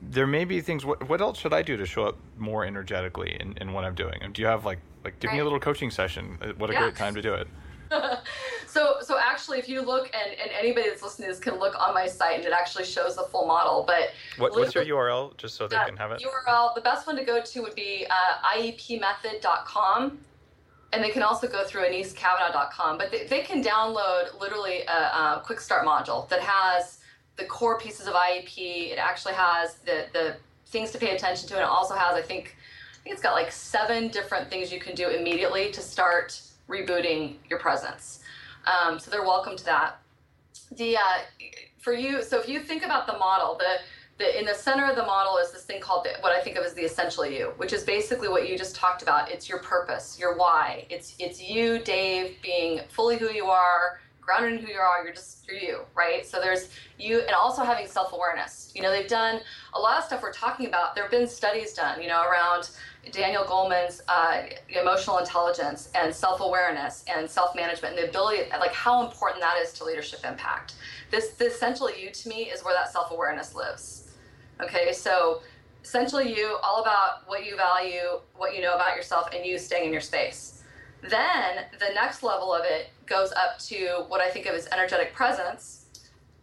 there 0.02 0.28
may 0.28 0.46
be 0.46 0.62
things. 0.62 0.86
What, 0.86 1.10
what 1.10 1.20
else 1.20 1.38
should 1.38 1.54
I 1.54 1.62
do 1.62 1.76
to 1.76 1.86
show 1.86 2.06
up 2.06 2.18
more 2.38 2.66
energetically 2.66 3.36
in, 3.40 3.58
in 3.58 3.74
what 3.74 3.84
I'm 3.84 3.96
doing? 3.96 4.18
And 4.22 4.34
do 4.34 4.42
you 4.42 4.48
have 4.48 4.64
like 4.66 4.80
like 5.04 5.20
give 5.20 5.30
right. 5.30 5.36
me 5.36 5.40
a 5.42 5.44
little 5.44 5.60
coaching 5.60 5.92
session? 5.92 6.38
Uh, 6.42 6.54
what 6.58 6.70
a 6.70 6.74
yeah. 6.74 6.84
great 6.84 6.96
time 6.96 7.14
to 7.16 7.22
do 7.22 7.34
it. 7.34 7.48
so 8.68 8.96
so 9.02 9.20
actually, 9.20 9.60
if 9.60 9.68
you 9.68 9.82
look 9.82 10.10
and, 10.16 10.40
and 10.40 10.50
anybody 10.58 10.88
that's 10.88 11.04
listening 11.04 11.28
to 11.28 11.34
this 11.34 11.44
can 11.44 11.60
look 11.60 11.76
on 11.78 11.94
my 11.94 12.08
site 12.08 12.38
and 12.38 12.46
it 12.46 12.54
actually 12.54 12.86
shows 12.86 13.18
the 13.18 13.24
full 13.24 13.46
model. 13.46 13.84
But 13.86 14.12
what, 14.38 14.54
what's 14.54 14.74
your 14.74 14.86
URL 14.86 15.36
just 15.38 15.56
so 15.56 15.68
they 15.68 15.76
can 15.86 15.98
have 15.98 16.12
it? 16.12 16.24
URL. 16.24 16.74
The 16.74 16.82
best 16.82 17.06
one 17.06 17.18
to 17.18 17.26
go 17.26 17.42
to 17.42 17.62
would 17.62 17.76
be 17.76 18.08
uh, 18.10 18.58
iepmethod.com 18.58 20.20
and 20.96 21.04
they 21.04 21.10
can 21.10 21.22
also 21.22 21.46
go 21.46 21.66
through 21.66 21.84
anesecavanaugh.com. 21.84 22.98
But 22.98 23.12
they, 23.12 23.28
they 23.28 23.42
can 23.42 23.62
download 23.62 24.40
literally 24.40 24.84
a, 24.84 24.92
a 24.92 25.42
quick 25.46 25.60
start 25.60 25.86
module 25.86 26.28
that 26.30 26.40
has 26.40 27.00
the 27.36 27.44
core 27.46 27.78
pieces 27.78 28.08
of 28.08 28.14
IEP. 28.14 28.92
It 28.92 28.98
actually 28.98 29.34
has 29.34 29.76
the 29.86 30.06
the 30.14 30.38
things 30.68 30.92
to 30.92 30.98
pay 30.98 31.14
attention 31.16 31.48
to, 31.50 31.56
and 31.56 31.64
it 31.64 31.70
also 31.70 31.94
has, 31.94 32.16
I 32.16 32.22
think, 32.22 32.56
I 32.94 33.04
think 33.04 33.14
it's 33.14 33.22
got 33.22 33.34
like 33.34 33.52
seven 33.52 34.08
different 34.08 34.50
things 34.50 34.72
you 34.72 34.80
can 34.80 34.96
do 34.96 35.10
immediately 35.10 35.70
to 35.72 35.82
start 35.82 36.42
rebooting 36.70 37.36
your 37.50 37.60
presence. 37.60 38.22
Um, 38.66 38.98
so 38.98 39.12
they're 39.12 39.24
welcome 39.24 39.56
to 39.58 39.66
that. 39.66 40.00
The 40.72 40.98
uh, 40.98 41.02
for 41.78 41.94
you, 41.94 42.24
so 42.24 42.40
if 42.40 42.48
you 42.48 42.62
think 42.62 42.84
about 42.84 43.06
the 43.06 43.18
model, 43.18 43.60
the 43.60 43.76
the, 44.18 44.40
in 44.40 44.46
the 44.46 44.54
center 44.54 44.90
of 44.90 44.96
the 44.96 45.04
model 45.04 45.38
is 45.38 45.52
this 45.52 45.64
thing 45.64 45.82
called 45.82 46.06
the, 46.06 46.12
what 46.22 46.32
I 46.32 46.42
think 46.42 46.56
of 46.56 46.64
as 46.64 46.74
the 46.74 46.84
essential 46.84 47.26
you, 47.26 47.52
which 47.58 47.74
is 47.74 47.84
basically 47.84 48.30
what 48.30 48.50
you 48.50 48.58
just 48.58 48.76
talked 48.76 49.02
about. 49.02 49.30
It's 49.30 49.50
your 49.50 49.60
purpose, 49.60 50.18
your 50.18 50.38
why. 50.38 50.86
It's 50.90 51.16
it's 51.20 51.42
you, 51.42 51.80
Dave, 51.80 52.38
being 52.42 52.82
fully 52.90 53.18
who 53.18 53.30
you 53.30 53.48
are, 53.48 54.00
grounded 54.22 54.54
in 54.54 54.66
who 54.66 54.72
you 54.72 54.80
are. 54.80 55.04
You're 55.04 55.14
just 55.14 55.46
you're 55.46 55.58
you, 55.58 55.80
right? 55.96 56.26
So 56.26 56.40
there's 56.40 56.70
you, 56.98 57.20
and 57.20 57.32
also 57.32 57.64
having 57.64 57.88
self 57.88 58.14
awareness. 58.14 58.72
You 58.74 58.84
know, 58.84 58.90
they've 58.90 59.08
done 59.08 59.42
a 59.74 59.80
lot 59.80 59.98
of 59.98 60.06
stuff 60.06 60.24
we're 60.24 60.32
talking 60.32 60.68
about. 60.68 60.96
There 60.96 61.04
have 61.04 61.12
been 61.12 61.28
studies 61.28 61.74
done, 61.74 62.02
you 62.02 62.08
know, 62.08 62.24
around 62.24 62.70
Daniel 63.12 63.44
Goleman's 63.44 64.02
uh, 64.08 64.44
emotional 64.70 65.18
intelligence 65.18 65.90
and 65.94 66.16
self 66.16 66.40
awareness 66.40 67.04
and 67.14 67.30
self 67.30 67.54
management 67.54 67.96
and 67.96 68.06
the 68.06 68.10
ability, 68.10 68.50
like 68.52 68.74
how 68.74 69.06
important 69.06 69.42
that 69.42 69.58
is 69.62 69.74
to 69.74 69.84
leadership 69.84 70.22
impact. 70.24 70.76
This 71.12 71.32
the 71.32 71.48
essential 71.48 71.94
you 71.94 72.12
to 72.12 72.30
me 72.30 72.44
is 72.44 72.64
where 72.64 72.74
that 72.74 72.94
self 72.94 73.12
awareness 73.12 73.54
lives 73.54 74.04
Okay, 74.62 74.94
so 74.94 75.42
essentially 75.84 76.34
you 76.34 76.58
all 76.64 76.82
about 76.82 77.28
what 77.28 77.46
you 77.46 77.58
value, 77.58 78.20
what 78.36 78.56
you 78.56 78.62
know 78.62 78.74
about 78.74 78.96
yourself, 78.96 79.30
and 79.36 79.46
you 79.46 79.58
staying 79.60 79.86
in 79.86 79.92
your 79.92 80.02
space. 80.02 80.64
Then 81.02 81.66
the 81.78 81.94
next 81.94 82.24
level 82.24 82.54
of 82.54 82.64
it 82.66 82.90
goes 83.06 83.32
up 83.34 83.60
to 83.68 84.06
what 84.08 84.22
I 84.22 84.30
think 84.30 84.46
of 84.46 84.56
as 84.56 84.68
energetic 84.72 85.14
presence. 85.14 85.86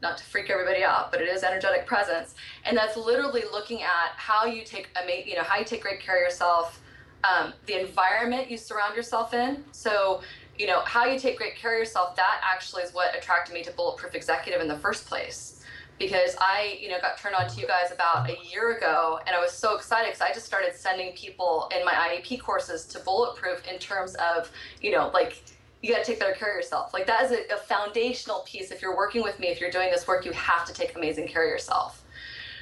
Not 0.03 0.19
to 0.19 0.25
freak 0.25 0.51
everybody 0.51 0.85
out, 0.85 1.11
but 1.11 1.23
it 1.23 1.29
is 1.29 1.43
energetic 1.43 1.87
presence, 1.87 2.35
and 2.65 2.77
that's 2.77 2.97
literally 2.97 3.43
looking 3.53 3.83
at 3.83 4.11
how 4.17 4.45
you 4.45 4.65
take, 4.65 4.89
you 5.27 5.37
know, 5.37 5.43
how 5.43 5.59
you 5.59 5.65
take 5.65 5.81
great 5.81 6.01
care 6.01 6.17
of 6.17 6.23
yourself, 6.23 6.81
um, 7.23 7.53
the 7.67 7.81
environment 7.81 8.51
you 8.51 8.59
surround 8.59 8.97
yourself 8.97 9.33
in. 9.33 9.65
So, 9.71 10.23
you 10.59 10.67
know, 10.67 10.81
how 10.81 11.07
you 11.07 11.21
take 11.21 11.39
great 11.39 11.55
care 11.55 11.75
of 11.75 11.79
yourself. 11.79 12.17
That 12.17 12.41
actually 12.43 12.83
is 12.83 12.93
what 12.93 13.17
attracted 13.17 13.55
me 13.55 13.63
to 13.63 13.71
Bulletproof 13.73 14.15
Executive 14.15 14.61
in 14.61 14.67
the 14.69 14.77
first 14.77 15.07
place 15.07 15.62
because 16.03 16.35
I, 16.41 16.79
you 16.81 16.89
know, 16.89 17.01
got 17.01 17.17
turned 17.17 17.37
on 17.37 17.47
to 17.49 17.61
you 17.61 17.67
guys 17.69 17.93
about 17.93 18.29
a 18.29 18.37
year 18.51 18.77
ago, 18.77 19.21
and 19.25 19.37
I 19.37 19.39
was 19.39 19.53
so 19.53 19.77
excited 19.77 20.09
because 20.09 20.21
I 20.21 20.33
just 20.33 20.47
started 20.47 20.75
sending 20.75 21.13
people 21.13 21.71
in 21.79 21.85
my 21.85 21.93
IEP 21.93 22.41
courses 22.41 22.85
to 22.87 22.99
Bulletproof 22.99 23.63
in 23.73 23.79
terms 23.79 24.17
of, 24.17 24.51
you 24.81 24.91
know, 24.91 25.13
like 25.15 25.41
you 25.81 25.95
got 25.95 26.05
to 26.05 26.05
take 26.05 26.19
better 26.19 26.33
care 26.33 26.51
of 26.51 26.57
yourself. 26.57 26.93
Like 26.93 27.07
that 27.07 27.23
is 27.23 27.31
a, 27.31 27.55
a, 27.55 27.57
foundational 27.57 28.41
piece. 28.41 28.73
If 28.73 28.83
you're 28.83 28.97
working 28.97 29.23
with 29.23 29.39
me, 29.39 29.47
if 29.47 29.61
you're 29.61 29.71
doing 29.71 29.93
this 29.93 30.09
work, 30.09 30.25
you 30.25 30.33
have 30.33 30.67
to 30.67 30.73
take 30.73 30.97
amazing 30.97 31.29
care 31.29 31.45
of 31.45 31.49
yourself. 31.49 32.03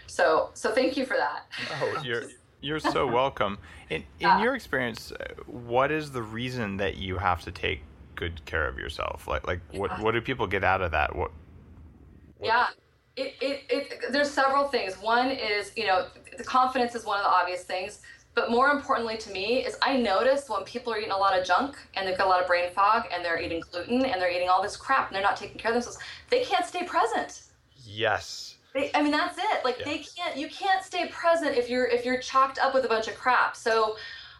So, 0.06 0.50
so 0.52 0.70
thank 0.72 0.98
you 0.98 1.06
for 1.06 1.16
that. 1.16 1.46
Oh, 1.80 2.02
you're 2.04 2.24
you're 2.60 2.80
so 2.80 3.06
welcome. 3.06 3.56
In 3.88 4.04
in 4.20 4.40
your 4.40 4.54
experience, 4.54 5.12
uh, 5.12 5.24
what 5.46 5.90
is 5.90 6.12
the 6.12 6.22
reason 6.22 6.76
that 6.76 6.98
you 6.98 7.16
have 7.16 7.40
to 7.42 7.50
take 7.50 7.80
good 8.16 8.44
care 8.44 8.68
of 8.68 8.78
yourself? 8.78 9.26
Like 9.26 9.46
like 9.46 9.60
what 9.72 9.98
what 10.00 10.12
do 10.12 10.20
people 10.20 10.46
get 10.46 10.62
out 10.62 10.82
of 10.82 10.90
that? 10.90 11.16
What, 11.16 11.30
what 12.36 12.46
yeah 12.46 12.66
it, 13.20 13.34
it, 13.40 13.64
it, 13.68 14.04
there's 14.10 14.30
several 14.30 14.68
things. 14.68 14.94
One 14.94 15.30
is, 15.30 15.72
you 15.76 15.86
know, 15.86 16.06
the 16.36 16.44
confidence 16.44 16.94
is 16.94 17.04
one 17.04 17.18
of 17.18 17.24
the 17.24 17.30
obvious 17.30 17.62
things. 17.62 18.00
But 18.34 18.50
more 18.50 18.70
importantly 18.70 19.16
to 19.18 19.30
me 19.32 19.64
is 19.64 19.76
I 19.82 19.96
notice 19.96 20.48
when 20.48 20.62
people 20.62 20.92
are 20.92 20.98
eating 20.98 21.10
a 21.10 21.16
lot 21.16 21.38
of 21.38 21.44
junk 21.44 21.76
and 21.94 22.06
they've 22.06 22.16
got 22.16 22.26
a 22.26 22.30
lot 22.30 22.40
of 22.40 22.46
brain 22.46 22.70
fog 22.72 23.04
and 23.12 23.24
they're 23.24 23.40
eating 23.40 23.60
gluten 23.60 24.04
and 24.04 24.22
they're 24.22 24.30
eating 24.30 24.48
all 24.48 24.62
this 24.62 24.76
crap 24.76 25.08
and 25.08 25.16
they're 25.16 25.22
not 25.22 25.36
taking 25.36 25.58
care 25.58 25.72
of 25.72 25.74
themselves, 25.74 25.98
they 26.30 26.44
can't 26.44 26.64
stay 26.64 26.84
present. 26.84 27.42
Yes. 27.84 28.56
They, 28.72 28.90
I 28.94 29.02
mean 29.02 29.10
that's 29.10 29.36
it. 29.36 29.64
Like 29.64 29.80
yeah. 29.80 29.84
they 29.84 29.98
can't 29.98 30.36
you 30.36 30.48
can't 30.48 30.84
stay 30.84 31.08
present 31.08 31.56
if 31.56 31.68
you're 31.68 31.86
if 31.86 32.04
you're 32.04 32.20
chalked 32.20 32.58
up 32.60 32.72
with 32.72 32.84
a 32.84 32.88
bunch 32.88 33.08
of 33.08 33.16
crap. 33.16 33.56
So 33.56 33.96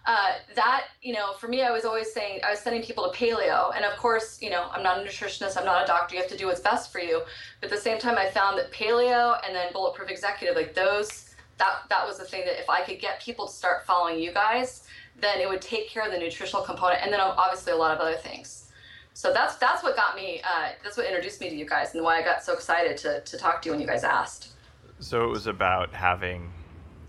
uh, 0.06 0.32
that 0.54 0.84
you 1.02 1.12
know 1.12 1.34
for 1.34 1.48
me 1.48 1.62
i 1.62 1.70
was 1.70 1.84
always 1.84 2.12
saying 2.12 2.40
i 2.44 2.50
was 2.50 2.58
sending 2.58 2.82
people 2.82 3.10
to 3.10 3.16
paleo. 3.16 3.74
And 3.74 3.84
of 3.84 3.96
course 3.98 4.40
you 4.40 4.50
know 4.50 4.68
i'm 4.72 4.82
not 4.82 4.98
a 4.98 5.02
nutritionist 5.02 5.58
i'm 5.58 5.64
not 5.64 5.84
a 5.84 5.86
doctor 5.86 6.14
you 6.14 6.20
have 6.20 6.30
to 6.30 6.36
do 6.36 6.46
what's 6.46 6.60
best 6.60 6.90
for 6.90 7.00
you. 7.00 7.22
But 7.60 7.70
at 7.70 7.76
the 7.76 7.82
same 7.82 7.98
time 7.98 8.16
i 8.16 8.28
found 8.30 8.58
that 8.58 8.72
paleo 8.72 9.38
and 9.46 9.54
then 9.54 9.72
bulletproof 9.72 10.10
executive 10.10 10.56
like 10.56 10.74
those 10.74 11.34
that 11.58 11.82
that 11.90 12.06
was 12.06 12.18
the 12.18 12.24
thing 12.24 12.44
that 12.46 12.58
if 12.58 12.70
i 12.70 12.82
could 12.82 12.98
get 12.98 13.20
people 13.20 13.46
to 13.46 13.52
start 13.52 13.84
following 13.84 14.18
you 14.18 14.32
guys 14.32 14.84
then 15.20 15.40
it 15.40 15.48
would 15.48 15.60
take 15.60 15.88
care 15.88 16.04
of 16.04 16.12
the 16.12 16.18
nutritional 16.18 16.62
component 16.62 17.02
and 17.02 17.12
then 17.12 17.20
obviously 17.20 17.72
a 17.72 17.76
lot 17.76 17.94
of 17.94 18.00
other 18.00 18.16
things. 18.16 18.70
So 19.12 19.32
that's 19.32 19.56
that's 19.56 19.82
what 19.82 19.96
got 19.96 20.16
me 20.16 20.40
uh, 20.42 20.70
that's 20.82 20.96
what 20.96 21.06
introduced 21.06 21.40
me 21.40 21.50
to 21.50 21.56
you 21.56 21.66
guys 21.66 21.94
and 21.94 22.02
why 22.02 22.18
i 22.18 22.22
got 22.22 22.42
so 22.42 22.54
excited 22.54 22.96
to, 22.98 23.20
to 23.20 23.36
talk 23.36 23.60
to 23.62 23.68
you 23.68 23.72
when 23.72 23.80
you 23.80 23.86
guys 23.86 24.04
asked. 24.04 24.52
So 24.98 25.24
it 25.24 25.28
was 25.28 25.46
about 25.46 25.92
having 25.92 26.50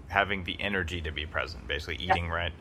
having 0.08 0.43
the 0.43 0.60
energy 0.60 0.99
to 1.01 1.12
be 1.12 1.25
present 1.25 1.67
basically 1.67 1.95
eating 1.95 2.25
yeah. 2.25 2.32
right 2.32 2.54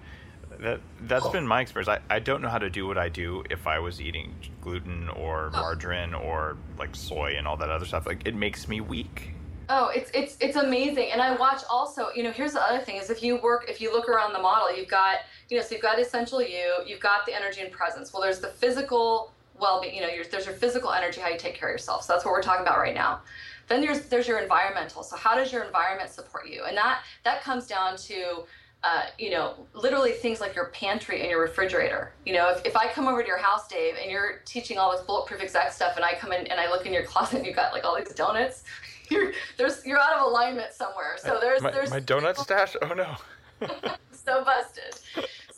that 0.60 0.80
that's 1.02 1.28
been 1.28 1.46
my 1.46 1.60
experience. 1.60 1.88
I, 1.88 2.00
I 2.14 2.18
don't 2.18 2.42
know 2.42 2.48
how 2.48 2.58
to 2.58 2.70
do 2.70 2.86
what 2.86 2.98
I 2.98 3.08
do 3.08 3.44
if 3.50 3.66
I 3.66 3.78
was 3.78 4.00
eating 4.00 4.34
gluten 4.60 5.08
or 5.08 5.50
oh. 5.52 5.60
margarine 5.60 6.14
or 6.14 6.56
like 6.78 6.94
soy 6.94 7.34
and 7.36 7.46
all 7.46 7.56
that 7.56 7.70
other 7.70 7.86
stuff. 7.86 8.06
Like 8.06 8.26
it 8.26 8.34
makes 8.34 8.68
me 8.68 8.80
weak. 8.80 9.32
Oh, 9.68 9.88
it's 9.94 10.10
it's 10.12 10.36
it's 10.40 10.56
amazing. 10.56 11.12
And 11.12 11.22
I 11.22 11.36
watch 11.36 11.62
also, 11.70 12.08
you 12.14 12.22
know, 12.22 12.32
here's 12.32 12.52
the 12.52 12.62
other 12.62 12.80
thing 12.84 12.96
is 12.96 13.08
if 13.08 13.22
you 13.22 13.40
work 13.40 13.66
if 13.68 13.80
you 13.80 13.92
look 13.92 14.08
around 14.08 14.32
the 14.32 14.40
model, 14.40 14.74
you've 14.76 14.88
got, 14.88 15.18
you 15.48 15.56
know, 15.56 15.62
so 15.62 15.74
you've 15.74 15.82
got 15.82 15.98
essential 15.98 16.42
you, 16.42 16.74
you've 16.86 17.00
got 17.00 17.24
the 17.24 17.34
energy 17.34 17.60
and 17.60 17.70
presence. 17.70 18.12
Well, 18.12 18.22
there's 18.22 18.40
the 18.40 18.48
physical 18.48 19.32
well-being, 19.60 19.94
you 19.94 20.00
know, 20.00 20.08
your, 20.08 20.24
there's 20.24 20.46
your 20.46 20.54
physical 20.54 20.90
energy, 20.90 21.20
how 21.20 21.28
you 21.28 21.38
take 21.38 21.54
care 21.54 21.68
of 21.68 21.74
yourself. 21.74 22.04
So 22.04 22.14
that's 22.14 22.24
what 22.24 22.32
we're 22.32 22.42
talking 22.42 22.62
about 22.62 22.78
right 22.78 22.94
now. 22.94 23.20
Then 23.68 23.80
there's 23.80 24.00
there's 24.06 24.26
your 24.26 24.40
environmental. 24.40 25.04
So 25.04 25.16
how 25.16 25.36
does 25.36 25.52
your 25.52 25.62
environment 25.62 26.10
support 26.10 26.48
you? 26.48 26.64
And 26.64 26.76
that 26.76 27.02
that 27.24 27.42
comes 27.42 27.68
down 27.68 27.96
to 27.98 28.44
uh, 28.82 29.02
you 29.18 29.30
know, 29.30 29.66
literally 29.74 30.12
things 30.12 30.40
like 30.40 30.54
your 30.54 30.66
pantry 30.66 31.20
and 31.20 31.30
your 31.30 31.40
refrigerator. 31.40 32.12
You 32.24 32.32
know, 32.32 32.50
if, 32.50 32.64
if 32.64 32.76
I 32.76 32.88
come 32.88 33.06
over 33.08 33.22
to 33.22 33.28
your 33.28 33.38
house, 33.38 33.68
Dave, 33.68 33.94
and 34.00 34.10
you're 34.10 34.40
teaching 34.46 34.78
all 34.78 34.90
this 34.90 35.02
bulletproof 35.02 35.42
exact 35.42 35.74
stuff, 35.74 35.96
and 35.96 36.04
I 36.04 36.14
come 36.14 36.32
in 36.32 36.46
and 36.46 36.58
I 36.58 36.70
look 36.70 36.86
in 36.86 36.92
your 36.92 37.02
closet 37.10 37.38
and 37.38 37.46
you've 37.46 37.56
got 37.56 37.72
like 37.72 37.84
all 37.84 37.96
these 37.96 38.14
donuts, 38.14 38.64
you're 39.10 39.32
there's 39.58 39.84
you're 39.84 39.98
out 39.98 40.14
of 40.14 40.26
alignment 40.26 40.72
somewhere. 40.72 41.16
So 41.18 41.38
there's 41.40 41.62
my, 41.62 41.70
there's 41.70 41.90
my 41.90 42.00
donut 42.00 42.36
stash. 42.38 42.76
Oh 42.80 42.94
no. 42.94 43.16
so 44.12 44.44
busted. 44.44 44.98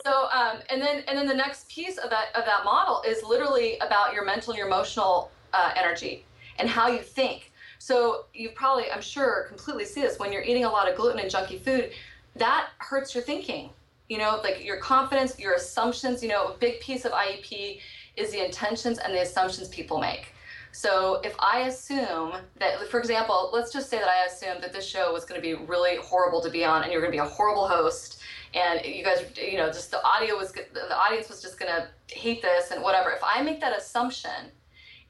So 0.03 0.27
um, 0.33 0.59
and 0.69 0.81
then 0.81 1.03
and 1.07 1.17
then 1.17 1.27
the 1.27 1.35
next 1.35 1.69
piece 1.69 1.97
of 1.97 2.09
that 2.09 2.27
of 2.35 2.45
that 2.45 2.65
model 2.65 3.01
is 3.07 3.23
literally 3.23 3.77
about 3.77 4.13
your 4.13 4.25
mental 4.25 4.51
and 4.51 4.57
your 4.57 4.67
emotional 4.67 5.31
uh, 5.53 5.71
energy 5.77 6.25
and 6.59 6.67
how 6.67 6.87
you 6.87 6.99
think. 6.99 7.51
So 7.79 8.27
you 8.33 8.51
probably, 8.51 8.89
I'm 8.89 9.01
sure, 9.01 9.43
completely 9.49 9.83
see 9.83 10.01
this 10.01 10.17
when 10.17 10.31
you're 10.31 10.43
eating 10.43 10.63
a 10.63 10.69
lot 10.69 10.89
of 10.89 10.95
gluten 10.95 11.19
and 11.19 11.29
junky 11.29 11.59
food 11.59 11.91
that 12.35 12.69
hurts 12.79 13.13
your 13.13 13.23
thinking. 13.23 13.69
You 14.09 14.17
know, 14.17 14.39
like 14.43 14.63
your 14.63 14.77
confidence, 14.77 15.39
your 15.39 15.53
assumptions. 15.53 16.21
You 16.21 16.29
know, 16.29 16.47
a 16.47 16.57
big 16.57 16.79
piece 16.81 17.05
of 17.05 17.11
IEP 17.11 17.79
is 18.15 18.31
the 18.31 18.45
intentions 18.45 18.99
and 18.99 19.13
the 19.13 19.21
assumptions 19.21 19.69
people 19.69 19.99
make. 19.99 20.33
So 20.71 21.21
if 21.23 21.35
I 21.39 21.61
assume 21.61 22.33
that, 22.57 22.87
for 22.89 22.99
example, 22.99 23.51
let's 23.53 23.71
just 23.71 23.89
say 23.89 23.99
that 23.99 24.09
I 24.09 24.25
assume 24.25 24.59
that 24.61 24.73
this 24.73 24.87
show 24.87 25.13
was 25.13 25.23
going 25.23 25.39
to 25.39 25.41
be 25.41 25.53
really 25.53 25.97
horrible 25.97 26.41
to 26.41 26.49
be 26.49 26.65
on, 26.65 26.81
and 26.81 26.91
you're 26.91 27.01
going 27.01 27.11
to 27.11 27.15
be 27.15 27.21
a 27.21 27.29
horrible 27.29 27.67
host, 27.67 28.21
and 28.55 28.83
you 28.83 29.03
guys, 29.03 29.23
you 29.37 29.57
know, 29.57 29.67
just 29.67 29.91
the 29.91 30.03
audio 30.03 30.35
was, 30.35 30.51
the 30.51 30.97
audience 30.97 31.29
was 31.29 31.43
just 31.43 31.59
going 31.59 31.71
to 31.71 31.87
hate 32.15 32.41
this 32.41 32.71
and 32.71 32.81
whatever. 32.81 33.11
If 33.11 33.21
I 33.23 33.43
make 33.43 33.61
that 33.61 33.77
assumption, 33.77 34.31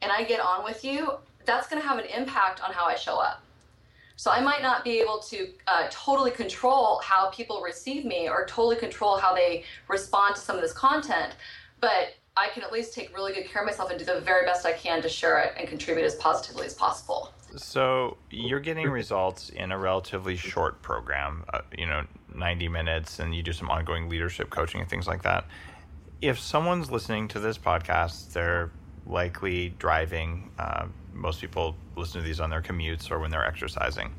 and 0.02 0.12
I 0.12 0.24
get 0.24 0.42
on 0.42 0.66
with 0.66 0.84
you, 0.84 1.14
that's 1.46 1.68
going 1.70 1.82
to 1.82 1.88
have 1.88 1.98
an 1.98 2.06
impact 2.06 2.62
on 2.62 2.74
how 2.74 2.86
I 2.86 2.96
show 2.96 3.18
up. 3.18 3.42
So 4.16 4.32
I 4.32 4.42
might 4.42 4.62
not 4.62 4.84
be 4.84 5.00
able 5.00 5.20
to 5.20 5.50
uh, 5.68 5.88
totally 5.90 6.32
control 6.32 7.02
how 7.04 7.30
people 7.30 7.62
receive 7.62 8.06
me 8.06 8.30
or 8.30 8.46
totally 8.46 8.76
control 8.76 9.18
how 9.18 9.34
they 9.34 9.64
respond 9.88 10.36
to 10.36 10.42
some 10.42 10.56
of 10.56 10.62
this 10.62 10.74
content, 10.74 11.36
but 11.80 12.16
I 12.36 12.48
can 12.50 12.64
at 12.64 12.72
least 12.72 12.94
take 12.94 13.16
really 13.16 13.34
good 13.34 13.46
care 13.46 13.62
of 13.62 13.68
myself 13.68 13.92
and 13.92 14.00
do 14.00 14.06
the 14.06 14.20
very 14.22 14.46
best 14.46 14.66
I 14.66 14.74
can 14.74 15.02
to 15.02 15.10
share 15.10 15.40
it 15.40 15.54
and 15.58 15.68
contribute 15.68 16.04
as 16.04 16.16
positively 16.16 16.66
as 16.66 16.74
possible. 16.74 17.32
So 17.56 18.18
you're 18.32 18.60
getting 18.60 18.90
results 18.90 19.50
in 19.50 19.72
a 19.72 19.78
relatively 19.78 20.36
short 20.36 20.82
program, 20.82 21.46
uh, 21.54 21.62
you 21.78 21.86
know, 21.86 22.04
90 22.34 22.68
minutes, 22.68 23.20
and 23.20 23.36
you 23.36 23.44
do 23.44 23.54
some 23.54 23.70
ongoing 23.70 24.10
leadership 24.10 24.50
coaching 24.50 24.82
and 24.82 24.90
things 24.90 25.06
like 25.08 25.22
that. 25.24 25.46
If 26.22 26.40
someone's 26.40 26.90
listening 26.90 27.28
to 27.30 27.40
this 27.40 27.60
podcast, 27.60 28.34
they're 28.34 28.72
likely 29.06 29.70
driving. 29.78 30.50
Uh, 30.58 30.88
most 31.14 31.42
people 31.42 31.76
listen 31.96 32.22
to 32.22 32.28
these 32.28 32.40
on 32.40 32.50
their 32.50 32.62
commutes 32.62 33.12
or 33.12 33.20
when 33.20 33.32
they're 33.32 33.46
exercising. 33.46 34.12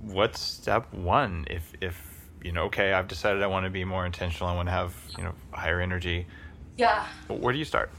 What's 0.00 0.40
step 0.40 0.92
one 0.92 1.46
if 1.48 1.72
if 1.80 2.28
you 2.42 2.52
know 2.52 2.64
okay 2.64 2.92
I've 2.92 3.08
decided 3.08 3.42
I 3.42 3.46
want 3.46 3.64
to 3.64 3.70
be 3.70 3.84
more 3.84 4.04
intentional 4.04 4.48
I 4.48 4.54
want 4.54 4.68
to 4.68 4.72
have 4.72 4.94
you 5.16 5.24
know 5.24 5.34
higher 5.52 5.80
energy. 5.80 6.26
Yeah. 6.76 7.06
Where 7.28 7.52
do 7.52 7.58
you 7.58 7.64
start? 7.64 7.90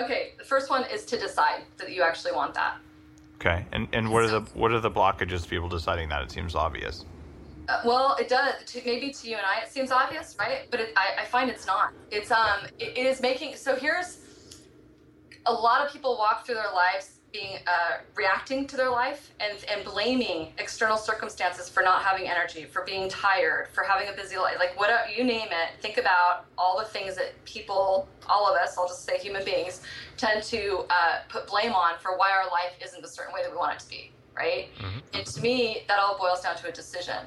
Okay, 0.00 0.32
the 0.38 0.44
first 0.44 0.70
one 0.70 0.84
is 0.90 1.04
to 1.06 1.18
decide 1.18 1.62
that 1.76 1.92
you 1.92 2.02
actually 2.02 2.32
want 2.32 2.54
that. 2.54 2.76
Okay, 3.36 3.66
and 3.72 3.88
and 3.92 4.10
what 4.10 4.24
are 4.24 4.28
the 4.28 4.40
what 4.54 4.72
are 4.72 4.80
the 4.80 4.90
blockages 4.90 5.42
to 5.42 5.48
people 5.48 5.68
deciding 5.68 6.08
that? 6.08 6.22
It 6.22 6.30
seems 6.30 6.54
obvious. 6.54 7.04
Uh, 7.68 7.80
well, 7.84 8.16
it 8.18 8.28
does. 8.28 8.54
To, 8.66 8.80
maybe 8.84 9.10
to 9.12 9.28
you 9.28 9.36
and 9.36 9.46
I, 9.46 9.62
it 9.62 9.70
seems 9.70 9.90
obvious, 9.90 10.36
right? 10.38 10.68
But 10.70 10.80
it, 10.80 10.92
I, 10.96 11.22
I 11.22 11.24
find 11.24 11.50
it's 11.50 11.66
not. 11.66 11.92
It's 12.10 12.30
um, 12.30 12.66
it, 12.78 12.96
it 12.96 13.06
is 13.06 13.20
making. 13.20 13.56
So 13.56 13.76
here's 13.76 14.18
a 15.46 15.52
lot 15.52 15.84
of 15.84 15.92
people 15.92 16.16
walk 16.16 16.46
through 16.46 16.56
their 16.56 16.72
lives 16.72 17.18
being 17.32 17.56
uh, 17.66 17.98
reacting 18.14 18.66
to 18.66 18.76
their 18.76 18.90
life 18.90 19.32
and, 19.40 19.64
and 19.70 19.84
blaming 19.84 20.52
external 20.58 20.98
circumstances 20.98 21.68
for 21.68 21.82
not 21.82 22.02
having 22.02 22.28
energy 22.28 22.64
for 22.64 22.84
being 22.84 23.08
tired 23.08 23.68
for 23.72 23.84
having 23.84 24.08
a 24.08 24.12
busy 24.12 24.36
life. 24.36 24.56
Like 24.58 24.78
whatever 24.78 25.08
you 25.08 25.24
name 25.24 25.48
it. 25.50 25.80
Think 25.80 25.96
about 25.96 26.44
all 26.58 26.78
the 26.78 26.84
things 26.84 27.16
that 27.16 27.42
people 27.44 28.08
all 28.28 28.48
of 28.48 28.56
us 28.56 28.78
i'll 28.78 28.86
just 28.86 29.04
say 29.04 29.18
human 29.18 29.44
beings 29.44 29.82
tend 30.16 30.42
to 30.44 30.84
uh, 30.90 31.18
put 31.28 31.46
blame 31.46 31.72
on 31.72 31.92
for 32.00 32.16
why 32.16 32.30
our 32.30 32.44
life 32.50 32.72
isn't 32.84 33.04
a 33.04 33.08
certain 33.08 33.34
way 33.34 33.42
that 33.42 33.50
we 33.50 33.56
want 33.56 33.74
it 33.74 33.80
to 33.80 33.88
be 33.88 34.12
right? 34.34 34.68
Mm-hmm. 34.78 34.98
and 35.14 35.26
to 35.26 35.40
me 35.40 35.82
that 35.88 35.98
all 35.98 36.16
boils 36.18 36.40
down 36.40 36.56
to 36.56 36.68
a 36.68 36.72
decision. 36.72 37.18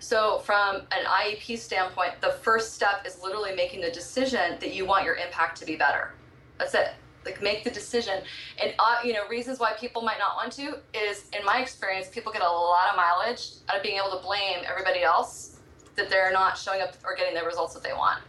So 0.00 0.38
from 0.38 0.76
an 0.76 1.04
iep 1.04 1.58
standpoint 1.58 2.20
the 2.20 2.32
first 2.42 2.74
step 2.74 3.06
is 3.06 3.20
literally 3.22 3.54
making 3.54 3.80
the 3.80 3.90
decision 3.90 4.56
that 4.60 4.74
you 4.74 4.86
want 4.86 5.04
your 5.04 5.16
impact 5.16 5.58
to 5.58 5.66
be 5.66 5.76
better. 5.76 6.12
That's 6.58 6.74
it 6.74 6.94
like 7.28 7.42
make 7.42 7.64
the 7.64 7.70
decision. 7.70 8.22
And 8.62 8.74
uh, 8.78 8.96
you 9.04 9.12
know 9.12 9.26
reasons 9.28 9.58
why 9.58 9.72
people 9.78 10.02
might 10.02 10.18
not 10.18 10.36
want 10.36 10.52
to 10.52 10.78
is 10.94 11.26
in 11.38 11.44
my 11.44 11.60
experience 11.60 12.08
people 12.08 12.32
get 12.32 12.42
a 12.42 12.48
lot 12.48 12.90
of 12.90 12.96
mileage 12.96 13.50
out 13.68 13.76
of 13.76 13.82
being 13.82 13.98
able 13.98 14.16
to 14.16 14.24
blame 14.24 14.64
everybody 14.68 15.02
else 15.02 15.58
that 15.96 16.08
they're 16.08 16.32
not 16.32 16.56
showing 16.56 16.80
up 16.80 16.94
or 17.04 17.14
getting 17.14 17.34
the 17.34 17.44
results 17.44 17.74
that 17.74 17.82
they 17.82 17.92
want. 17.92 18.22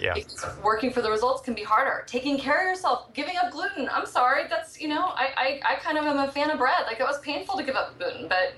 Yeah. 0.00 0.14
Because 0.14 0.46
working 0.64 0.92
for 0.92 1.00
the 1.00 1.10
results 1.10 1.42
can 1.42 1.54
be 1.54 1.62
harder. 1.62 2.04
Taking 2.06 2.36
care 2.38 2.60
of 2.60 2.76
yourself 2.76 3.12
giving 3.14 3.36
up 3.36 3.52
gluten. 3.52 3.88
I'm 3.90 4.06
sorry 4.06 4.44
that's 4.48 4.80
you 4.80 4.88
know 4.88 5.12
i 5.14 5.60
i, 5.64 5.72
I 5.72 5.74
kind 5.76 5.98
of 5.98 6.04
am 6.04 6.18
a 6.18 6.30
fan 6.30 6.50
of 6.50 6.58
bread. 6.58 6.84
Like 6.86 7.00
it 7.00 7.04
was 7.04 7.20
painful 7.20 7.56
to 7.56 7.62
give 7.62 7.76
up 7.76 7.98
gluten 7.98 8.28
but 8.28 8.54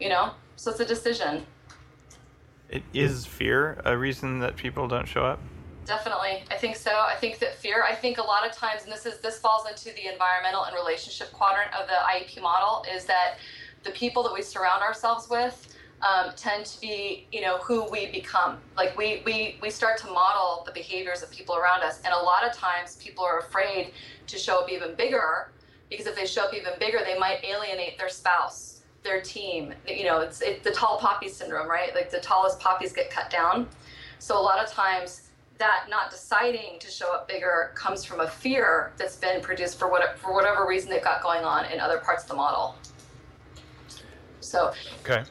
you 0.00 0.08
know 0.08 0.32
so 0.56 0.70
it's 0.70 0.80
a 0.80 0.84
decision. 0.84 1.46
It 2.68 2.82
is 2.92 3.26
fear 3.26 3.80
a 3.84 3.96
reason 3.96 4.40
that 4.40 4.56
people 4.56 4.88
don't 4.88 5.06
show 5.06 5.24
up 5.24 5.38
Definitely. 5.86 6.44
I 6.50 6.56
think 6.56 6.76
so. 6.76 6.90
I 6.92 7.14
think 7.14 7.38
that 7.40 7.54
fear, 7.56 7.82
I 7.82 7.94
think 7.94 8.18
a 8.18 8.22
lot 8.22 8.48
of 8.48 8.56
times, 8.56 8.84
and 8.84 8.92
this 8.92 9.04
is 9.04 9.18
this 9.18 9.38
falls 9.38 9.68
into 9.68 9.94
the 9.94 10.10
environmental 10.10 10.64
and 10.64 10.74
relationship 10.74 11.30
quadrant 11.32 11.72
of 11.74 11.86
the 11.86 11.94
IEP 11.94 12.40
model, 12.40 12.84
is 12.94 13.04
that 13.04 13.36
the 13.82 13.90
people 13.90 14.22
that 14.22 14.32
we 14.32 14.40
surround 14.42 14.82
ourselves 14.82 15.28
with 15.28 15.74
um, 16.02 16.32
tend 16.36 16.66
to 16.66 16.80
be, 16.80 17.26
you 17.32 17.40
know, 17.40 17.58
who 17.58 17.88
we 17.90 18.06
become. 18.06 18.58
Like 18.76 18.96
we, 18.96 19.22
we, 19.24 19.58
we 19.62 19.70
start 19.70 19.98
to 19.98 20.06
model 20.06 20.62
the 20.66 20.72
behaviors 20.72 21.22
of 21.22 21.30
people 21.30 21.56
around 21.56 21.82
us. 21.82 22.00
And 22.04 22.12
a 22.12 22.18
lot 22.18 22.44
of 22.46 22.54
times 22.54 22.96
people 22.96 23.24
are 23.24 23.38
afraid 23.38 23.92
to 24.26 24.38
show 24.38 24.60
up 24.60 24.70
even 24.70 24.94
bigger 24.94 25.50
because 25.90 26.06
if 26.06 26.16
they 26.16 26.26
show 26.26 26.44
up 26.44 26.54
even 26.54 26.72
bigger, 26.78 27.00
they 27.04 27.18
might 27.18 27.44
alienate 27.44 27.98
their 27.98 28.08
spouse, 28.08 28.82
their 29.02 29.20
team. 29.20 29.72
You 29.86 30.04
know, 30.04 30.20
it's 30.20 30.40
it, 30.40 30.62
the 30.62 30.72
tall 30.72 30.98
poppy 30.98 31.28
syndrome, 31.28 31.68
right? 31.68 31.94
Like 31.94 32.10
the 32.10 32.20
tallest 32.20 32.58
poppies 32.60 32.92
get 32.92 33.10
cut 33.10 33.30
down. 33.30 33.68
So 34.18 34.38
a 34.38 34.42
lot 34.42 34.62
of 34.64 34.70
times 34.70 35.23
that 35.58 35.86
not 35.88 36.10
deciding 36.10 36.78
to 36.80 36.90
show 36.90 37.14
up 37.14 37.28
bigger 37.28 37.72
comes 37.74 38.04
from 38.04 38.20
a 38.20 38.28
fear 38.28 38.92
that's 38.96 39.16
been 39.16 39.40
produced 39.40 39.78
for 39.78 39.88
what 39.88 40.18
for 40.18 40.32
whatever 40.34 40.66
reason 40.66 40.90
they've 40.90 41.04
got 41.04 41.22
going 41.22 41.44
on 41.44 41.64
in 41.66 41.80
other 41.80 41.98
parts 41.98 42.24
of 42.24 42.28
the 42.30 42.34
model. 42.34 42.74
So 44.40 44.72
okay. 45.04 45.24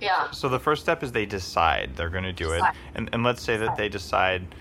Yeah. 0.00 0.30
So 0.30 0.48
the 0.48 0.58
first 0.58 0.82
step 0.82 1.02
is 1.02 1.12
they 1.12 1.26
decide 1.26 1.94
they're 1.94 2.08
going 2.08 2.24
to 2.24 2.32
do 2.32 2.52
decide. 2.52 2.70
it, 2.70 2.76
and 2.94 3.10
and 3.12 3.22
let's 3.22 3.42
say 3.42 3.56
that 3.58 3.76
they 3.76 3.88
decide 3.88 4.54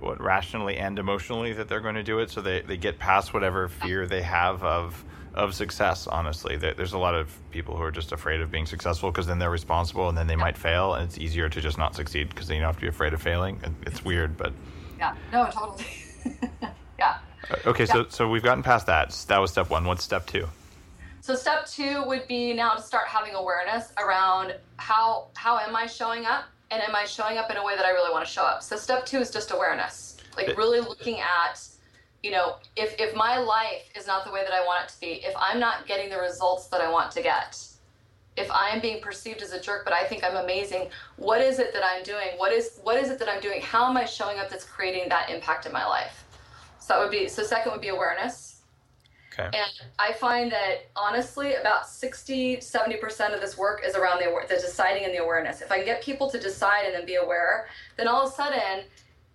what 0.00 0.20
rationally 0.20 0.76
and 0.76 0.98
emotionally 0.98 1.54
that 1.54 1.68
they're 1.68 1.80
going 1.80 1.94
to 1.94 2.02
do 2.02 2.18
it, 2.18 2.30
so 2.30 2.40
they 2.42 2.60
they 2.60 2.76
get 2.76 2.98
past 2.98 3.32
whatever 3.32 3.68
fear 3.68 4.06
they 4.06 4.22
have 4.22 4.62
of 4.62 5.02
of 5.36 5.54
success. 5.54 6.06
Honestly, 6.06 6.56
there's 6.56 6.94
a 6.94 6.98
lot 6.98 7.14
of 7.14 7.30
people 7.50 7.76
who 7.76 7.82
are 7.82 7.90
just 7.90 8.12
afraid 8.12 8.40
of 8.40 8.50
being 8.50 8.66
successful 8.66 9.10
because 9.10 9.26
then 9.26 9.38
they're 9.38 9.50
responsible 9.50 10.08
and 10.08 10.16
then 10.16 10.26
they 10.26 10.34
yeah. 10.34 10.40
might 10.40 10.56
fail, 10.56 10.94
and 10.94 11.04
it's 11.04 11.18
easier 11.18 11.48
to 11.48 11.60
just 11.60 11.78
not 11.78 11.94
succeed 11.94 12.28
because 12.30 12.48
then 12.48 12.56
you 12.56 12.62
don't 12.62 12.68
have 12.68 12.76
to 12.76 12.82
be 12.82 12.88
afraid 12.88 13.12
of 13.12 13.22
failing. 13.22 13.60
It's 13.86 14.04
weird, 14.04 14.36
but 14.36 14.52
yeah, 14.98 15.14
no, 15.32 15.48
totally. 15.50 15.86
yeah. 16.98 17.18
Uh, 17.50 17.56
okay, 17.66 17.84
yeah. 17.84 17.92
so 17.92 18.06
so 18.08 18.28
we've 18.28 18.42
gotten 18.42 18.62
past 18.62 18.86
that. 18.86 19.10
That 19.28 19.38
was 19.38 19.52
step 19.52 19.70
one. 19.70 19.84
What's 19.84 20.02
step 20.02 20.26
two? 20.26 20.48
So 21.20 21.34
step 21.34 21.66
two 21.66 22.04
would 22.06 22.26
be 22.28 22.52
now 22.52 22.74
to 22.74 22.82
start 22.82 23.08
having 23.08 23.34
awareness 23.34 23.92
around 23.98 24.54
how 24.78 25.28
how 25.34 25.58
am 25.58 25.76
I 25.76 25.86
showing 25.86 26.24
up, 26.24 26.44
and 26.70 26.82
am 26.82 26.94
I 26.94 27.04
showing 27.04 27.36
up 27.36 27.50
in 27.50 27.56
a 27.56 27.64
way 27.64 27.76
that 27.76 27.84
I 27.84 27.90
really 27.90 28.10
want 28.10 28.24
to 28.24 28.30
show 28.30 28.42
up. 28.42 28.62
So 28.62 28.76
step 28.76 29.04
two 29.04 29.18
is 29.18 29.30
just 29.30 29.50
awareness, 29.50 30.16
like 30.36 30.56
really 30.56 30.80
looking 30.80 31.20
at 31.20 31.60
you 32.26 32.32
know, 32.32 32.56
if, 32.74 33.00
if 33.00 33.14
my 33.14 33.38
life 33.38 33.88
is 33.96 34.08
not 34.08 34.24
the 34.24 34.32
way 34.32 34.42
that 34.42 34.52
I 34.52 34.66
want 34.66 34.82
it 34.84 34.92
to 34.94 35.00
be, 35.00 35.24
if 35.24 35.32
I'm 35.38 35.60
not 35.60 35.86
getting 35.86 36.10
the 36.10 36.18
results 36.18 36.66
that 36.66 36.80
I 36.80 36.90
want 36.90 37.12
to 37.12 37.22
get, 37.22 37.64
if 38.36 38.50
I'm 38.50 38.80
being 38.80 39.00
perceived 39.00 39.42
as 39.42 39.52
a 39.52 39.60
jerk, 39.60 39.84
but 39.84 39.94
I 39.94 40.02
think 40.02 40.24
I'm 40.24 40.34
amazing, 40.34 40.88
what 41.18 41.40
is 41.40 41.60
it 41.60 41.72
that 41.72 41.84
I'm 41.84 42.02
doing? 42.02 42.30
What 42.36 42.52
is 42.52 42.80
what 42.82 42.96
is 42.96 43.10
it 43.10 43.20
that 43.20 43.28
I'm 43.28 43.40
doing? 43.40 43.60
How 43.62 43.88
am 43.88 43.96
I 43.96 44.06
showing 44.06 44.40
up 44.40 44.50
that's 44.50 44.64
creating 44.64 45.08
that 45.08 45.30
impact 45.30 45.66
in 45.66 45.72
my 45.72 45.86
life? 45.86 46.24
So 46.80 46.94
that 46.94 47.00
would 47.00 47.12
be 47.12 47.28
so 47.28 47.44
second 47.44 47.70
would 47.70 47.80
be 47.80 47.88
awareness. 47.88 48.60
Okay. 49.32 49.56
And 49.56 49.70
I 50.00 50.12
find 50.14 50.50
that 50.50 50.86
honestly 50.96 51.54
about 51.54 51.88
60 51.88 52.56
70% 52.56 53.34
of 53.34 53.40
this 53.40 53.56
work 53.56 53.82
is 53.86 53.94
around 53.94 54.18
the 54.18 54.34
the 54.48 54.60
deciding 54.60 55.04
and 55.04 55.14
the 55.14 55.22
awareness. 55.22 55.60
If 55.60 55.70
I 55.70 55.76
can 55.76 55.86
get 55.86 56.02
people 56.02 56.28
to 56.30 56.40
decide 56.40 56.86
and 56.86 56.94
then 56.94 57.06
be 57.06 57.14
aware, 57.14 57.68
then 57.96 58.08
all 58.08 58.26
of 58.26 58.32
a 58.32 58.34
sudden, 58.34 58.84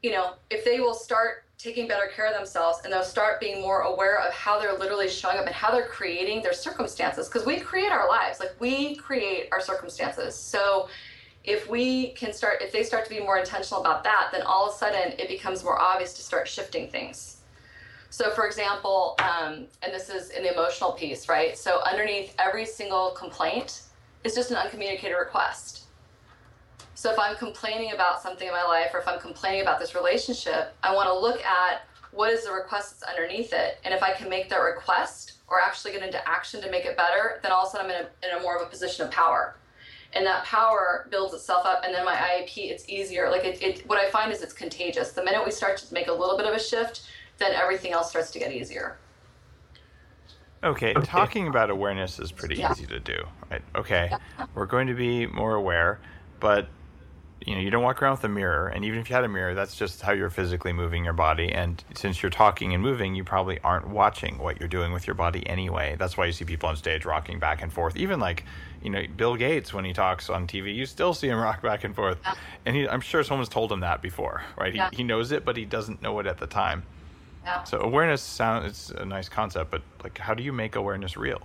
you 0.04 0.12
know, 0.12 0.34
if 0.50 0.66
they 0.66 0.82
will 0.82 0.94
start 0.94 1.46
taking 1.62 1.88
better 1.88 2.08
care 2.08 2.26
of 2.26 2.34
themselves 2.34 2.80
and 2.84 2.92
they'll 2.92 3.04
start 3.04 3.40
being 3.40 3.62
more 3.62 3.82
aware 3.82 4.20
of 4.20 4.34
how 4.34 4.60
they're 4.60 4.78
literally 4.78 5.08
showing 5.08 5.38
up 5.38 5.46
and 5.46 5.54
how 5.54 5.72
they're 5.72 5.88
creating 5.88 6.42
their 6.42 6.54
circumstances. 6.54 7.28
Because 7.28 7.46
we 7.46 7.60
create 7.60 7.92
our 7.92 8.08
lives. 8.08 8.40
Like 8.40 8.56
we 8.60 8.96
create 8.96 9.50
our 9.52 9.62
circumstances. 9.62 10.36
So 10.36 10.90
if 11.44 11.70
we 11.70 12.10
can 12.10 12.34
start 12.34 12.62
if 12.62 12.72
they 12.72 12.84
start 12.84 13.04
to 13.04 13.10
be 13.10 13.20
more 13.20 13.38
intentional 13.38 13.82
about 13.82 14.04
that 14.04 14.30
then 14.32 14.44
all 14.44 14.68
of 14.68 14.76
a 14.76 14.78
sudden 14.78 15.14
it 15.20 15.28
becomes 15.28 15.64
more 15.64 15.80
obvious 15.80 16.14
to 16.14 16.22
start 16.22 16.48
shifting 16.48 16.88
things. 16.88 17.38
So 18.10 18.32
for 18.32 18.46
example 18.46 19.16
um, 19.20 19.66
and 19.84 19.94
this 19.94 20.10
is 20.10 20.32
in 20.32 20.44
the 20.44 20.54
emotional 20.54 20.92
piece 20.92 21.30
right? 21.30 21.58
So 21.58 21.82
underneath 21.84 22.36
every 22.40 22.66
single 22.66 23.12
complaint 23.12 23.84
is 24.24 24.36
just 24.36 24.52
an 24.52 24.58
uncommunicated 24.58 25.18
request 25.18 25.86
so 27.02 27.12
if 27.12 27.18
I'm 27.18 27.36
complaining 27.36 27.94
about 27.94 28.22
something 28.22 28.48
in 28.48 28.54
my 28.54 28.62
life 28.62 28.92
or 28.94 29.00
if 29.00 29.08
I'm 29.08 29.20
complaining 29.20 29.64
about 29.64 29.80
this 29.80 29.96
relationship, 29.96 30.76
I 30.84 30.94
want 30.94 31.08
to 31.10 31.18
look 31.18 31.44
at 31.44 31.88
what 32.12 32.32
is 32.32 32.46
the 32.46 32.52
request 32.52 32.92
that's 32.92 33.12
underneath 33.12 33.54
it. 33.54 33.80
And 33.84 33.92
if 33.92 34.04
I 34.04 34.12
can 34.12 34.30
make 34.30 34.50
that 34.50 34.58
request 34.58 35.40
or 35.48 35.60
actually 35.60 35.94
get 35.94 36.04
into 36.04 36.30
action 36.30 36.62
to 36.62 36.70
make 36.70 36.86
it 36.86 36.96
better, 36.96 37.40
then 37.42 37.52
all 37.52 37.64
of 37.64 37.70
a 37.70 37.72
sudden 37.72 37.90
I'm 37.90 37.98
in 37.98 38.06
a, 38.06 38.28
in 38.28 38.40
a 38.40 38.44
more 38.44 38.56
of 38.56 38.62
a 38.62 38.70
position 38.70 39.04
of 39.04 39.12
power. 39.12 39.56
And 40.14 40.24
that 40.28 40.46
power 40.46 41.08
builds 41.10 41.34
itself 41.34 41.66
up. 41.66 41.82
And 41.84 41.92
then 41.92 42.06
my 42.06 42.14
IEP, 42.14 42.70
it's 42.70 42.88
easier. 42.88 43.32
Like 43.32 43.46
it, 43.46 43.64
it, 43.64 43.90
what 43.90 43.98
I 43.98 44.08
find 44.12 44.32
is 44.32 44.44
it's 44.44 44.54
contagious. 44.54 45.12
The 45.12 45.24
minute 45.24 45.44
we 45.44 45.50
start 45.50 45.78
to 45.78 45.92
make 45.96 46.08
a 46.08 46.14
little 46.14 46.38
bit 46.38 46.46
of 46.46 46.54
a 46.54 46.60
shift, 46.60 47.10
then 47.40 47.52
everything 47.54 47.94
else 47.94 48.12
starts 48.12 48.30
to 48.30 48.38
get 48.38 48.52
easier. 48.52 49.00
Okay, 50.64 50.94
okay. 50.94 51.04
talking 51.04 51.48
about 51.48 51.72
awareness 51.72 52.20
is 52.20 52.32
pretty 52.32 52.58
yeah. 52.58 52.72
easy 52.72 52.86
to 52.86 53.00
do, 53.00 53.24
right? 53.50 53.64
Okay, 53.76 54.10
yeah. 54.12 54.46
we're 54.54 54.68
going 54.68 54.86
to 54.86 54.94
be 54.94 55.26
more 55.26 55.56
aware, 55.56 56.00
but 56.40 56.68
you 57.46 57.56
know 57.56 57.62
you 57.62 57.72
don't 57.72 57.84
walk 57.84 58.02
around 58.02 58.12
with 58.14 58.24
a 58.24 58.30
mirror 58.30 58.68
and 58.68 58.86
even 58.86 59.00
if 59.00 59.10
you 59.10 59.16
had 59.16 59.26
a 59.26 59.28
mirror 59.28 59.56
that's 59.56 59.76
just 59.76 60.02
how 60.02 60.12
you're 60.12 60.30
physically 60.30 60.74
moving 60.74 61.04
your 61.04 61.14
body. 61.14 61.52
And 61.52 61.84
since 61.96 62.22
you're 62.22 62.30
talking 62.30 62.74
and 62.74 62.84
moving 62.84 63.16
you 63.16 63.24
probably 63.24 63.60
aren't 63.60 63.88
watching 63.88 64.38
what 64.38 64.60
you're 64.60 64.70
doing 64.70 64.92
with 64.92 65.08
your 65.08 65.16
body 65.16 65.48
anyway. 65.48 65.96
That's 65.98 66.18
why 66.18 66.26
you 66.26 66.32
see 66.32 66.46
people 66.46 66.70
on 66.70 66.76
stage 66.76 67.06
rocking 67.06 67.40
back 67.40 67.62
and 67.62 67.72
forth. 67.74 67.98
Even 67.98 68.20
like 68.20 68.46
you 68.82 68.90
know 68.90 69.04
bill 69.16 69.36
gates 69.36 69.74
when 69.74 69.86
he 69.86 69.94
talks 69.94 70.28
on 70.30 70.48
tv 70.48 70.74
you 70.74 70.88
still 70.88 71.14
see 71.14 71.28
him 71.28 71.40
rock 71.48 71.62
back 71.62 71.84
and 71.84 71.96
forth. 71.96 72.18
Yeah. 72.24 72.34
and 72.66 72.76
he, 72.76 72.88
i'm 72.88 73.02
sure 73.02 73.24
someone's 73.24 73.50
told 73.50 73.72
him 73.72 73.82
that 73.82 74.02
before 74.02 74.44
right? 74.58 74.74
Yeah. 74.74 74.90
he, 74.92 74.98
he 74.98 75.04
knows 75.04 75.32
it 75.32 75.46
but 75.46 75.58
he 75.58 75.66
doesn't 75.66 76.02
know 76.02 76.18
it 76.20 76.28
at 76.28 76.38
the 76.38 76.48
time. 76.48 76.84
Yeah. 77.44 77.64
so 77.64 77.80
awareness 77.80 78.22
sounds 78.22 78.66
it's 78.68 78.90
a 78.92 79.06
nice 79.06 79.30
concept 79.30 79.72
but 79.72 79.82
like 80.04 80.18
how 80.18 80.34
do 80.34 80.44
you 80.44 80.54
make 80.54 80.76
awareness 80.76 81.18
real? 81.18 81.42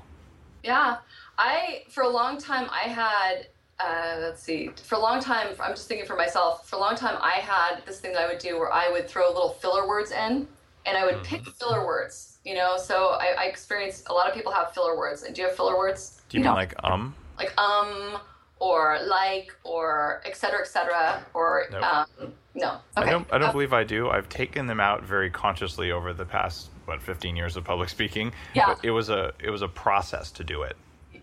Yeah. 0.63 0.99
I 1.39 1.85
for 1.89 2.03
a 2.03 2.09
long 2.09 2.39
time 2.39 2.69
i 2.73 2.89
had 2.89 3.47
uh, 3.79 4.17
let's 4.21 4.43
see, 4.43 4.71
for 4.85 4.95
a 4.95 4.99
long 4.99 5.21
time, 5.21 5.49
I'm 5.61 5.75
just 5.75 5.89
thinking 5.89 6.07
for 6.07 6.17
myself, 6.17 6.69
for 6.69 6.77
a 6.77 6.79
long 6.79 6.97
time, 6.97 7.19
I 7.21 7.41
had 7.41 7.85
this 7.85 8.01
thing 8.01 8.13
that 8.15 8.23
I 8.23 8.27
would 8.27 8.39
do 8.39 8.59
where 8.59 8.73
I 8.73 8.91
would 8.91 9.09
throw 9.09 9.29
little 9.29 9.51
filler 9.51 9.87
words 9.87 10.13
in 10.13 10.49
and 10.87 10.97
I 10.97 11.05
would 11.05 11.23
pick 11.25 11.43
mm-hmm. 11.43 11.51
filler 11.51 11.85
words, 11.85 12.39
you 12.45 12.55
know? 12.55 12.79
So 12.79 13.09
I, 13.09 13.35
I 13.39 13.45
experienced 13.45 14.09
a 14.09 14.15
lot 14.15 14.29
of 14.29 14.35
people 14.35 14.53
have 14.53 14.73
filler 14.73 14.97
words. 14.97 15.25
And 15.25 15.35
do 15.35 15.43
you 15.43 15.49
have 15.49 15.57
filler 15.57 15.77
words? 15.77 16.23
Do 16.29 16.39
you 16.39 16.45
mean 16.45 16.55
like 16.55 16.75
um? 16.85 17.15
Like 17.39 17.53
um, 17.61 18.19
or 18.61 18.99
like, 19.07 19.55
or 19.63 20.23
etc. 20.25 20.37
cetera, 20.41 20.61
et 20.63 20.69
cetera, 20.69 21.27
or 21.35 21.65
nope. 21.71 21.83
um, 21.83 22.07
no. 22.55 22.79
Okay. 22.97 23.09
I 23.09 23.11
don't, 23.11 23.29
I 23.31 23.37
don't 23.37 23.53
believe 23.53 23.75
I 23.75 23.85
do. 23.85 24.09
I've 24.09 24.31
taken 24.31 24.67
them 24.67 24.81
out 24.81 25.05
very 25.05 25.29
consciously 25.29 25.93
over 25.93 26.15
the 26.15 26.25
past, 26.25 26.71
what, 26.87 27.03
15 27.03 27.37
years 27.37 27.59
of 27.59 27.65
public 27.65 27.91
speaking. 27.91 28.33
Yeah. 28.55 28.69
But 28.69 28.83
it 28.83 28.93
was 28.93 29.11
a, 29.11 29.35
it 29.39 29.51
was 29.51 29.61
a 29.61 29.69
process 29.69 30.31
to 30.33 30.45
do 30.45 30.63
it. 30.63 30.77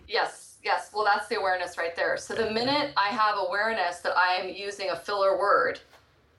Yes 0.06 0.43
Yes, 0.64 0.90
well, 0.94 1.04
that's 1.04 1.28
the 1.28 1.38
awareness 1.38 1.76
right 1.76 1.94
there. 1.94 2.16
So 2.16 2.34
the 2.34 2.50
minute 2.50 2.92
I 2.96 3.08
have 3.08 3.36
awareness 3.38 3.98
that 3.98 4.16
I 4.16 4.36
am 4.36 4.48
using 4.48 4.90
a 4.90 4.96
filler 4.96 5.38
word, 5.38 5.78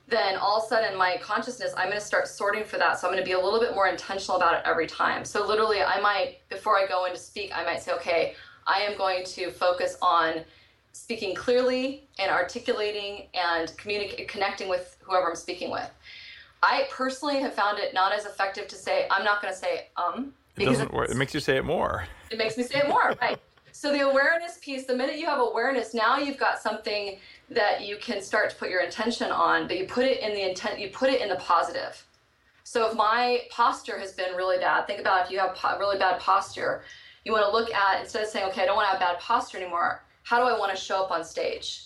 then 0.07 0.35
all 0.38 0.57
of 0.57 0.63
a 0.63 0.67
sudden 0.67 0.97
my 0.97 1.17
consciousness, 1.21 1.73
I'm 1.77 1.89
going 1.89 1.99
to 1.99 2.05
start 2.05 2.27
sorting 2.27 2.63
for 2.63 2.77
that. 2.77 2.99
So 2.99 3.07
I'm 3.07 3.13
going 3.13 3.23
to 3.23 3.27
be 3.27 3.33
a 3.33 3.39
little 3.39 3.59
bit 3.59 3.75
more 3.75 3.88
intentional 3.88 4.38
about 4.38 4.55
it 4.55 4.61
every 4.65 4.88
time. 4.88 5.25
So 5.25 5.45
literally, 5.45 5.83
I 5.83 5.99
might, 5.99 6.38
before 6.49 6.75
I 6.75 6.88
go 6.88 7.05
in 7.05 7.11
to 7.13 7.19
speak, 7.19 7.51
I 7.55 7.63
might 7.63 7.83
say, 7.83 7.91
okay, 7.93 8.33
I 8.65 8.79
am 8.79 8.97
going 8.97 9.23
to 9.25 9.51
focus 9.51 9.95
on 10.01 10.41
speaking 10.91 11.35
clearly 11.35 12.07
and 12.17 12.31
articulating 12.31 13.27
and 13.35 13.75
communicating, 13.77 14.27
connecting 14.27 14.69
with 14.69 14.97
whoever 15.03 15.29
I'm 15.29 15.35
speaking 15.35 15.69
with. 15.69 15.89
I 16.63 16.88
personally 16.89 17.39
have 17.41 17.53
found 17.53 17.77
it 17.77 17.93
not 17.93 18.11
as 18.11 18.25
effective 18.25 18.67
to 18.69 18.75
say, 18.75 19.07
I'm 19.11 19.23
not 19.23 19.39
going 19.39 19.53
to 19.53 19.59
say 19.59 19.89
um. 19.97 20.33
It 20.57 20.65
doesn't 20.65 20.93
work. 20.93 21.09
It 21.11 21.17
makes 21.17 21.33
you 21.33 21.41
say 21.41 21.57
it 21.57 21.65
more. 21.65 22.07
It 22.31 22.39
makes 22.39 22.57
me 22.57 22.63
say 22.63 22.79
it 22.79 22.88
more, 22.88 23.13
right? 23.21 23.38
So 23.86 23.91
the 23.91 24.00
awareness 24.00 24.58
piece, 24.63 24.86
the 24.86 24.95
minute 24.95 25.19
you 25.19 25.28
have 25.28 25.39
awareness, 25.39 25.93
now 25.93 26.17
you've 26.17 26.39
got 26.39 26.60
something 26.60 27.19
that 27.52 27.86
you 27.86 27.98
can 27.98 28.19
start 28.19 28.50
to 28.50 28.56
put 28.56 28.71
your 28.71 28.82
intention 28.82 29.30
on, 29.30 29.67
but 29.67 29.78
you 29.78 29.86
put 29.86 30.06
it 30.06 30.21
in 30.21 30.34
the 30.34 30.41
intent, 30.41 30.80
you 30.80 30.89
put 30.89 31.12
it 31.12 31.21
in 31.21 31.30
the 31.30 31.36
positive. 31.36 32.04
So 32.63 32.89
if 32.89 32.95
my 32.95 33.41
posture 33.52 34.00
has 34.00 34.12
been 34.12 34.34
really 34.34 34.58
bad, 34.58 34.88
think 34.88 35.00
about 35.00 35.26
if 35.26 35.32
you 35.32 35.38
have 35.38 35.54
po- 35.54 35.78
really 35.78 36.00
bad 36.00 36.19
posture, 36.19 36.82
you 37.26 37.32
want 37.32 37.45
to 37.45 37.52
look 37.52 37.71
at 37.76 38.02
instead 38.02 38.24
of 38.24 38.28
saying, 38.28 38.50
okay, 38.50 38.63
I 38.63 38.65
don't 38.65 38.76
want 38.76 38.88
to 38.88 38.98
have 38.98 39.00
bad 39.00 39.19
posture 39.19 39.60
anymore. 39.60 40.04
How 40.24 40.39
do 40.39 40.52
I 40.52 40.58
want 40.58 40.76
to 40.76 40.84
show 40.84 41.04
up 41.04 41.12
on 41.12 41.24
stage? 41.24 41.84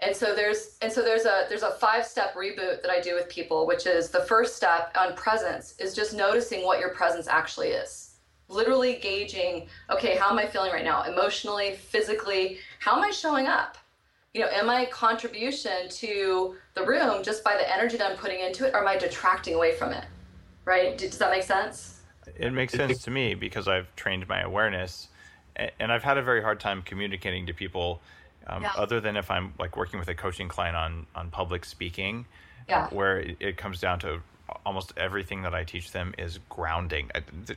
And 0.00 0.16
so 0.16 0.34
there's 0.34 0.78
and 0.82 0.92
so 0.92 1.00
there's 1.00 1.26
a 1.26 1.46
there's 1.48 1.62
a 1.62 1.76
five 1.78 2.04
step 2.04 2.34
reboot 2.34 2.82
that 2.82 2.90
I 2.90 3.00
do 3.00 3.14
with 3.14 3.28
people, 3.28 3.68
which 3.68 3.86
is 3.86 4.10
the 4.10 4.24
first 4.24 4.56
step 4.56 4.90
on 4.98 5.14
presence 5.14 5.76
is 5.78 5.94
just 5.94 6.12
noticing 6.12 6.64
what 6.64 6.80
your 6.80 6.90
presence 6.90 7.28
actually 7.28 7.68
is. 7.68 8.03
Literally 8.48 8.98
gauging, 9.00 9.68
okay, 9.90 10.16
how 10.16 10.30
am 10.30 10.38
I 10.38 10.46
feeling 10.46 10.72
right 10.72 10.84
now? 10.84 11.02
Emotionally, 11.04 11.74
physically, 11.74 12.58
how 12.78 12.96
am 12.96 13.02
I 13.02 13.10
showing 13.10 13.46
up? 13.46 13.78
You 14.34 14.42
know, 14.42 14.48
am 14.52 14.68
I 14.68 14.86
contribution 14.86 15.88
to 15.88 16.56
the 16.74 16.84
room 16.84 17.22
just 17.22 17.44
by 17.44 17.56
the 17.56 17.72
energy 17.72 17.96
that 17.96 18.10
I'm 18.10 18.16
putting 18.16 18.40
into 18.40 18.66
it, 18.66 18.74
or 18.74 18.80
am 18.80 18.88
I 18.88 18.98
detracting 18.98 19.54
away 19.54 19.74
from 19.74 19.92
it? 19.92 20.04
Right? 20.64 20.98
Does 20.98 21.18
that 21.18 21.30
make 21.30 21.44
sense? 21.44 22.00
It 22.36 22.52
makes 22.52 22.72
sense 22.72 23.02
to 23.02 23.10
me 23.10 23.34
because 23.34 23.68
I've 23.68 23.94
trained 23.96 24.26
my 24.28 24.40
awareness 24.40 25.08
and 25.56 25.92
I've 25.92 26.02
had 26.02 26.18
a 26.18 26.22
very 26.22 26.42
hard 26.42 26.60
time 26.60 26.82
communicating 26.82 27.46
to 27.46 27.54
people 27.54 28.00
um, 28.46 28.62
yeah. 28.62 28.72
other 28.76 29.00
than 29.00 29.16
if 29.16 29.30
I'm 29.30 29.54
like 29.58 29.76
working 29.76 29.98
with 29.98 30.08
a 30.08 30.14
coaching 30.14 30.48
client 30.48 30.76
on 30.76 31.06
on 31.14 31.30
public 31.30 31.64
speaking, 31.64 32.26
yeah. 32.68 32.88
where 32.88 33.20
it, 33.20 33.36
it 33.40 33.56
comes 33.56 33.80
down 33.80 33.98
to 34.00 34.20
almost 34.64 34.92
everything 34.96 35.42
that 35.42 35.54
I 35.54 35.64
teach 35.64 35.92
them 35.92 36.14
is 36.18 36.38
grounding. 36.48 37.10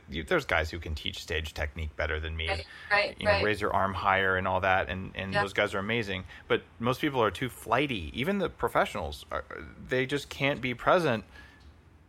There's 0.08 0.44
guys 0.44 0.70
who 0.70 0.78
can 0.78 0.94
teach 0.94 1.22
stage 1.22 1.54
technique 1.54 1.94
better 1.96 2.18
than 2.20 2.36
me. 2.36 2.48
Right, 2.48 2.66
right, 2.90 3.16
you 3.18 3.26
know, 3.26 3.32
right. 3.32 3.44
raise 3.44 3.60
your 3.60 3.72
arm 3.72 3.94
higher 3.94 4.36
and 4.36 4.48
all 4.48 4.60
that, 4.60 4.88
and, 4.88 5.12
and 5.14 5.32
yeah. 5.32 5.42
those 5.42 5.52
guys 5.52 5.74
are 5.74 5.78
amazing. 5.78 6.24
But 6.46 6.62
most 6.78 7.00
people 7.00 7.22
are 7.22 7.30
too 7.30 7.48
flighty. 7.48 8.10
Even 8.14 8.38
the 8.38 8.48
professionals, 8.48 9.26
are, 9.30 9.44
they 9.88 10.06
just 10.06 10.28
can't 10.28 10.60
be 10.60 10.74
present 10.74 11.24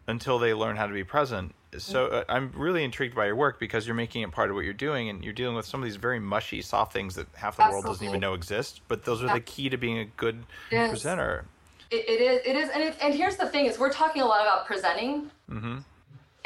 until 0.07 0.39
they 0.39 0.53
learn 0.53 0.75
how 0.75 0.87
to 0.87 0.93
be 0.93 1.03
present 1.03 1.53
so 1.77 2.07
uh, 2.07 2.23
I'm 2.27 2.51
really 2.55 2.83
intrigued 2.83 3.15
by 3.15 3.27
your 3.27 3.35
work 3.35 3.59
because 3.59 3.85
you're 3.85 3.95
making 3.95 4.23
it 4.23 4.31
part 4.31 4.49
of 4.49 4.55
what 4.55 4.65
you're 4.65 4.73
doing, 4.73 5.09
and 5.09 5.23
you're 5.23 5.33
dealing 5.33 5.55
with 5.55 5.65
some 5.65 5.81
of 5.81 5.85
these 5.85 5.97
very 5.97 6.19
mushy, 6.19 6.61
soft 6.61 6.93
things 6.93 7.15
that 7.15 7.27
half 7.35 7.57
the 7.57 7.63
Absolutely. 7.63 7.73
world 7.73 7.85
doesn't 7.85 8.07
even 8.07 8.19
know 8.19 8.33
exist. 8.33 8.81
But 8.87 9.05
those 9.05 9.23
are 9.23 9.31
the 9.31 9.39
key 9.39 9.69
to 9.69 9.77
being 9.77 9.99
a 9.99 10.05
good 10.05 10.43
yes. 10.71 10.89
presenter. 10.89 11.45
It, 11.91 12.07
it 12.07 12.21
is. 12.21 12.41
It 12.45 12.55
is, 12.55 12.69
and 12.69 12.83
it, 12.83 12.95
and 13.01 13.13
here's 13.13 13.37
the 13.37 13.47
thing: 13.47 13.65
is 13.65 13.79
we're 13.79 13.91
talking 13.91 14.21
a 14.21 14.25
lot 14.25 14.41
about 14.41 14.65
presenting, 14.65 15.31
mm-hmm. 15.49 15.77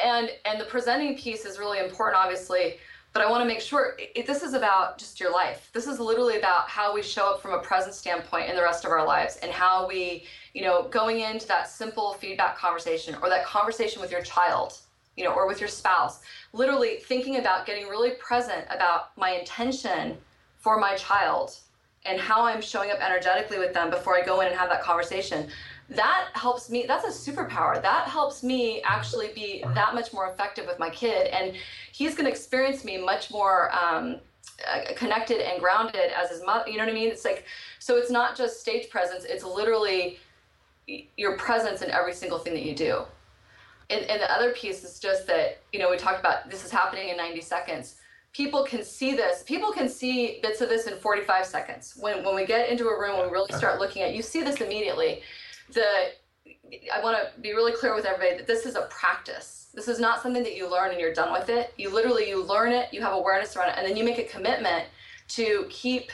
and 0.03 0.31
and 0.45 0.59
the 0.59 0.65
presenting 0.65 1.17
piece 1.17 1.45
is 1.45 1.59
really 1.59 1.79
important, 1.79 2.21
obviously. 2.21 2.75
But 3.11 3.21
I 3.21 3.29
want 3.29 3.43
to 3.43 3.47
make 3.47 3.59
sure 3.59 3.95
it, 3.99 4.25
this 4.25 4.41
is 4.41 4.55
about 4.55 4.97
just 4.97 5.19
your 5.19 5.31
life. 5.31 5.69
This 5.71 5.85
is 5.85 5.99
literally 5.99 6.39
about 6.39 6.67
how 6.67 6.95
we 6.95 7.03
show 7.03 7.31
up 7.31 7.41
from 7.41 7.51
a 7.51 7.59
present 7.59 7.93
standpoint 7.93 8.49
in 8.49 8.55
the 8.55 8.63
rest 8.63 8.85
of 8.85 8.91
our 8.91 9.05
lives, 9.05 9.37
and 9.43 9.51
how 9.51 9.87
we, 9.87 10.25
you 10.53 10.63
know, 10.63 10.87
going 10.89 11.19
into 11.19 11.47
that 11.47 11.69
simple 11.69 12.13
feedback 12.13 12.57
conversation 12.57 13.15
or 13.21 13.29
that 13.29 13.45
conversation 13.45 14.01
with 14.01 14.11
your 14.11 14.23
child 14.23 14.79
you 15.15 15.23
know, 15.23 15.31
or 15.31 15.47
with 15.47 15.59
your 15.59 15.69
spouse, 15.69 16.21
literally 16.53 16.97
thinking 17.03 17.37
about 17.37 17.65
getting 17.65 17.87
really 17.87 18.11
present 18.11 18.65
about 18.69 19.15
my 19.17 19.31
intention 19.31 20.17
for 20.57 20.79
my 20.79 20.95
child 20.95 21.57
and 22.05 22.19
how 22.19 22.43
I'm 22.43 22.61
showing 22.61 22.91
up 22.91 22.99
energetically 22.99 23.59
with 23.59 23.73
them 23.73 23.89
before 23.89 24.15
I 24.15 24.23
go 24.23 24.41
in 24.41 24.47
and 24.47 24.55
have 24.55 24.69
that 24.69 24.81
conversation. 24.81 25.47
That 25.89 26.29
helps 26.33 26.69
me. 26.69 26.85
That's 26.87 27.05
a 27.05 27.31
superpower. 27.31 27.81
That 27.81 28.07
helps 28.07 28.43
me 28.43 28.81
actually 28.83 29.29
be 29.33 29.63
that 29.73 29.93
much 29.93 30.13
more 30.13 30.29
effective 30.29 30.65
with 30.65 30.79
my 30.79 30.89
kid. 30.89 31.27
And 31.27 31.55
he's 31.91 32.15
going 32.15 32.25
to 32.25 32.31
experience 32.31 32.83
me 32.83 32.97
much 32.97 33.31
more 33.31 33.71
um, 33.73 34.17
uh, 34.67 34.93
connected 34.95 35.39
and 35.39 35.61
grounded 35.61 36.11
as 36.15 36.29
his 36.29 36.43
mother. 36.45 36.69
You 36.69 36.77
know 36.77 36.85
what 36.85 36.91
I 36.91 36.95
mean? 36.95 37.09
It's 37.09 37.25
like, 37.25 37.45
so 37.79 37.97
it's 37.97 38.11
not 38.11 38.35
just 38.35 38.61
stage 38.61 38.89
presence, 38.89 39.25
it's 39.25 39.43
literally 39.43 40.19
your 41.17 41.37
presence 41.37 41.81
in 41.81 41.91
every 41.91 42.13
single 42.13 42.39
thing 42.39 42.53
that 42.53 42.63
you 42.63 42.75
do 42.75 43.05
and, 43.89 44.05
and 44.05 44.21
the 44.21 44.31
other 44.31 44.51
piece 44.51 44.83
is 44.83 44.99
just 44.99 45.27
that 45.27 45.61
you 45.71 45.79
know 45.79 45.89
we 45.89 45.97
talked 45.97 46.19
about 46.19 46.49
this 46.49 46.65
is 46.65 46.71
happening 46.71 47.09
in 47.09 47.17
90 47.17 47.41
seconds 47.41 47.95
people 48.33 48.63
can 48.63 48.83
see 48.83 49.15
this. 49.15 49.43
People 49.43 49.71
can 49.71 49.87
see 49.87 50.39
bits 50.41 50.59
of 50.61 50.69
this 50.69 50.87
in 50.87 50.97
45 50.97 51.45
seconds. 51.45 51.93
When 51.99 52.23
when 52.23 52.35
we 52.35 52.45
get 52.45 52.69
into 52.69 52.87
a 52.87 52.99
room 52.99 53.21
we 53.21 53.31
really 53.31 53.53
start 53.53 53.79
looking 53.79 54.01
at 54.01 54.13
you 54.13 54.21
see 54.21 54.41
this 54.41 54.61
immediately. 54.61 55.21
The 55.71 56.11
i 56.93 57.01
want 57.01 57.17
to 57.17 57.39
be 57.41 57.53
really 57.53 57.71
clear 57.71 57.95
with 57.95 58.05
everybody 58.05 58.37
that 58.37 58.47
this 58.47 58.65
is 58.65 58.75
a 58.75 58.87
practice. 58.89 59.69
This 59.73 59.87
is 59.87 59.99
not 59.99 60.21
something 60.21 60.43
that 60.43 60.55
you 60.55 60.69
learn 60.69 60.91
and 60.91 60.99
you're 60.99 61.13
done 61.13 61.31
with 61.31 61.49
it. 61.49 61.73
You 61.77 61.89
literally 61.89 62.27
you 62.27 62.43
learn 62.43 62.71
it 62.71 62.93
you 62.93 63.01
have 63.01 63.13
awareness 63.13 63.55
around 63.55 63.69
it 63.69 63.75
and 63.77 63.87
then 63.87 63.95
you 63.95 64.03
make 64.03 64.17
a 64.17 64.23
commitment 64.23 64.85
to 65.29 65.65
keep 65.69 66.11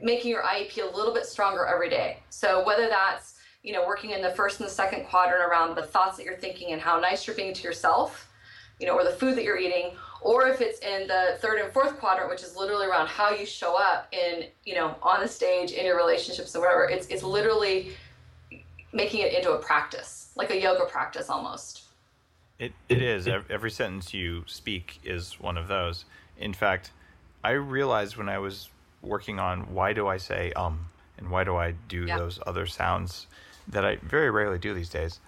making 0.00 0.30
your 0.30 0.42
iep 0.42 0.76
a 0.78 0.96
little 0.96 1.12
bit 1.12 1.26
stronger 1.26 1.66
every 1.66 1.90
day. 1.90 2.18
So 2.30 2.64
whether 2.64 2.88
that's 2.88 3.32
you 3.62 3.72
know, 3.72 3.86
working 3.86 4.10
in 4.10 4.20
the 4.20 4.30
first 4.30 4.58
and 4.58 4.68
the 4.68 4.72
second 4.72 5.04
quadrant 5.06 5.48
around 5.48 5.76
the 5.76 5.82
thoughts 5.82 6.16
that 6.16 6.24
you're 6.24 6.36
thinking 6.36 6.72
and 6.72 6.82
how 6.82 6.98
nice 6.98 7.26
you're 7.26 7.36
being 7.36 7.54
to 7.54 7.62
yourself, 7.62 8.28
you 8.80 8.86
know, 8.86 8.94
or 8.94 9.04
the 9.04 9.12
food 9.12 9.36
that 9.36 9.44
you're 9.44 9.58
eating, 9.58 9.92
or 10.22 10.46
if 10.48 10.60
it's 10.60 10.78
in 10.80 11.06
the 11.06 11.36
third 11.40 11.60
and 11.60 11.72
fourth 11.72 11.98
quadrant, 11.98 12.30
which 12.30 12.42
is 12.42 12.56
literally 12.56 12.86
around 12.86 13.08
how 13.08 13.30
you 13.30 13.44
show 13.44 13.76
up 13.76 14.12
in, 14.12 14.44
you 14.64 14.74
know, 14.74 14.94
on 15.02 15.20
the 15.20 15.28
stage, 15.28 15.72
in 15.72 15.84
your 15.84 15.96
relationships, 15.96 16.54
or 16.54 16.60
whatever. 16.60 16.88
It's 16.88 17.06
it's 17.08 17.22
literally 17.22 17.92
making 18.92 19.20
it 19.20 19.32
into 19.32 19.52
a 19.52 19.58
practice, 19.58 20.30
like 20.36 20.50
a 20.50 20.60
yoga 20.60 20.84
practice 20.86 21.28
almost. 21.28 21.82
It 22.58 22.72
it 22.88 23.02
is. 23.02 23.26
Every 23.26 23.70
sentence 23.70 24.14
you 24.14 24.44
speak 24.46 25.00
is 25.04 25.40
one 25.40 25.56
of 25.56 25.68
those. 25.68 26.04
In 26.38 26.54
fact, 26.54 26.92
I 27.42 27.52
realized 27.52 28.16
when 28.16 28.28
I 28.28 28.38
was 28.38 28.68
working 29.00 29.40
on 29.40 29.74
why 29.74 29.92
do 29.92 30.06
I 30.06 30.16
say 30.16 30.52
um 30.52 30.86
and 31.18 31.30
why 31.30 31.42
do 31.44 31.56
I 31.56 31.74
do 31.88 32.06
yeah. 32.06 32.18
those 32.18 32.38
other 32.46 32.66
sounds 32.66 33.26
that 33.68 33.84
I 33.84 33.96
very 33.96 34.30
rarely 34.30 34.58
do 34.58 34.74
these 34.74 34.88
days. 34.88 35.20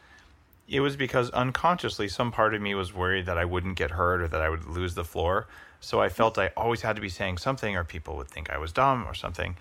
It 0.68 0.80
was 0.80 0.96
because 0.96 1.30
unconsciously 1.30 2.08
some 2.08 2.32
part 2.32 2.54
of 2.54 2.62
me 2.62 2.74
was 2.74 2.94
worried 2.94 3.26
that 3.26 3.36
I 3.36 3.44
wouldn't 3.44 3.76
get 3.76 3.92
hurt 3.92 4.22
or 4.22 4.28
that 4.28 4.40
I 4.40 4.48
would 4.48 4.64
lose 4.64 4.94
the 4.94 5.04
floor. 5.04 5.46
So 5.80 6.00
I 6.00 6.08
felt 6.08 6.38
I 6.38 6.50
always 6.56 6.80
had 6.80 6.96
to 6.96 7.02
be 7.02 7.10
saying 7.10 7.38
something 7.38 7.76
or 7.76 7.84
people 7.84 8.16
would 8.16 8.28
think 8.28 8.50
I 8.50 8.56
was 8.56 8.72
dumb 8.72 9.04
or 9.06 9.14
something. 9.14 9.56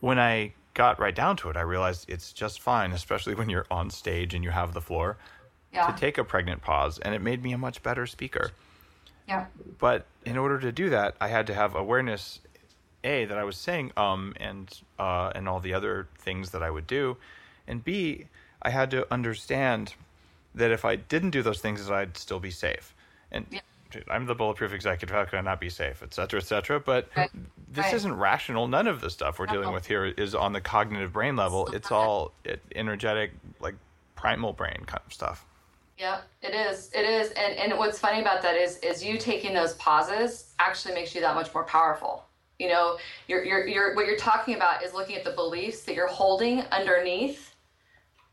When 0.00 0.18
I 0.18 0.52
got 0.74 0.98
right 0.98 1.14
down 1.14 1.36
to 1.38 1.50
it, 1.50 1.56
I 1.56 1.60
realized 1.60 2.06
it's 2.08 2.32
just 2.32 2.60
fine, 2.60 2.92
especially 2.92 3.34
when 3.34 3.48
you're 3.48 3.66
on 3.70 3.90
stage 3.90 4.34
and 4.34 4.42
you 4.42 4.50
have 4.50 4.74
the 4.74 4.80
floor, 4.80 5.16
yeah. 5.72 5.86
to 5.86 5.98
take 5.98 6.18
a 6.18 6.24
pregnant 6.24 6.62
pause. 6.62 6.98
And 6.98 7.14
it 7.14 7.22
made 7.22 7.42
me 7.42 7.52
a 7.52 7.58
much 7.58 7.82
better 7.82 8.06
speaker. 8.06 8.50
Yeah. 9.28 9.46
But 9.78 10.06
in 10.24 10.36
order 10.36 10.58
to 10.58 10.72
do 10.72 10.90
that, 10.90 11.14
I 11.20 11.28
had 11.28 11.46
to 11.48 11.54
have 11.54 11.74
awareness 11.74 12.40
a 13.04 13.24
that 13.26 13.38
I 13.38 13.44
was 13.44 13.56
saying 13.56 13.92
um 13.96 14.34
and 14.38 14.68
uh 14.98 15.30
and 15.34 15.48
all 15.48 15.60
the 15.60 15.74
other 15.74 16.08
things 16.18 16.50
that 16.50 16.62
I 16.62 16.70
would 16.70 16.86
do, 16.86 17.16
and 17.66 17.84
B, 17.84 18.26
I 18.62 18.70
had 18.70 18.90
to 18.92 19.12
understand 19.12 19.94
that 20.56 20.70
if 20.70 20.84
I 20.84 20.96
didn't 20.96 21.30
do 21.30 21.42
those 21.42 21.60
things, 21.60 21.90
I'd 21.90 22.16
still 22.16 22.40
be 22.40 22.50
safe. 22.50 22.94
And 23.30 23.46
yeah. 23.50 23.60
I'm 24.10 24.26
the 24.26 24.34
bulletproof 24.34 24.72
executive. 24.72 25.14
How 25.14 25.24
could 25.24 25.38
I 25.38 25.42
not 25.42 25.60
be 25.60 25.70
safe, 25.70 26.02
et 26.02 26.12
cetera, 26.12 26.40
et 26.40 26.44
cetera? 26.44 26.80
But 26.80 27.08
right. 27.16 27.30
this 27.70 27.84
right. 27.84 27.94
isn't 27.94 28.14
rational. 28.14 28.66
None 28.66 28.88
of 28.88 29.00
the 29.00 29.08
stuff 29.08 29.38
we're 29.38 29.46
dealing 29.46 29.72
with 29.72 29.86
here 29.86 30.06
is 30.06 30.34
on 30.34 30.52
the 30.52 30.60
cognitive 30.60 31.12
brain 31.12 31.36
level. 31.36 31.68
It's 31.68 31.92
all 31.92 32.32
energetic, 32.74 33.32
like 33.60 33.74
primal 34.16 34.52
brain 34.52 34.82
kind 34.86 35.02
of 35.06 35.12
stuff. 35.12 35.46
Yeah, 35.98 36.20
it 36.42 36.54
is. 36.54 36.90
It 36.94 37.06
is. 37.06 37.30
And 37.30 37.54
and 37.54 37.78
what's 37.78 37.98
funny 37.98 38.20
about 38.20 38.42
that 38.42 38.56
is 38.56 38.76
is 38.78 39.02
you 39.02 39.16
taking 39.16 39.54
those 39.54 39.74
pauses 39.74 40.52
actually 40.58 40.92
makes 40.92 41.14
you 41.14 41.22
that 41.22 41.34
much 41.34 41.54
more 41.54 41.64
powerful. 41.64 42.26
You 42.58 42.68
know, 42.68 42.96
you're, 43.28 43.44
you're, 43.44 43.66
you're, 43.66 43.94
what 43.94 44.06
you're 44.06 44.16
talking 44.16 44.54
about 44.54 44.82
is 44.82 44.94
looking 44.94 45.16
at 45.16 45.24
the 45.24 45.32
beliefs 45.32 45.82
that 45.82 45.94
you're 45.94 46.06
holding 46.06 46.60
underneath 46.72 47.54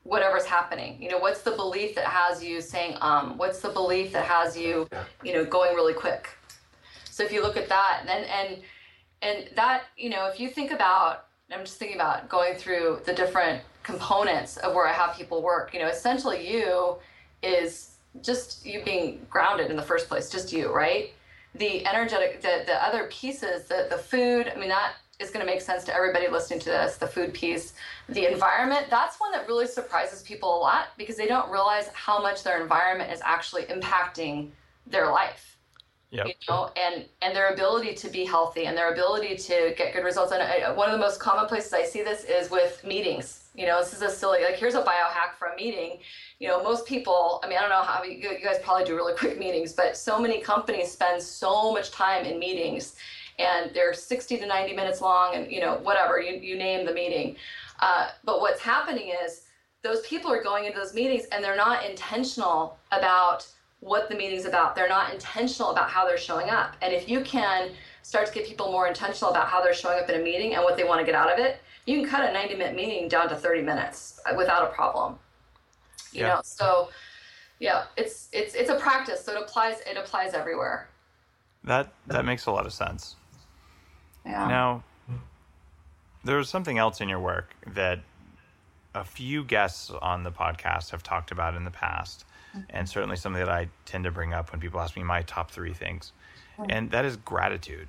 whatever's 0.04 0.46
happening. 0.46 1.02
You 1.02 1.10
know 1.10 1.20
what's 1.20 1.42
the 1.42 1.52
belief 1.52 1.96
that 1.96 2.06
has 2.06 2.44
you 2.44 2.62
saying 2.62 2.98
um 3.02 3.38
what's 3.38 3.60
the 3.60 3.70
belief 3.70 4.12
that 4.13 4.26
has 4.26 4.58
you 4.58 4.88
you 5.23 5.34
know 5.34 5.46
going 5.46 5.75
really 5.75 5.94
quick? 5.94 6.30
So 7.10 7.23
if 7.23 7.32
you 7.32 7.42
look 7.42 7.58
at 7.58 7.69
that 7.69 8.06
and 8.08 8.25
and 8.25 8.63
and 9.23 9.50
that 9.56 9.84
you 9.98 10.10
know 10.10 10.27
if 10.27 10.40
you 10.40 10.50
think 10.50 10.71
about 10.71 11.25
i'm 11.52 11.62
just 11.62 11.77
thinking 11.77 11.96
about 11.96 12.30
going 12.30 12.56
through 12.56 13.00
the 13.06 13.13
different 13.13 13.62
components 13.82 14.58
of 14.58 14.75
where 14.75 14.88
i 14.88 14.92
have 14.92 15.15
people 15.15 15.42
work 15.42 15.73
you 15.73 15.80
know 15.80 15.88
essentially 15.88 16.48
you 16.48 16.96
is 17.42 17.98
just 18.21 18.65
you 18.65 18.84
being 18.84 19.25
grounded 19.30 19.71
in 19.71 19.75
the 19.75 19.82
first 19.82 20.08
place 20.08 20.30
just 20.30 20.54
you 20.54 20.71
right? 20.71 21.12
The 21.56 21.86
energetic 21.86 22.42
the 22.42 22.63
the 22.65 22.84
other 22.84 23.08
pieces 23.12 23.65
the 23.65 23.88
the 23.90 23.98
food 23.98 24.52
i 24.54 24.60
mean 24.60 24.69
that 24.69 24.94
is 25.20 25.30
going 25.30 25.46
to 25.46 25.52
make 25.52 25.62
sense 25.62 25.84
to 25.84 25.96
everybody 25.96 26.28
listening 26.28 26.60
to 26.60 26.70
this 26.70 26.98
the 26.98 27.08
food 27.08 27.34
piece 27.34 27.74
the 28.10 28.32
environment 28.32 28.88
that's 28.90 29.20
one 29.20 29.32
that 29.32 29.48
really 29.48 29.68
surprises 29.68 30.22
people 30.24 30.58
a 30.58 30.60
lot 30.60 30.88
because 30.98 31.16
they 31.16 31.28
don't 31.28 31.50
realize 31.52 31.88
how 31.94 32.22
much 32.22 32.44
their 32.44 32.62
environment 32.62 33.12
is 33.12 33.22
actually 33.24 33.64
impacting 33.64 34.50
their 34.88 35.10
life 35.12 35.54
Yep. 36.14 36.28
You 36.28 36.34
know, 36.48 36.70
and 36.78 37.06
and 37.24 37.36
their 37.36 37.54
ability 37.54 37.96
to 37.96 38.08
be 38.08 38.24
healthy 38.24 38.68
and 38.68 38.78
their 38.78 38.94
ability 38.94 39.36
to 39.36 39.74
get 39.76 39.94
good 39.94 40.04
results. 40.04 40.32
And 40.32 40.44
I, 40.44 40.72
one 40.72 40.88
of 40.88 40.94
the 40.94 41.04
most 41.04 41.20
common 41.20 41.48
places 41.48 41.74
I 41.74 41.84
see 41.86 42.04
this 42.04 42.24
is 42.24 42.52
with 42.52 42.84
meetings. 42.86 43.50
You 43.56 43.66
know, 43.66 43.80
this 43.80 43.94
is 43.94 44.04
a 44.04 44.12
silly 44.12 44.44
like 44.44 44.56
here's 44.56 44.76
a 44.76 44.84
biohack 44.84 45.34
for 45.40 45.48
a 45.48 45.56
meeting. 45.56 45.98
You 46.38 46.50
know, 46.50 46.62
most 46.62 46.86
people. 46.86 47.40
I 47.44 47.50
mean, 47.50 47.58
I 47.58 47.62
don't 47.62 47.72
know 47.72 47.82
how 47.82 48.04
you, 48.04 48.12
you 48.14 48.44
guys 48.44 48.58
probably 48.62 48.86
do 48.86 48.96
really 48.96 49.16
quick 49.16 49.40
meetings, 49.40 49.74
but 49.74 49.98
so 49.98 50.20
many 50.20 50.40
companies 50.40 50.92
spend 50.92 51.20
so 51.20 51.74
much 51.74 51.90
time 51.90 52.26
in 52.26 52.38
meetings, 52.38 52.96
and 53.40 53.71
they're 53.73 53.94
60 53.94 54.38
to 54.38 54.46
90 54.46 54.75
minutes 54.75 55.02
long, 55.02 55.36
and 55.36 55.52
you 55.52 55.60
know, 55.60 55.75
whatever 55.77 56.19
you 56.19 56.40
you 56.40 56.58
name 56.58 56.86
the 56.86 56.94
meeting. 56.94 57.36
Uh, 57.79 58.10
but 58.23 58.40
what's 58.42 58.62
happening 58.62 59.13
is 59.23 59.42
those 59.81 60.02
people 60.08 60.31
are 60.31 60.42
going 60.42 60.65
into 60.65 60.77
those 60.79 60.94
meetings 60.94 61.25
and 61.31 61.44
they're 61.44 61.58
not 61.58 61.86
intentional 61.86 62.77
about 62.92 63.46
what 63.81 64.08
the 64.08 64.15
meeting's 64.15 64.46
about. 64.46 64.75
They're 64.75 64.88
not 64.88 65.13
intentional 65.13 65.71
about 65.71 65.90
how 65.90 66.08
they're 66.08 66.17
showing 66.17 66.50
up. 66.50 66.77
And 66.81 66.94
if 66.94 67.10
you 67.10 67.19
can 67.21 67.71
start 68.02 68.27
to 68.27 68.34
get 68.34 68.48
people 68.48 68.71
more 68.71 68.88
intentional 68.88 69.31
about 69.31 69.48
how 69.48 69.62
they're 69.62 69.73
showing 69.73 70.00
up 70.00 70.10
in 70.10 70.21
a 70.21 70.23
meeting 70.23 70.54
and 70.56 70.63
what 70.63 70.77
they 70.77 70.86
want 70.86 71.02
to 71.02 71.06
get 71.06 71.15
out 71.15 71.29
of 71.31 71.38
it, 71.38 71.58
you 71.86 72.00
can 72.00 72.10
cut 72.10 72.29
a 72.29 72.31
90 72.31 72.56
minute 72.56 72.75
meeting 72.75 73.10
down 73.10 73.27
to 73.27 73.36
30 73.36 73.62
minutes 73.62 74.21
without 74.38 74.63
a 74.63 74.73
problem. 74.73 75.19
You 76.13 76.21
Yeah. 76.21 76.27
know, 76.36 76.42
so 76.44 76.90
yeah, 77.60 77.86
it's 77.98 78.29
it's 78.31 78.56
it's 78.56 78.69
a 78.69 78.75
practice. 78.75 79.23
So 79.25 79.34
it 79.34 79.42
applies 79.42 79.81
it 79.81 79.98
applies 79.98 80.34
everywhere. 80.34 80.88
That 81.65 81.92
that 82.08 82.23
makes 82.23 82.46
a 82.46 82.52
lot 82.52 82.65
of 82.65 82.73
sense. 82.73 83.15
Yeah. 84.26 84.48
Now, 84.48 84.84
there's 86.24 86.50
something 86.50 86.78
else 86.78 87.02
in 87.02 87.10
your 87.10 87.19
work 87.19 87.54
that 87.74 88.00
a 88.96 89.04
few 89.04 89.44
guests 89.44 89.92
on 90.02 90.24
the 90.24 90.32
podcast 90.32 90.92
have 90.92 91.04
talked 91.04 91.32
about 91.32 91.56
in 91.56 91.65
the 91.65 91.71
past, 91.71 92.26
mm-hmm. 92.56 92.65
and 92.69 92.88
certainly 92.88 93.15
something 93.15 93.40
that 93.40 93.50
I 93.50 93.69
tend 93.86 94.04
to 94.06 94.12
bring 94.12 94.34
up 94.34 94.52
when 94.52 94.62
people 94.62 94.80
ask 94.80 94.96
me 94.96 95.04
my 95.04 95.24
top 95.24 95.52
three 95.52 95.74
things, 95.74 96.13
mm. 96.58 96.67
and 96.69 96.92
that 96.92 97.06
is 97.06 97.17
gratitude. 97.17 97.88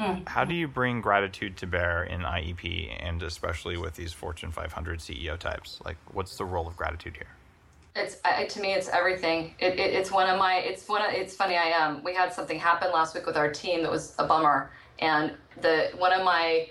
Mm. 0.00 0.28
How 0.28 0.44
do 0.44 0.54
you 0.54 0.68
bring 0.68 1.00
gratitude 1.00 1.56
to 1.58 1.66
bear 1.66 2.04
in 2.04 2.20
IEP, 2.20 2.96
and 3.00 3.22
especially 3.22 3.76
with 3.76 3.94
these 3.94 4.12
Fortune 4.12 4.50
500 4.50 4.98
CEO 4.98 5.38
types? 5.38 5.80
Like, 5.84 5.96
what's 6.12 6.36
the 6.36 6.44
role 6.44 6.66
of 6.66 6.76
gratitude 6.76 7.16
here? 7.16 7.28
It's 7.94 8.18
I, 8.24 8.44
to 8.44 8.60
me, 8.60 8.74
it's 8.74 8.88
everything. 8.88 9.54
It, 9.58 9.78
it, 9.78 9.94
it's 9.94 10.12
one 10.12 10.28
of 10.28 10.38
my. 10.38 10.56
It's 10.56 10.86
one. 10.86 11.00
Of, 11.00 11.14
it's 11.14 11.34
funny. 11.34 11.56
I 11.56 11.72
um. 11.72 12.02
We 12.04 12.14
had 12.14 12.30
something 12.30 12.58
happen 12.58 12.92
last 12.92 13.14
week 13.14 13.24
with 13.24 13.38
our 13.38 13.50
team 13.50 13.82
that 13.82 13.90
was 13.90 14.14
a 14.18 14.26
bummer, 14.26 14.70
and 14.98 15.32
the 15.60 15.90
one 15.96 16.12
of 16.12 16.24
my 16.24 16.68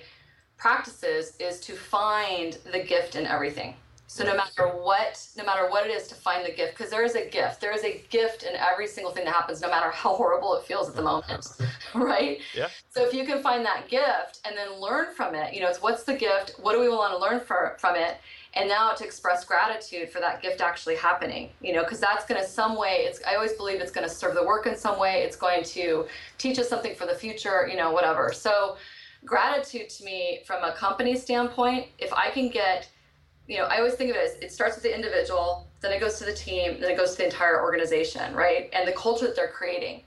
practices 0.57 1.35
is 1.39 1.59
to 1.61 1.73
find 1.73 2.57
the 2.71 2.79
gift 2.79 3.15
in 3.15 3.25
everything. 3.25 3.75
So 4.07 4.23
no 4.23 4.35
matter 4.35 4.67
what, 4.67 5.27
no 5.35 5.43
matter 5.43 5.69
what 5.69 5.85
it 5.85 5.91
is, 5.91 6.07
to 6.07 6.15
find 6.15 6.45
the 6.45 6.51
gift, 6.51 6.77
because 6.77 6.91
there 6.91 7.03
is 7.03 7.15
a 7.15 7.27
gift. 7.27 7.59
There 7.59 7.73
is 7.73 7.83
a 7.83 8.01
gift 8.09 8.43
in 8.43 8.55
every 8.55 8.87
single 8.87 9.11
thing 9.11 9.25
that 9.25 9.33
happens, 9.33 9.61
no 9.61 9.69
matter 9.69 9.89
how 9.89 10.15
horrible 10.15 10.55
it 10.55 10.63
feels 10.63 10.87
at 10.87 10.95
the 10.95 11.01
moment, 11.01 11.47
right? 11.95 12.39
Yeah. 12.55 12.69
So 12.91 13.03
if 13.05 13.13
you 13.13 13.25
can 13.25 13.41
find 13.41 13.65
that 13.65 13.89
gift 13.89 14.41
and 14.45 14.55
then 14.55 14.79
learn 14.79 15.13
from 15.15 15.33
it, 15.33 15.53
you 15.53 15.59
know, 15.59 15.67
it's 15.67 15.81
what's 15.81 16.03
the 16.03 16.13
gift? 16.13 16.55
What 16.61 16.73
do 16.73 16.79
we 16.79 16.87
want 16.87 17.13
to 17.13 17.17
learn 17.17 17.39
for, 17.39 17.75
from 17.79 17.95
it? 17.95 18.17
And 18.55 18.69
now 18.69 18.93
to 18.93 19.03
express 19.03 19.43
gratitude 19.43 20.09
for 20.09 20.19
that 20.19 20.41
gift 20.41 20.61
actually 20.61 20.95
happening, 20.95 21.49
you 21.61 21.73
know, 21.73 21.83
because 21.83 21.99
that's 21.99 22.25
going 22.25 22.41
to 22.41 22.47
some 22.47 22.77
way. 22.77 23.05
It's 23.07 23.19
I 23.27 23.35
always 23.35 23.53
believe 23.53 23.81
it's 23.81 23.91
going 23.91 24.07
to 24.07 24.13
serve 24.13 24.33
the 24.33 24.45
work 24.45 24.65
in 24.65 24.77
some 24.77 24.97
way. 24.97 25.23
It's 25.23 25.35
going 25.35 25.63
to 25.63 26.05
teach 26.37 26.57
us 26.57 26.69
something 26.69 26.95
for 26.95 27.05
the 27.05 27.15
future, 27.15 27.67
you 27.69 27.75
know, 27.75 27.91
whatever. 27.91 28.31
So 28.33 28.77
gratitude 29.25 29.89
to 29.89 30.05
me, 30.05 30.39
from 30.45 30.63
a 30.63 30.71
company 30.73 31.17
standpoint, 31.17 31.87
if 31.99 32.13
I 32.13 32.29
can 32.29 32.49
get 32.49 32.87
you 33.47 33.57
know, 33.57 33.65
I 33.65 33.77
always 33.77 33.93
think 33.93 34.09
of 34.09 34.15
it 34.15 34.23
as 34.23 34.35
it 34.41 34.51
starts 34.51 34.75
with 34.75 34.83
the 34.83 34.95
individual, 34.95 35.67
then 35.81 35.91
it 35.91 35.99
goes 35.99 36.17
to 36.19 36.25
the 36.25 36.33
team, 36.33 36.79
then 36.79 36.91
it 36.91 36.97
goes 36.97 37.11
to 37.11 37.17
the 37.17 37.25
entire 37.25 37.61
organization, 37.61 38.33
right? 38.33 38.69
And 38.73 38.87
the 38.87 38.93
culture 38.93 39.27
that 39.27 39.35
they're 39.35 39.49
creating. 39.49 40.01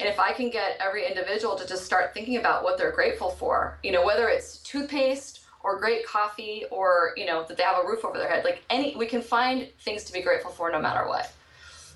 And 0.00 0.08
if 0.08 0.18
I 0.18 0.32
can 0.32 0.50
get 0.50 0.78
every 0.80 1.06
individual 1.06 1.56
to 1.56 1.66
just 1.66 1.84
start 1.84 2.14
thinking 2.14 2.38
about 2.38 2.64
what 2.64 2.78
they're 2.78 2.90
grateful 2.90 3.30
for, 3.30 3.78
you 3.82 3.92
know, 3.92 4.04
whether 4.04 4.28
it's 4.28 4.58
toothpaste 4.58 5.39
or 5.62 5.78
great 5.78 6.06
coffee 6.06 6.64
or, 6.70 7.12
you 7.16 7.26
know, 7.26 7.44
that 7.44 7.56
they 7.56 7.62
have 7.62 7.84
a 7.84 7.86
roof 7.86 8.04
over 8.04 8.18
their 8.18 8.30
head, 8.30 8.44
like 8.44 8.62
any, 8.70 8.96
we 8.96 9.06
can 9.06 9.22
find 9.22 9.68
things 9.80 10.04
to 10.04 10.12
be 10.12 10.22
grateful 10.22 10.50
for 10.50 10.70
no 10.70 10.80
matter 10.80 11.06
what. 11.06 11.32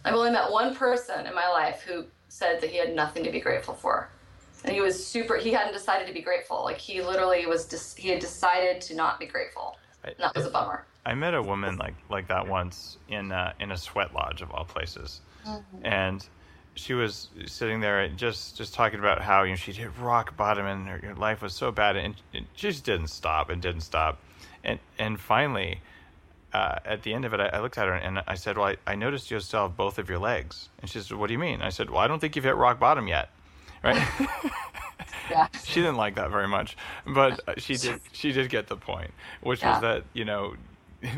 I've 0.04 0.14
only 0.14 0.30
met 0.30 0.50
one 0.50 0.74
person 0.74 1.26
in 1.26 1.34
my 1.34 1.48
life 1.48 1.82
who 1.82 2.04
said 2.28 2.60
that 2.60 2.70
he 2.70 2.76
had 2.76 2.94
nothing 2.94 3.24
to 3.24 3.30
be 3.30 3.40
grateful 3.40 3.74
for. 3.74 4.08
And 4.64 4.72
he 4.72 4.80
was 4.80 5.06
super, 5.06 5.36
he 5.36 5.50
hadn't 5.52 5.72
decided 5.72 6.06
to 6.06 6.14
be 6.14 6.20
grateful. 6.22 6.62
Like 6.64 6.78
he 6.78 7.02
literally 7.02 7.46
was, 7.46 7.64
dis, 7.64 7.94
he 7.94 8.08
had 8.08 8.18
decided 8.18 8.80
to 8.82 8.94
not 8.94 9.18
be 9.18 9.26
grateful. 9.26 9.76
And 10.04 10.14
that 10.18 10.34
was 10.34 10.46
a 10.46 10.50
bummer. 10.50 10.84
I 11.06 11.14
met 11.14 11.34
a 11.34 11.42
woman 11.42 11.76
like 11.76 11.94
like 12.08 12.28
that 12.28 12.48
once 12.48 12.96
in 13.08 13.30
uh, 13.30 13.52
in 13.60 13.72
a 13.72 13.76
sweat 13.76 14.14
lodge 14.14 14.40
of 14.40 14.50
all 14.50 14.64
places, 14.64 15.20
and 15.82 16.26
she 16.74 16.94
was 16.94 17.28
sitting 17.46 17.80
there 17.80 18.00
and 18.00 18.16
just 18.18 18.56
just 18.56 18.74
talking 18.74 18.98
about 18.98 19.20
how 19.22 19.42
you 19.44 19.50
know 19.50 19.56
she'd 19.56 19.76
hit 19.76 19.90
rock 19.98 20.36
bottom 20.36 20.66
and 20.66 20.86
her, 20.88 20.98
her 20.98 21.14
life 21.14 21.42
was 21.42 21.54
so 21.54 21.70
bad 21.70 21.96
and, 21.96 22.14
and 22.32 22.46
she 22.54 22.68
just 22.68 22.84
didn't 22.84 23.08
stop 23.08 23.48
and 23.50 23.60
didn't 23.62 23.82
stop, 23.82 24.18
and 24.62 24.78
and 24.98 25.20
finally. 25.20 25.80
Uh, 26.52 26.78
at 26.84 27.02
the 27.02 27.12
end 27.12 27.24
of 27.24 27.34
it, 27.34 27.40
I, 27.40 27.46
I 27.46 27.58
looked 27.58 27.76
at 27.78 27.88
her 27.88 27.94
and 27.94 28.22
I 28.28 28.36
said, 28.36 28.56
"Well, 28.56 28.68
I, 28.68 28.76
I 28.92 28.94
noticed 28.94 29.28
you 29.28 29.40
still 29.40 29.62
have 29.62 29.76
both 29.76 29.98
of 29.98 30.08
your 30.08 30.20
legs." 30.20 30.68
And 30.80 30.88
she 30.88 31.00
said, 31.00 31.16
"What 31.16 31.26
do 31.26 31.32
you 31.32 31.38
mean?" 31.40 31.60
I 31.62 31.70
said, 31.70 31.90
"Well, 31.90 31.98
I 31.98 32.06
don't 32.06 32.20
think 32.20 32.36
you've 32.36 32.44
hit 32.44 32.54
rock 32.54 32.78
bottom 32.78 33.08
yet." 33.08 33.30
Right? 33.82 34.00
Yeah. 35.30 35.48
she 35.64 35.80
didn't 35.80 35.96
like 35.96 36.14
that 36.16 36.30
very 36.30 36.46
much, 36.48 36.76
but 37.06 37.40
she 37.60 37.76
did. 37.76 38.00
She 38.12 38.30
did 38.30 38.50
get 38.50 38.68
the 38.68 38.76
point, 38.76 39.10
which 39.40 39.62
Yeah. 39.62 39.72
was 39.72 39.80
that 39.82 40.04
you 40.12 40.24
know 40.24 40.54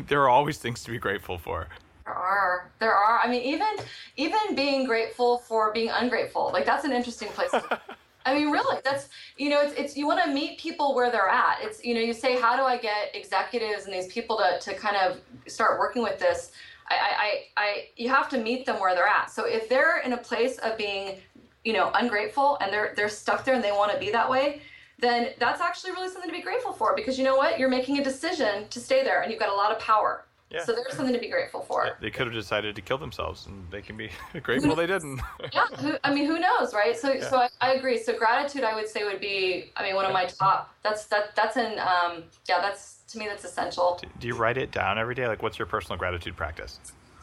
there 0.07 0.21
are 0.21 0.29
always 0.29 0.57
things 0.57 0.83
to 0.85 0.91
be 0.91 0.97
grateful 0.97 1.37
for. 1.37 1.67
There 2.07 2.15
are. 2.15 2.71
There 2.79 2.93
are. 2.93 3.19
I 3.21 3.27
mean, 3.29 3.41
even 3.41 3.67
even 4.15 4.55
being 4.55 4.85
grateful 4.85 5.39
for 5.39 5.73
being 5.73 5.89
ungrateful. 5.89 6.51
Like 6.53 6.65
that's 6.65 6.85
an 6.85 6.93
interesting 6.93 7.27
place. 7.29 7.51
to- 7.51 7.81
I 8.25 8.33
mean, 8.33 8.49
really, 8.49 8.79
that's 8.83 9.09
you 9.37 9.49
know, 9.49 9.61
it's 9.61 9.73
it's 9.73 9.97
you 9.97 10.07
want 10.07 10.23
to 10.23 10.31
meet 10.31 10.57
people 10.57 10.95
where 10.95 11.11
they're 11.11 11.27
at. 11.27 11.57
It's 11.61 11.83
you 11.83 11.93
know, 11.93 11.99
you 11.99 12.13
say, 12.13 12.39
how 12.39 12.55
do 12.55 12.63
I 12.63 12.77
get 12.77 13.13
executives 13.13 13.85
and 13.85 13.93
these 13.93 14.07
people 14.07 14.37
to 14.37 14.57
to 14.59 14.73
kind 14.77 14.95
of 14.95 15.19
start 15.47 15.79
working 15.79 16.01
with 16.01 16.17
this? 16.17 16.51
I 16.89 16.95
I 16.95 17.09
I, 17.25 17.43
I 17.57 17.85
you 17.97 18.07
have 18.07 18.29
to 18.29 18.37
meet 18.37 18.65
them 18.65 18.79
where 18.79 18.95
they're 18.95 19.07
at. 19.07 19.29
So 19.29 19.45
if 19.45 19.67
they're 19.67 19.99
in 19.99 20.13
a 20.13 20.17
place 20.17 20.57
of 20.59 20.77
being, 20.77 21.17
you 21.65 21.73
know, 21.73 21.91
ungrateful 21.93 22.57
and 22.61 22.71
they're 22.71 22.93
they're 22.95 23.09
stuck 23.09 23.43
there 23.43 23.55
and 23.55 23.63
they 23.63 23.73
want 23.73 23.91
to 23.91 23.99
be 23.99 24.11
that 24.11 24.29
way, 24.29 24.61
then 24.97 25.31
that's 25.39 25.59
actually 25.59 25.91
really 25.91 26.09
something 26.09 26.29
to 26.31 26.35
be 26.37 26.41
grateful 26.41 26.71
for 26.71 26.95
because 26.95 27.17
you 27.17 27.25
know 27.25 27.35
what, 27.35 27.59
you're 27.59 27.69
making 27.69 27.97
a 27.99 28.03
decision 28.03 28.65
to 28.69 28.79
stay 28.79 29.03
there 29.03 29.21
and 29.23 29.29
you've 29.31 29.41
got 29.41 29.49
a 29.49 29.55
lot 29.55 29.73
of 29.73 29.79
power. 29.79 30.23
Yeah. 30.49 30.63
So 30.63 30.71
there's 30.73 30.95
something 30.95 31.13
to 31.13 31.19
be 31.19 31.29
grateful 31.29 31.61
for. 31.61 31.97
They 31.99 32.09
could 32.09 32.27
have 32.27 32.33
decided 32.33 32.75
to 32.75 32.81
kill 32.81 32.97
themselves, 32.97 33.47
and 33.47 33.69
they 33.69 33.81
can 33.81 33.97
be 33.97 34.09
grateful 34.43 34.75
they 34.75 34.87
didn't. 34.87 35.19
yeah 35.53 35.65
who, 35.77 35.97
i 36.03 36.13
mean 36.13 36.25
who 36.25 36.39
knows 36.39 36.73
right 36.73 36.97
so 36.97 37.19
so 37.19 37.37
I, 37.37 37.49
I 37.61 37.73
agree 37.73 37.97
so 37.97 38.17
gratitude 38.17 38.63
i 38.63 38.75
would 38.75 38.87
say 38.87 39.03
would 39.03 39.19
be 39.19 39.71
i 39.75 39.83
mean 39.83 39.95
one 39.95 40.05
of 40.05 40.13
my 40.13 40.25
top 40.25 40.73
that's 40.83 41.05
that 41.05 41.35
that's 41.35 41.57
an 41.57 41.79
um 41.79 42.23
yeah 42.47 42.59
that's 42.61 43.01
to 43.09 43.17
me 43.17 43.27
that's 43.27 43.43
essential 43.43 43.99
Do 44.19 44.27
you 44.27 44.35
write 44.35 44.57
it 44.57 44.71
down 44.71 44.97
every 44.97 45.15
day? 45.15 45.27
Like, 45.27 45.41
what's 45.41 45.57
your 45.57 45.65
personal 45.65 45.97
gratitude 45.97 46.35
practice? 46.35 46.79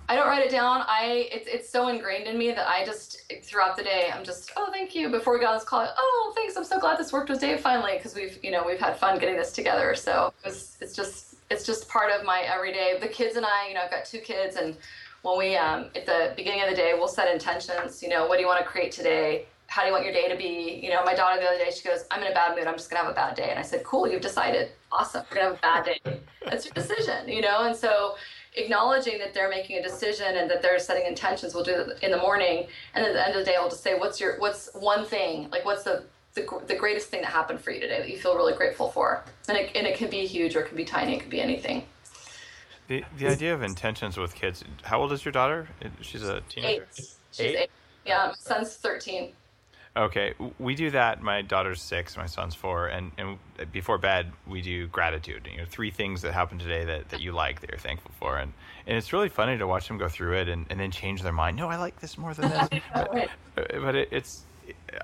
i 0.08 0.14
don't 0.14 0.26
write 0.26 0.44
it 0.44 0.50
down 0.50 0.82
i 0.86 1.28
it's, 1.32 1.48
it's 1.48 1.70
so 1.70 1.88
ingrained 1.88 2.26
in 2.26 2.36
me 2.36 2.52
that 2.52 2.68
i 2.68 2.84
just 2.84 3.32
throughout 3.42 3.74
the 3.74 3.82
day 3.82 4.10
i'm 4.12 4.22
just 4.22 4.52
oh 4.56 4.68
thank 4.70 4.94
you 4.94 5.08
before 5.08 5.32
we 5.32 5.40
got 5.40 5.52
on 5.52 5.56
this 5.56 5.64
call 5.64 5.88
oh 5.96 6.32
thanks 6.36 6.56
i'm 6.56 6.64
so 6.64 6.78
glad 6.78 6.98
this 6.98 7.10
worked 7.12 7.30
with 7.30 7.40
dave 7.40 7.60
finally 7.60 7.96
because 7.96 8.14
we've 8.14 8.38
you 8.42 8.50
know 8.50 8.62
we've 8.66 8.78
had 8.78 8.98
fun 8.98 9.18
getting 9.18 9.36
this 9.36 9.50
together 9.50 9.94
so 9.94 10.32
it's, 10.44 10.76
it's 10.82 10.94
just 10.94 11.33
it's 11.50 11.64
just 11.64 11.88
part 11.88 12.10
of 12.10 12.24
my 12.24 12.40
everyday. 12.40 12.98
The 13.00 13.08
kids 13.08 13.36
and 13.36 13.44
i 13.44 13.68
you 13.68 13.74
know 13.74 13.80
i've 13.82 13.90
got 13.90 14.04
two 14.04 14.20
kids 14.20 14.56
and 14.56 14.76
when 15.22 15.38
we 15.38 15.56
um, 15.56 15.86
at 15.94 16.04
the 16.06 16.32
beginning 16.36 16.62
of 16.62 16.70
the 16.70 16.76
day 16.76 16.92
we'll 16.94 17.08
set 17.08 17.32
intentions 17.32 18.02
you 18.02 18.08
know 18.08 18.26
what 18.26 18.36
do 18.36 18.42
you 18.42 18.46
want 18.46 18.62
to 18.64 18.70
create 18.70 18.92
today? 18.92 19.46
How 19.66 19.82
do 19.82 19.88
you 19.88 19.92
want 19.94 20.04
your 20.04 20.12
day 20.12 20.28
to 20.28 20.36
be? 20.36 20.80
You 20.82 20.90
know 20.90 21.02
my 21.04 21.14
daughter 21.14 21.40
the 21.40 21.46
other 21.46 21.58
day 21.58 21.70
she 21.70 21.86
goes 21.86 22.04
i'm 22.10 22.22
in 22.22 22.30
a 22.30 22.34
bad 22.34 22.56
mood 22.56 22.66
i'm 22.66 22.76
just 22.76 22.90
gonna 22.90 23.02
have 23.02 23.10
a 23.10 23.14
bad 23.14 23.34
day. 23.36 23.50
And 23.50 23.58
i 23.58 23.62
said 23.62 23.84
cool 23.84 24.08
you've 24.08 24.22
decided. 24.22 24.70
Awesome 24.92 25.24
we're 25.30 25.36
gonna 25.36 25.48
have 25.50 25.58
a 25.58 25.60
bad 25.60 25.84
day. 25.84 26.20
That's 26.44 26.64
your 26.66 26.74
decision 26.74 27.28
you 27.28 27.40
know? 27.40 27.64
And 27.64 27.76
so 27.76 28.16
acknowledging 28.56 29.18
that 29.18 29.34
they're 29.34 29.50
making 29.50 29.78
a 29.78 29.82
decision 29.82 30.36
and 30.36 30.48
that 30.48 30.62
they're 30.62 30.78
setting 30.78 31.06
intentions 31.06 31.54
we'll 31.54 31.64
do 31.64 31.72
it 31.72 32.02
in 32.02 32.10
the 32.10 32.18
morning. 32.18 32.68
And 32.94 33.04
at 33.04 33.12
the 33.12 33.26
end 33.26 33.34
of 33.34 33.44
the 33.44 33.50
day 33.50 33.56
i'll 33.58 33.68
just 33.68 33.82
say 33.82 33.98
what's 33.98 34.20
your 34.20 34.38
what's 34.38 34.70
one 34.74 35.04
thing 35.04 35.50
like 35.50 35.64
what's 35.64 35.82
the 35.82 36.04
the, 36.34 36.46
the 36.66 36.74
greatest 36.74 37.08
thing 37.08 37.22
that 37.22 37.30
happened 37.30 37.60
for 37.60 37.70
you 37.70 37.80
today 37.80 38.00
that 38.00 38.08
you 38.08 38.18
feel 38.18 38.36
really 38.36 38.54
grateful 38.54 38.90
for 38.90 39.24
and 39.48 39.56
it, 39.56 39.70
and 39.74 39.86
it 39.86 39.96
can 39.96 40.10
be 40.10 40.26
huge 40.26 40.54
or 40.56 40.60
it 40.60 40.68
can 40.68 40.76
be 40.76 40.84
tiny 40.84 41.16
it 41.16 41.20
can 41.20 41.30
be 41.30 41.40
anything 41.40 41.84
The 42.88 43.04
the 43.18 43.28
idea 43.28 43.54
of 43.54 43.62
intentions 43.62 44.16
with 44.16 44.34
kids. 44.34 44.64
How 44.82 45.00
old 45.00 45.12
is 45.12 45.24
your 45.24 45.32
daughter? 45.32 45.68
She's 46.00 46.22
a 46.22 46.40
teenager. 46.48 46.86
eight 46.98 47.14
she's 47.30 47.56
eight, 47.56 47.70
yeah 48.04 48.26
my 48.26 48.34
son's 48.38 48.74
13 48.76 49.32
Okay, 49.96 50.34
we 50.58 50.74
do 50.74 50.90
that. 50.90 51.22
My 51.22 51.42
daughter's 51.42 51.80
six, 51.80 52.16
my 52.16 52.26
son's 52.26 52.56
four, 52.56 52.88
and, 52.88 53.12
and 53.16 53.38
before 53.70 53.96
bed 53.96 54.32
we 54.44 54.60
do 54.60 54.88
gratitude. 54.88 55.48
You 55.50 55.58
know, 55.58 55.66
three 55.66 55.92
things 55.92 56.22
that 56.22 56.32
happened 56.32 56.60
today 56.60 56.84
that, 56.84 57.10
that 57.10 57.20
you 57.20 57.30
like 57.30 57.60
that 57.60 57.70
you're 57.70 57.78
thankful 57.78 58.10
for, 58.18 58.38
and 58.38 58.52
and 58.88 58.96
it's 58.96 59.12
really 59.12 59.28
funny 59.28 59.56
to 59.56 59.68
watch 59.68 59.86
them 59.86 59.96
go 59.96 60.08
through 60.08 60.38
it 60.38 60.48
and, 60.48 60.66
and 60.68 60.80
then 60.80 60.90
change 60.90 61.22
their 61.22 61.32
mind. 61.32 61.56
No, 61.56 61.68
I 61.68 61.76
like 61.76 62.00
this 62.00 62.18
more 62.18 62.34
than 62.34 62.50
this. 62.50 62.68
But 63.54 63.70
but 63.80 63.94
it, 63.94 64.08
it's, 64.10 64.42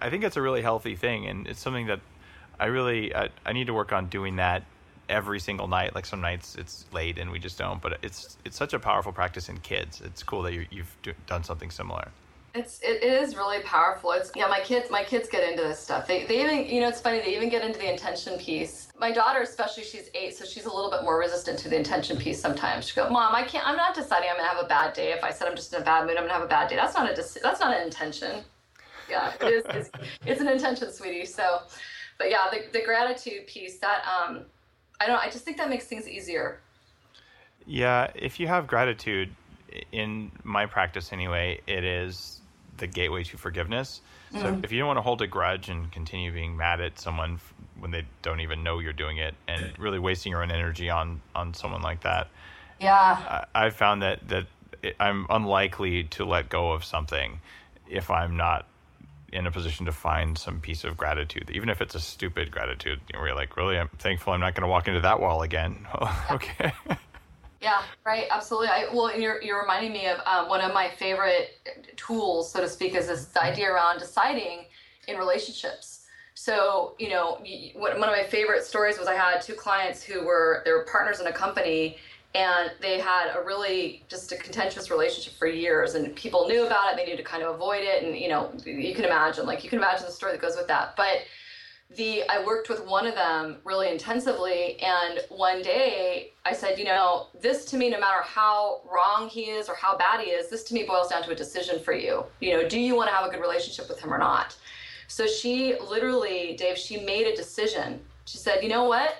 I 0.00 0.10
think 0.10 0.24
it's 0.24 0.36
a 0.36 0.42
really 0.42 0.62
healthy 0.62 0.96
thing, 0.96 1.26
and 1.26 1.46
it's 1.46 1.60
something 1.60 1.86
that 1.86 2.00
I 2.58 2.66
really 2.66 3.14
I, 3.14 3.30
I 3.44 3.52
need 3.52 3.66
to 3.68 3.74
work 3.74 3.92
on 3.92 4.06
doing 4.08 4.36
that 4.36 4.64
every 5.08 5.40
single 5.40 5.66
night. 5.66 5.94
Like 5.94 6.06
some 6.06 6.20
nights 6.20 6.54
it's 6.56 6.86
late 6.92 7.18
and 7.18 7.30
we 7.30 7.38
just 7.38 7.58
don't, 7.58 7.82
but 7.82 7.98
it's 8.02 8.36
it's 8.44 8.56
such 8.56 8.74
a 8.74 8.78
powerful 8.78 9.12
practice 9.12 9.48
in 9.48 9.58
kids. 9.58 10.00
It's 10.02 10.22
cool 10.22 10.42
that 10.42 10.52
you, 10.52 10.66
you've 10.70 10.96
do, 11.02 11.12
done 11.26 11.42
something 11.42 11.70
similar. 11.70 12.08
It's 12.52 12.80
it 12.82 13.02
is 13.04 13.36
really 13.36 13.60
powerful. 13.62 14.12
It's 14.12 14.30
yeah, 14.34 14.48
my 14.48 14.60
kids 14.60 14.90
my 14.90 15.04
kids 15.04 15.28
get 15.28 15.48
into 15.48 15.62
this 15.62 15.78
stuff. 15.78 16.06
They 16.06 16.24
they 16.24 16.42
even 16.42 16.66
you 16.66 16.80
know 16.80 16.88
it's 16.88 17.00
funny 17.00 17.20
they 17.20 17.36
even 17.36 17.48
get 17.48 17.64
into 17.64 17.78
the 17.78 17.90
intention 17.90 18.38
piece. 18.38 18.88
My 18.98 19.12
daughter 19.12 19.40
especially 19.40 19.84
she's 19.84 20.10
eight, 20.14 20.36
so 20.36 20.44
she's 20.44 20.66
a 20.66 20.72
little 20.72 20.90
bit 20.90 21.02
more 21.02 21.18
resistant 21.18 21.58
to 21.60 21.68
the 21.68 21.76
intention 21.76 22.16
piece 22.16 22.40
sometimes. 22.40 22.88
She 22.88 22.96
go, 22.96 23.08
Mom, 23.08 23.34
I 23.34 23.44
can't. 23.44 23.66
I'm 23.66 23.76
not 23.76 23.94
deciding 23.94 24.28
I'm 24.30 24.36
gonna 24.36 24.48
have 24.48 24.64
a 24.64 24.68
bad 24.68 24.94
day. 24.94 25.12
If 25.12 25.22
I 25.22 25.30
said 25.30 25.48
I'm 25.48 25.56
just 25.56 25.72
in 25.72 25.80
a 25.80 25.84
bad 25.84 26.06
mood, 26.06 26.16
I'm 26.16 26.24
gonna 26.24 26.34
have 26.34 26.42
a 26.42 26.48
bad 26.48 26.68
day. 26.68 26.76
That's 26.76 26.94
not 26.94 27.08
a 27.08 27.14
that's 27.14 27.60
not 27.60 27.74
an 27.74 27.82
intention. 27.82 28.42
Yeah, 29.10 29.32
it 29.40 29.52
is. 29.52 29.64
It's, 29.68 29.90
it's 30.26 30.40
an 30.40 30.48
intention, 30.48 30.92
sweetie. 30.92 31.26
So, 31.26 31.62
but 32.18 32.30
yeah, 32.30 32.48
the 32.50 32.64
the 32.72 32.84
gratitude 32.84 33.46
piece 33.46 33.78
that 33.78 34.04
um, 34.06 34.42
I 35.00 35.06
don't. 35.06 35.18
I 35.18 35.30
just 35.30 35.44
think 35.44 35.56
that 35.56 35.68
makes 35.68 35.86
things 35.86 36.08
easier. 36.08 36.60
Yeah, 37.66 38.10
if 38.14 38.40
you 38.40 38.48
have 38.48 38.66
gratitude, 38.66 39.30
in 39.92 40.30
my 40.44 40.66
practice 40.66 41.12
anyway, 41.12 41.60
it 41.66 41.84
is 41.84 42.40
the 42.78 42.86
gateway 42.86 43.24
to 43.24 43.36
forgiveness. 43.36 44.00
So 44.32 44.38
mm-hmm. 44.38 44.64
if 44.64 44.70
you 44.70 44.78
don't 44.78 44.86
want 44.86 44.98
to 44.98 45.02
hold 45.02 45.22
a 45.22 45.26
grudge 45.26 45.68
and 45.68 45.90
continue 45.90 46.32
being 46.32 46.56
mad 46.56 46.80
at 46.80 46.98
someone 47.00 47.34
f- 47.34 47.54
when 47.78 47.90
they 47.90 48.04
don't 48.22 48.40
even 48.40 48.62
know 48.62 48.78
you're 48.78 48.92
doing 48.92 49.18
it, 49.18 49.34
and 49.48 49.76
really 49.78 49.98
wasting 49.98 50.30
your 50.30 50.42
own 50.42 50.50
energy 50.50 50.88
on 50.88 51.20
on 51.34 51.52
someone 51.52 51.82
like 51.82 52.02
that, 52.02 52.28
yeah, 52.80 53.44
I, 53.54 53.64
have 53.64 53.74
found 53.74 54.02
that 54.02 54.28
that 54.28 54.46
I'm 55.00 55.26
unlikely 55.28 56.04
to 56.04 56.24
let 56.24 56.48
go 56.48 56.72
of 56.72 56.84
something 56.84 57.40
if 57.88 58.10
I'm 58.10 58.36
not 58.36 58.66
in 59.32 59.46
a 59.46 59.50
position 59.50 59.86
to 59.86 59.92
find 59.92 60.36
some 60.36 60.60
piece 60.60 60.84
of 60.84 60.96
gratitude, 60.96 61.50
even 61.52 61.68
if 61.68 61.80
it's 61.80 61.94
a 61.94 62.00
stupid 62.00 62.50
gratitude. 62.50 63.00
You 63.08 63.14
know, 63.14 63.20
where 63.20 63.28
you're 63.28 63.36
like, 63.36 63.56
really, 63.56 63.78
I'm 63.78 63.88
thankful 63.98 64.32
I'm 64.32 64.40
not 64.40 64.54
going 64.54 64.62
to 64.62 64.68
walk 64.68 64.88
into 64.88 65.00
that 65.00 65.20
wall 65.20 65.42
again. 65.42 65.86
okay. 66.30 66.72
Yeah, 67.60 67.82
right. 68.06 68.26
Absolutely. 68.30 68.68
I, 68.68 68.86
well, 68.92 69.08
and 69.08 69.22
you're, 69.22 69.42
you're 69.42 69.60
reminding 69.60 69.92
me 69.92 70.06
of 70.06 70.18
um, 70.24 70.48
one 70.48 70.62
of 70.62 70.72
my 70.72 70.88
favorite 70.88 71.58
tools, 71.96 72.50
so 72.50 72.60
to 72.60 72.68
speak, 72.68 72.94
is 72.94 73.06
this 73.08 73.36
idea 73.36 73.70
around 73.70 73.98
deciding 73.98 74.64
in 75.06 75.18
relationships. 75.18 76.06
So, 76.34 76.94
you 76.98 77.10
know, 77.10 77.44
one 77.74 77.92
of 77.92 77.98
my 77.98 78.22
favorite 78.22 78.64
stories 78.64 78.98
was 78.98 79.08
I 79.08 79.14
had 79.14 79.42
two 79.42 79.52
clients 79.52 80.02
who 80.02 80.24
were, 80.24 80.62
they 80.64 80.72
were 80.72 80.86
partners 80.90 81.20
in 81.20 81.26
a 81.26 81.32
company 81.32 81.98
and 82.34 82.70
they 82.80 83.00
had 83.00 83.34
a 83.34 83.44
really 83.44 84.04
just 84.08 84.30
a 84.32 84.36
contentious 84.36 84.90
relationship 84.90 85.32
for 85.34 85.46
years 85.46 85.94
and 85.94 86.14
people 86.14 86.46
knew 86.46 86.64
about 86.66 86.92
it. 86.92 86.96
They 86.96 87.04
needed 87.04 87.18
to 87.18 87.24
kind 87.24 87.42
of 87.42 87.54
avoid 87.54 87.82
it. 87.82 88.04
And, 88.04 88.16
you 88.16 88.28
know, 88.28 88.52
you 88.64 88.94
can 88.94 89.04
imagine, 89.04 89.46
like, 89.46 89.64
you 89.64 89.70
can 89.70 89.78
imagine 89.78 90.06
the 90.06 90.12
story 90.12 90.32
that 90.32 90.40
goes 90.40 90.56
with 90.56 90.68
that. 90.68 90.94
But, 90.96 91.22
the 91.96 92.22
I 92.28 92.44
worked 92.44 92.68
with 92.68 92.86
one 92.86 93.06
of 93.06 93.14
them 93.14 93.56
really 93.64 93.90
intensively 93.90 94.80
and 94.80 95.20
one 95.28 95.60
day 95.60 96.32
I 96.44 96.52
said, 96.52 96.78
you 96.78 96.84
know, 96.84 97.26
this 97.40 97.64
to 97.66 97.76
me 97.76 97.90
no 97.90 97.98
matter 97.98 98.22
how 98.22 98.82
wrong 98.90 99.28
he 99.28 99.46
is 99.46 99.68
or 99.68 99.74
how 99.74 99.96
bad 99.96 100.20
he 100.20 100.30
is, 100.30 100.48
this 100.48 100.62
to 100.64 100.74
me 100.74 100.84
boils 100.84 101.08
down 101.08 101.24
to 101.24 101.32
a 101.32 101.34
decision 101.34 101.82
for 101.82 101.92
you. 101.92 102.24
You 102.40 102.52
know, 102.52 102.68
do 102.68 102.78
you 102.78 102.94
want 102.94 103.08
to 103.08 103.14
have 103.14 103.26
a 103.26 103.28
good 103.30 103.40
relationship 103.40 103.88
with 103.88 103.98
him 103.98 104.14
or 104.14 104.18
not? 104.18 104.56
So 105.08 105.26
she 105.26 105.76
literally, 105.80 106.54
Dave, 106.56 106.78
she 106.78 107.00
made 107.00 107.26
a 107.26 107.34
decision. 107.34 108.00
She 108.24 108.38
said, 108.38 108.62
"You 108.62 108.68
know 108.68 108.84
what? 108.84 109.16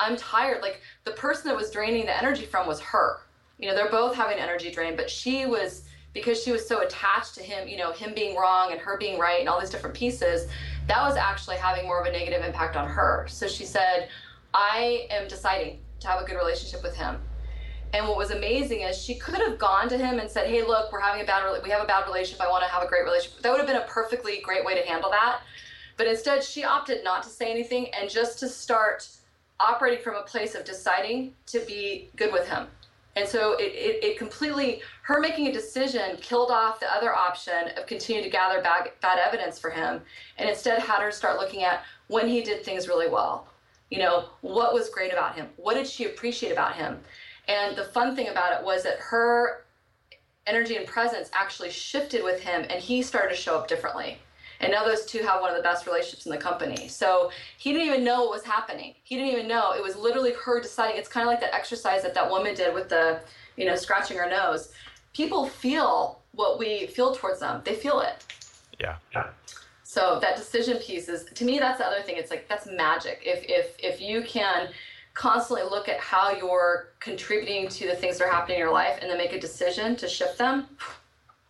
I'm 0.00 0.16
tired. 0.16 0.62
Like 0.62 0.80
the 1.04 1.12
person 1.12 1.48
that 1.48 1.56
was 1.56 1.70
draining 1.70 2.06
the 2.06 2.16
energy 2.16 2.44
from 2.44 2.66
was 2.66 2.80
her. 2.80 3.20
You 3.58 3.68
know, 3.68 3.74
they're 3.74 3.90
both 3.90 4.14
having 4.14 4.38
energy 4.38 4.70
drain, 4.70 4.96
but 4.96 5.08
she 5.08 5.46
was 5.46 5.84
because 6.12 6.42
she 6.42 6.52
was 6.52 6.66
so 6.66 6.82
attached 6.82 7.34
to 7.34 7.42
him, 7.42 7.66
you 7.68 7.76
know, 7.76 7.92
him 7.92 8.14
being 8.14 8.36
wrong 8.36 8.70
and 8.70 8.80
her 8.80 8.96
being 8.96 9.18
right 9.18 9.40
and 9.40 9.48
all 9.48 9.60
these 9.60 9.70
different 9.70 9.96
pieces, 9.96 10.48
that 10.86 11.02
was 11.02 11.16
actually 11.16 11.56
having 11.56 11.86
more 11.86 12.00
of 12.00 12.06
a 12.06 12.12
negative 12.12 12.44
impact 12.44 12.76
on 12.76 12.88
her. 12.88 13.26
So 13.28 13.48
she 13.48 13.64
said, 13.64 14.08
I 14.52 15.08
am 15.10 15.26
deciding 15.26 15.80
to 16.00 16.08
have 16.08 16.22
a 16.22 16.24
good 16.24 16.36
relationship 16.36 16.82
with 16.82 16.96
him. 16.96 17.20
And 17.92 18.08
what 18.08 18.16
was 18.16 18.30
amazing 18.30 18.80
is 18.80 19.00
she 19.00 19.14
could 19.14 19.36
have 19.36 19.58
gone 19.58 19.88
to 19.88 19.96
him 19.96 20.18
and 20.18 20.28
said, 20.28 20.48
"Hey, 20.48 20.64
look, 20.64 20.90
we're 20.90 20.98
having 20.98 21.22
a 21.22 21.24
bad 21.24 21.44
we 21.62 21.70
have 21.70 21.80
a 21.80 21.86
bad 21.86 22.06
relationship. 22.06 22.44
I 22.44 22.50
want 22.50 22.64
to 22.64 22.68
have 22.68 22.82
a 22.82 22.88
great 22.88 23.04
relationship." 23.04 23.40
That 23.40 23.52
would 23.52 23.58
have 23.58 23.68
been 23.68 23.76
a 23.76 23.86
perfectly 23.86 24.40
great 24.40 24.64
way 24.64 24.74
to 24.74 24.84
handle 24.84 25.10
that. 25.10 25.42
But 25.96 26.08
instead, 26.08 26.42
she 26.42 26.64
opted 26.64 27.04
not 27.04 27.22
to 27.22 27.28
say 27.28 27.52
anything 27.52 27.94
and 27.94 28.10
just 28.10 28.40
to 28.40 28.48
start 28.48 29.08
operating 29.60 30.02
from 30.02 30.16
a 30.16 30.22
place 30.22 30.54
of 30.54 30.64
deciding 30.64 31.34
to 31.46 31.60
be 31.60 32.08
good 32.16 32.32
with 32.32 32.48
him 32.48 32.66
and 33.16 33.28
so 33.28 33.52
it, 33.54 33.72
it, 33.72 34.04
it, 34.04 34.18
completely, 34.18 34.82
her 35.02 35.20
making 35.20 35.46
a 35.46 35.52
decision 35.52 36.16
killed 36.20 36.50
off 36.50 36.80
the 36.80 36.92
other 36.92 37.14
option 37.14 37.70
of 37.76 37.86
continuing 37.86 38.24
to 38.24 38.30
gather 38.30 38.60
bad, 38.60 38.90
bad 39.00 39.18
evidence 39.18 39.58
for 39.58 39.70
him 39.70 40.00
and 40.38 40.48
instead 40.48 40.80
had 40.80 41.00
her 41.00 41.12
start 41.12 41.38
looking 41.38 41.62
at 41.62 41.84
when 42.08 42.26
he 42.26 42.42
did 42.42 42.64
things 42.64 42.88
really 42.88 43.08
well. 43.08 43.46
You 43.90 43.98
know, 44.00 44.24
what 44.40 44.74
was 44.74 44.88
great 44.88 45.12
about 45.12 45.36
him? 45.36 45.48
What 45.56 45.74
did 45.74 45.86
she 45.86 46.06
appreciate 46.06 46.50
about 46.50 46.74
him? 46.74 46.98
And 47.46 47.76
the 47.76 47.84
fun 47.84 48.16
thing 48.16 48.28
about 48.28 48.58
it 48.58 48.64
was 48.64 48.82
that 48.82 48.98
her 48.98 49.64
energy 50.46 50.76
and 50.76 50.86
presence 50.86 51.30
actually 51.32 51.70
shifted 51.70 52.24
with 52.24 52.40
him 52.40 52.66
and 52.68 52.82
he 52.82 53.02
started 53.02 53.28
to 53.28 53.40
show 53.40 53.56
up 53.56 53.68
differently. 53.68 54.18
And 54.64 54.72
now 54.72 54.82
those 54.84 55.04
two 55.04 55.18
have 55.18 55.42
one 55.42 55.50
of 55.50 55.56
the 55.56 55.62
best 55.62 55.86
relationships 55.86 56.24
in 56.24 56.32
the 56.32 56.38
company. 56.38 56.88
So 56.88 57.30
he 57.58 57.72
didn't 57.72 57.86
even 57.86 58.02
know 58.02 58.22
what 58.22 58.30
was 58.30 58.44
happening. 58.44 58.94
He 59.04 59.16
didn't 59.16 59.32
even 59.32 59.46
know. 59.46 59.72
It 59.72 59.82
was 59.82 59.94
literally 59.94 60.32
her 60.44 60.60
deciding. 60.60 60.96
It's 60.96 61.08
kind 61.08 61.26
of 61.26 61.30
like 61.30 61.40
that 61.40 61.54
exercise 61.54 62.02
that 62.02 62.14
that 62.14 62.30
woman 62.30 62.54
did 62.54 62.72
with 62.74 62.88
the, 62.88 63.20
you 63.56 63.66
know, 63.66 63.76
scratching 63.76 64.16
her 64.16 64.28
nose. 64.28 64.72
People 65.12 65.46
feel 65.46 66.20
what 66.32 66.58
we 66.58 66.86
feel 66.86 67.14
towards 67.14 67.40
them. 67.40 67.60
They 67.64 67.74
feel 67.74 68.00
it. 68.00 68.24
Yeah. 68.80 68.96
Yeah. 69.12 69.28
So 69.82 70.18
that 70.20 70.36
decision 70.36 70.78
piece 70.78 71.08
is 71.08 71.24
to 71.24 71.44
me 71.44 71.58
that's 71.58 71.78
the 71.78 71.86
other 71.86 72.02
thing. 72.02 72.16
It's 72.16 72.30
like 72.30 72.48
that's 72.48 72.66
magic. 72.66 73.20
If 73.22 73.44
if 73.48 73.76
if 73.78 74.00
you 74.00 74.22
can 74.22 74.70
constantly 75.12 75.64
look 75.64 75.88
at 75.88 76.00
how 76.00 76.32
you're 76.32 76.88
contributing 76.98 77.68
to 77.68 77.86
the 77.86 77.94
things 77.94 78.18
that 78.18 78.24
are 78.24 78.30
happening 78.30 78.56
in 78.56 78.60
your 78.60 78.72
life 78.72 78.98
and 79.00 79.10
then 79.10 79.18
make 79.18 79.32
a 79.32 79.40
decision 79.40 79.94
to 79.96 80.08
shift 80.08 80.38
them, 80.38 80.66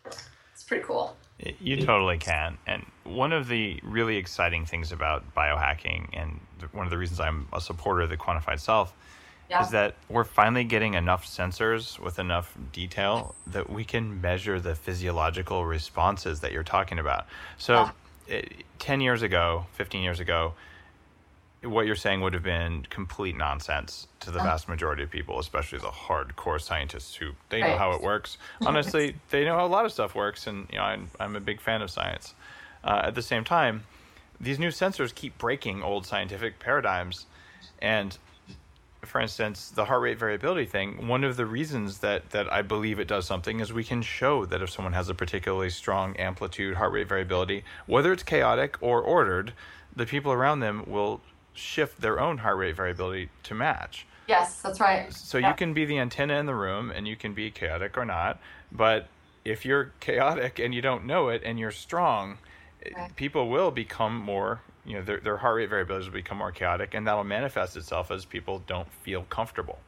it's 0.05 0.63
pretty 0.67 0.85
cool. 0.85 1.17
You 1.39 1.77
totally 1.85 2.19
can. 2.19 2.59
And 2.67 2.85
one 3.05 3.33
of 3.33 3.49
the 3.49 3.81
really 3.83 4.17
exciting 4.17 4.67
things 4.67 4.93
about 4.93 5.35
biohacking, 5.35 6.09
and 6.13 6.41
one 6.73 6.87
of 6.87 6.91
the 6.91 6.99
reasons 6.99 7.21
I'm 7.21 7.49
a 7.53 7.61
supporter 7.61 8.03
of 8.03 8.11
the 8.11 8.17
quantified 8.17 8.61
self, 8.61 8.93
yeah. 9.51 9.63
is 9.63 9.71
that 9.71 9.95
we're 10.09 10.25
finally 10.25 10.65
getting 10.65 10.95
enough 10.95 11.27
sensors 11.27 11.99
with 11.99 12.19
enough 12.19 12.57
detail 12.73 13.35
that 13.47 13.69
we 13.69 13.85
can 13.85 14.21
measure 14.21 14.59
the 14.59 14.75
physiological 14.75 15.67
responses 15.67 16.41
that 16.41 16.53
you're 16.53 16.63
talking 16.63 16.99
about. 16.99 17.27
So, 17.59 17.91
yeah. 18.29 18.37
it, 18.37 18.65
10 18.79 19.01
years 19.01 19.23
ago, 19.23 19.67
15 19.75 20.03
years 20.03 20.21
ago, 20.21 20.55
what 21.63 21.87
you're 21.87 21.97
saying 21.97 22.21
would 22.21 22.35
have 22.35 22.43
been 22.43 22.87
complete 22.91 23.37
nonsense 23.37 24.07
to 24.21 24.31
the 24.31 24.39
uh-huh. 24.39 24.49
vast 24.49 24.69
majority 24.69 25.03
of 25.03 25.11
people, 25.11 25.39
especially 25.39 25.79
the 25.79 25.89
hardcore 25.89 26.61
scientists 26.61 27.15
who 27.15 27.33
they 27.49 27.61
know 27.61 27.69
right. 27.69 27.79
how 27.79 27.93
it 27.93 28.03
works. 28.03 28.39
Honestly, 28.65 29.17
they 29.31 29.45
know 29.45 29.57
how 29.57 29.67
a 29.67 29.69
lot 29.69 29.85
of 29.85 29.93
stuff 29.93 30.15
works, 30.15 30.47
and 30.47 30.67
you 30.71 30.79
know 30.79 30.85
I'm, 30.85 31.09
I'm 31.19 31.37
a 31.37 31.41
big 31.41 31.61
fan 31.61 31.83
of 31.83 31.91
science. 31.91 32.35
Uh, 32.85 33.01
at 33.05 33.15
the 33.15 33.23
same 33.23 33.45
time, 33.45 33.85
these 34.39 34.59
new 34.59 34.69
sensors 34.69 35.15
keep 35.15 35.39
breaking 35.39 35.83
old 35.83 36.05
scientific 36.07 36.59
paradigms, 36.59 37.27
and 37.81 38.19
for 39.03 39.21
instance, 39.21 39.71
the 39.71 39.87
heart 39.87 40.03
rate 40.03 40.19
variability 40.19 40.67
thing. 40.67 41.07
One 41.09 41.25
of 41.25 41.37
the 41.37 41.47
reasons 41.47 41.99
that 41.99 42.31
that 42.31 42.53
I 42.53 42.63
believe 42.63 42.99
it 42.99 43.09
does 43.09 43.27
something 43.27 43.61
is 43.61 43.73
we 43.73 43.85
can 43.85 44.03
show 44.03 44.45
that 44.47 44.61
if 44.61 44.71
someone 44.71 44.93
has 44.93 45.09
a 45.09 45.15
particularly 45.15 45.71
strong 45.71 46.17
amplitude 46.17 46.75
heart 46.77 46.93
rate 46.93 47.09
variability, 47.09 47.65
whether 47.87 48.13
it's 48.13 48.23
chaotic 48.23 48.77
or 48.81 49.01
ordered, 49.01 49.55
the 49.97 50.07
people 50.07 50.33
around 50.33 50.61
them 50.61 50.85
will 50.87 51.21
shift 51.55 52.01
their 52.01 52.21
own 52.21 52.39
heart 52.39 52.59
rate 52.59 52.77
variability 52.77 53.31
to 53.45 53.55
match. 53.55 54.07
Yes, 54.27 54.61
that's 54.61 54.81
right. 54.81 55.13
So 55.13 55.39
you 55.39 55.53
can 55.55 55.75
be 55.75 55.85
the 55.85 55.99
antenna 55.99 56.35
in 56.35 56.47
the 56.47 56.55
room 56.55 56.91
and 56.91 57.07
you 57.07 57.15
can 57.15 57.35
be 57.35 57.51
chaotic 57.51 57.97
or 57.97 58.05
not, 58.05 58.41
but 58.73 59.09
if 59.45 59.65
you're 59.67 59.93
chaotic 60.01 60.59
and 60.59 60.75
you 60.75 60.81
don't 60.81 61.05
know 61.05 61.29
it 61.29 61.43
and 61.45 61.59
you're 61.59 61.71
strong. 61.71 62.39
People 63.17 63.49
will 63.49 63.71
become 63.71 64.17
more, 64.17 64.61
you 64.85 64.95
know, 64.95 65.03
their, 65.03 65.19
their 65.19 65.37
heart 65.37 65.57
rate 65.57 65.71
variabilities 65.71 66.07
will 66.07 66.13
become 66.13 66.39
more 66.39 66.53
chaotic 66.53 66.95
and 66.95 67.07
that'll 67.07 67.25
manifest 67.25 67.77
itself 67.77 68.11
as 68.11 68.25
people 68.25 68.63
don't 68.67 68.91
feel 69.03 69.23
comfortable. 69.25 69.79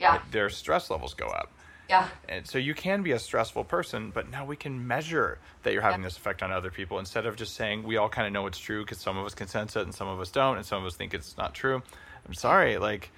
Yeah. 0.00 0.20
Their 0.30 0.50
stress 0.50 0.90
levels 0.90 1.14
go 1.14 1.26
up. 1.26 1.50
Yeah. 1.88 2.08
And 2.28 2.46
so 2.46 2.58
you 2.58 2.74
can 2.74 3.02
be 3.02 3.12
a 3.12 3.18
stressful 3.18 3.64
person, 3.64 4.10
but 4.12 4.30
now 4.30 4.44
we 4.44 4.56
can 4.56 4.86
measure 4.86 5.38
that 5.62 5.72
you're 5.72 5.82
having 5.82 6.02
this 6.02 6.16
effect 6.16 6.42
on 6.42 6.50
other 6.50 6.70
people 6.70 6.98
instead 6.98 7.26
of 7.26 7.36
just 7.36 7.54
saying 7.54 7.84
we 7.84 7.96
all 7.96 8.08
kind 8.08 8.26
of 8.26 8.32
know 8.32 8.46
it's 8.46 8.58
true 8.58 8.82
because 8.82 8.98
some 8.98 9.16
of 9.16 9.24
us 9.24 9.34
can 9.34 9.46
sense 9.46 9.76
it 9.76 9.82
and 9.82 9.94
some 9.94 10.08
of 10.08 10.20
us 10.20 10.30
don't, 10.30 10.56
and 10.56 10.66
some 10.66 10.80
of 10.80 10.86
us 10.86 10.96
think 10.96 11.14
it's 11.14 11.36
not 11.36 11.54
true. 11.54 11.82
I'm 12.26 12.34
sorry. 12.34 12.78
Like, 12.78 13.10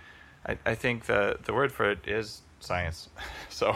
I, 0.47 0.59
I 0.67 0.75
think 0.75 1.07
the 1.07 1.39
the 1.45 1.55
word 1.55 1.73
for 1.73 1.91
it 1.91 2.07
is 2.07 2.43
science. 2.61 3.09
so. 3.49 3.75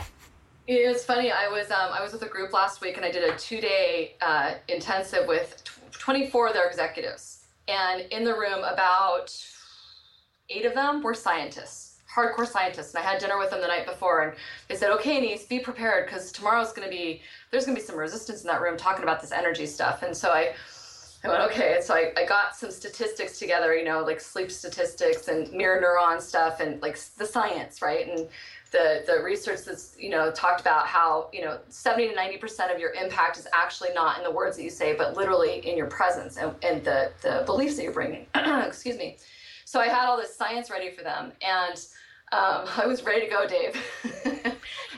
It's 0.66 1.04
funny. 1.04 1.32
I 1.32 1.48
was 1.48 1.70
um, 1.70 1.90
I 1.92 2.02
was 2.02 2.12
with 2.12 2.22
a 2.22 2.28
group 2.28 2.52
last 2.52 2.80
week, 2.80 2.96
and 2.96 3.04
I 3.04 3.10
did 3.10 3.24
a 3.24 3.36
two 3.36 3.60
day 3.60 4.14
uh, 4.20 4.54
intensive 4.68 5.26
with 5.26 5.62
24 5.92 6.48
of 6.48 6.52
their 6.54 6.68
executives, 6.68 7.44
and 7.68 8.02
in 8.12 8.24
the 8.24 8.32
room, 8.32 8.62
about 8.64 9.34
eight 10.48 10.64
of 10.64 10.74
them 10.74 11.02
were 11.02 11.14
scientists 11.14 11.92
hardcore 12.14 12.46
scientists, 12.46 12.94
and 12.94 13.02
I 13.02 13.08
had 13.08 13.18
dinner 13.18 13.38
with 13.38 13.50
them 13.50 13.60
the 13.60 13.66
night 13.66 13.86
before, 13.86 14.20
and 14.22 14.36
they 14.68 14.76
said, 14.76 14.90
"Okay, 14.90 15.20
Nice, 15.20 15.46
be 15.46 15.58
prepared 15.58 16.06
because 16.06 16.30
tomorrow's 16.30 16.72
going 16.72 16.86
to 16.88 16.94
be 16.94 17.22
there's 17.50 17.64
going 17.64 17.74
to 17.76 17.80
be 17.80 17.86
some 17.86 17.96
resistance 17.96 18.42
in 18.42 18.48
that 18.48 18.60
room 18.60 18.76
talking 18.76 19.02
about 19.02 19.20
this 19.20 19.32
energy 19.32 19.66
stuff." 19.66 20.02
And 20.02 20.16
so 20.16 20.30
I 20.30 20.54
I 21.24 21.28
went, 21.28 21.40
okay. 21.52 21.76
And 21.76 21.84
so 21.84 21.94
I, 21.94 22.12
I 22.16 22.26
got 22.26 22.56
some 22.56 22.70
statistics 22.72 23.38
together, 23.38 23.76
you 23.76 23.84
know, 23.84 24.00
like 24.00 24.20
sleep 24.20 24.50
statistics 24.50 25.28
and 25.28 25.50
mirror 25.52 25.80
neuron 25.80 26.20
stuff 26.20 26.58
and 26.58 26.82
like 26.82 26.98
the 27.16 27.24
science, 27.24 27.80
right? 27.80 28.08
And 28.08 28.28
the, 28.72 29.04
the 29.06 29.22
research 29.22 29.60
that's, 29.66 29.94
you 29.98 30.08
know, 30.08 30.32
talked 30.32 30.60
about 30.60 30.86
how, 30.86 31.28
you 31.32 31.42
know, 31.42 31.58
70 31.68 32.08
to 32.08 32.14
90% 32.14 32.74
of 32.74 32.80
your 32.80 32.92
impact 32.92 33.38
is 33.38 33.46
actually 33.54 33.90
not 33.94 34.16
in 34.16 34.24
the 34.24 34.30
words 34.30 34.56
that 34.56 34.62
you 34.62 34.70
say, 34.70 34.94
but 34.94 35.14
literally 35.14 35.58
in 35.68 35.76
your 35.76 35.86
presence 35.86 36.38
and, 36.38 36.54
and 36.64 36.82
the, 36.82 37.12
the 37.20 37.42
beliefs 37.44 37.76
that 37.76 37.82
you're 37.82 37.92
bringing. 37.92 38.26
Excuse 38.34 38.96
me. 38.96 39.18
So 39.66 39.78
I 39.78 39.88
had 39.88 40.06
all 40.06 40.16
this 40.16 40.34
science 40.34 40.70
ready 40.70 40.90
for 40.90 41.02
them. 41.02 41.32
And 41.42 41.76
um, 42.32 42.66
I 42.76 42.86
was 42.86 43.04
ready 43.04 43.20
to 43.26 43.30
go, 43.30 43.46
Dave. 43.46 43.76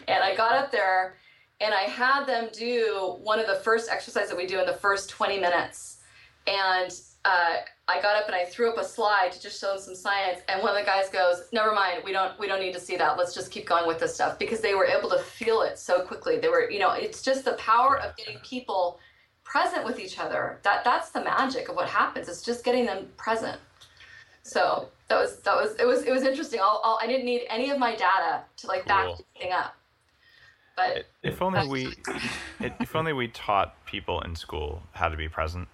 and 0.08 0.22
I 0.22 0.34
got 0.36 0.52
up 0.52 0.70
there 0.70 1.16
and 1.60 1.74
I 1.74 1.82
had 1.82 2.26
them 2.26 2.48
do 2.52 3.16
one 3.22 3.40
of 3.40 3.46
the 3.46 3.56
first 3.56 3.90
exercises 3.90 4.30
that 4.30 4.36
we 4.36 4.46
do 4.46 4.60
in 4.60 4.66
the 4.66 4.74
first 4.74 5.10
20 5.10 5.40
minutes. 5.40 5.98
And 6.46 6.92
uh, 7.24 7.56
I 7.86 8.00
got 8.00 8.16
up 8.16 8.26
and 8.26 8.34
I 8.34 8.46
threw 8.46 8.70
up 8.70 8.78
a 8.78 8.84
slide 8.84 9.30
to 9.32 9.40
just 9.40 9.60
show 9.60 9.74
them 9.74 9.78
some 9.78 9.94
science. 9.94 10.40
And 10.48 10.62
one 10.62 10.74
of 10.74 10.78
the 10.78 10.86
guys 10.86 11.10
goes, 11.10 11.48
"Never 11.52 11.72
mind, 11.72 12.02
we 12.04 12.12
don't 12.12 12.38
we 12.38 12.46
don't 12.46 12.60
need 12.60 12.72
to 12.72 12.80
see 12.80 12.96
that. 12.96 13.18
Let's 13.18 13.34
just 13.34 13.50
keep 13.50 13.66
going 13.66 13.86
with 13.86 13.98
this 13.98 14.14
stuff." 14.14 14.38
Because 14.38 14.60
they 14.60 14.74
were 14.74 14.86
able 14.86 15.10
to 15.10 15.18
feel 15.18 15.62
it 15.62 15.78
so 15.78 16.02
quickly. 16.02 16.38
They 16.38 16.48
were, 16.48 16.70
you 16.70 16.78
know, 16.78 16.92
it's 16.92 17.20
just 17.22 17.44
the 17.44 17.52
power 17.54 17.98
of 18.00 18.16
getting 18.16 18.38
people 18.38 18.98
present 19.44 19.84
with 19.84 20.00
each 20.00 20.18
other. 20.18 20.60
That 20.62 20.82
that's 20.82 21.10
the 21.10 21.22
magic 21.22 21.68
of 21.68 21.76
what 21.76 21.88
happens. 21.88 22.28
It's 22.28 22.42
just 22.42 22.64
getting 22.64 22.86
them 22.86 23.08
present. 23.18 23.60
So 24.42 24.88
that 25.08 25.18
was 25.20 25.40
that 25.40 25.54
was 25.54 25.74
it 25.76 25.86
was 25.86 26.04
it 26.04 26.10
was 26.12 26.22
interesting. 26.22 26.60
I'll, 26.62 26.80
I'll, 26.82 26.98
I 27.02 27.06
did 27.06 27.18
not 27.18 27.24
need 27.26 27.42
any 27.50 27.70
of 27.70 27.78
my 27.78 27.92
data 27.92 28.44
to 28.58 28.66
like 28.66 28.86
back 28.86 29.04
Cool. 29.06 29.24
anything 29.36 29.52
up. 29.52 29.74
But 30.76 31.04
If 31.22 31.40
only 31.40 31.68
we, 31.68 31.94
if 32.58 32.96
only 32.96 33.12
we 33.12 33.28
taught 33.28 33.76
people 33.86 34.20
in 34.22 34.34
school 34.34 34.82
how 34.92 35.08
to 35.08 35.16
be 35.16 35.28
present, 35.28 35.68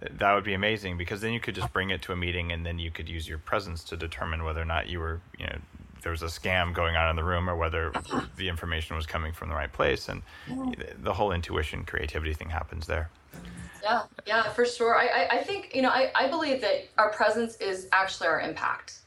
that 0.00 0.34
would 0.34 0.44
be 0.44 0.54
amazing. 0.54 0.96
Because 0.96 1.20
then 1.20 1.32
you 1.32 1.40
could 1.40 1.54
just 1.54 1.72
bring 1.72 1.90
it 1.90 2.02
to 2.02 2.12
a 2.12 2.16
meeting, 2.16 2.52
and 2.52 2.64
then 2.64 2.78
you 2.78 2.90
could 2.90 3.08
use 3.08 3.28
your 3.28 3.38
presence 3.38 3.84
to 3.84 3.96
determine 3.96 4.44
whether 4.44 4.62
or 4.62 4.66
not 4.66 4.88
you 4.88 4.98
were, 4.98 5.20
you 5.38 5.46
know, 5.46 5.58
there 6.02 6.12
was 6.12 6.22
a 6.22 6.26
scam 6.26 6.72
going 6.72 6.96
on 6.96 7.10
in 7.10 7.16
the 7.16 7.24
room, 7.24 7.50
or 7.50 7.56
whether 7.56 7.92
the 8.36 8.48
information 8.48 8.94
was 8.94 9.04
coming 9.04 9.32
from 9.32 9.48
the 9.48 9.54
right 9.54 9.72
place, 9.72 10.08
and 10.08 10.22
the 11.02 11.12
whole 11.12 11.32
intuition, 11.32 11.84
creativity 11.84 12.32
thing 12.32 12.48
happens 12.48 12.86
there. 12.86 13.10
Yeah, 13.82 14.02
yeah, 14.26 14.42
for 14.50 14.64
sure. 14.64 14.96
I, 14.96 15.06
I, 15.06 15.28
I 15.38 15.42
think, 15.44 15.74
you 15.74 15.82
know, 15.82 15.90
I, 15.90 16.10
I 16.14 16.28
believe 16.28 16.60
that 16.60 16.88
our 16.98 17.10
presence 17.10 17.56
is 17.56 17.88
actually 17.92 18.28
our 18.28 18.40
impact. 18.40 19.00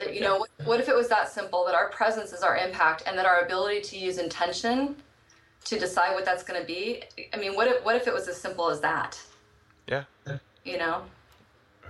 That, 0.00 0.14
you 0.14 0.20
know, 0.20 0.38
what, 0.38 0.50
what 0.64 0.80
if 0.80 0.88
it 0.88 0.94
was 0.94 1.08
that 1.08 1.30
simple 1.30 1.64
that 1.66 1.74
our 1.74 1.88
presence 1.90 2.32
is 2.32 2.42
our 2.42 2.56
impact 2.56 3.04
and 3.06 3.16
that 3.18 3.26
our 3.26 3.40
ability 3.40 3.80
to 3.82 3.98
use 3.98 4.18
intention 4.18 4.96
to 5.64 5.78
decide 5.78 6.14
what 6.14 6.24
that's 6.24 6.42
going 6.42 6.60
to 6.60 6.66
be? 6.66 7.04
I 7.32 7.36
mean, 7.36 7.54
what 7.54 7.68
if, 7.68 7.84
what 7.84 7.96
if 7.96 8.06
it 8.06 8.14
was 8.14 8.28
as 8.28 8.36
simple 8.36 8.68
as 8.68 8.80
that? 8.80 9.20
You 10.64 10.78
know? 10.78 11.02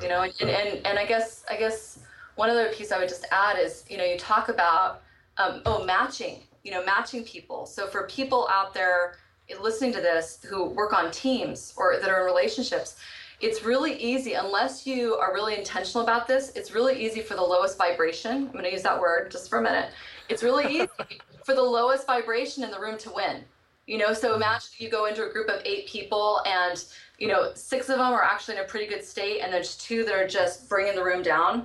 You 0.00 0.08
know, 0.08 0.22
and, 0.22 0.32
and, 0.40 0.86
and 0.86 0.98
I 0.98 1.06
guess, 1.06 1.44
I 1.50 1.56
guess 1.56 1.98
one 2.34 2.50
other 2.50 2.70
piece 2.72 2.92
I 2.92 2.98
would 2.98 3.08
just 3.08 3.26
add 3.30 3.58
is, 3.58 3.84
you 3.88 3.96
know, 3.96 4.04
you 4.04 4.18
talk 4.18 4.48
about, 4.48 5.02
um, 5.36 5.62
oh, 5.66 5.84
matching, 5.84 6.40
you 6.64 6.72
know, 6.72 6.84
matching 6.84 7.24
people. 7.24 7.66
So 7.66 7.86
for 7.86 8.06
people 8.06 8.48
out 8.50 8.74
there 8.74 9.16
listening 9.60 9.92
to 9.92 10.00
this 10.00 10.44
who 10.48 10.64
work 10.64 10.92
on 10.92 11.10
teams 11.10 11.74
or 11.76 11.98
that 12.00 12.08
are 12.08 12.20
in 12.20 12.26
relationships, 12.26 12.96
it's 13.42 13.64
really 13.64 13.94
easy 13.94 14.34
unless 14.34 14.86
you 14.86 15.16
are 15.16 15.34
really 15.34 15.56
intentional 15.56 16.04
about 16.04 16.28
this 16.28 16.52
it's 16.54 16.72
really 16.72 17.04
easy 17.04 17.20
for 17.20 17.34
the 17.34 17.42
lowest 17.42 17.76
vibration 17.76 18.32
i'm 18.32 18.52
going 18.52 18.64
to 18.64 18.70
use 18.70 18.82
that 18.82 18.98
word 18.98 19.30
just 19.30 19.50
for 19.50 19.58
a 19.58 19.62
minute 19.62 19.90
it's 20.28 20.42
really 20.42 20.64
easy 20.72 20.88
for 21.44 21.54
the 21.54 21.62
lowest 21.62 22.06
vibration 22.06 22.62
in 22.62 22.70
the 22.70 22.78
room 22.78 22.96
to 22.96 23.10
win 23.10 23.42
you 23.86 23.98
know 23.98 24.12
so 24.12 24.36
imagine 24.36 24.70
you 24.78 24.88
go 24.88 25.06
into 25.06 25.28
a 25.28 25.32
group 25.32 25.48
of 25.48 25.60
eight 25.64 25.86
people 25.88 26.40
and 26.46 26.84
you 27.22 27.28
know 27.28 27.52
six 27.54 27.88
of 27.88 27.98
them 27.98 28.12
are 28.12 28.22
actually 28.22 28.56
in 28.56 28.62
a 28.62 28.66
pretty 28.66 28.86
good 28.86 29.04
state 29.04 29.40
and 29.40 29.52
there's 29.52 29.76
two 29.76 30.04
that 30.04 30.14
are 30.14 30.26
just 30.26 30.68
bringing 30.68 30.94
the 30.94 31.04
room 31.04 31.22
down 31.22 31.64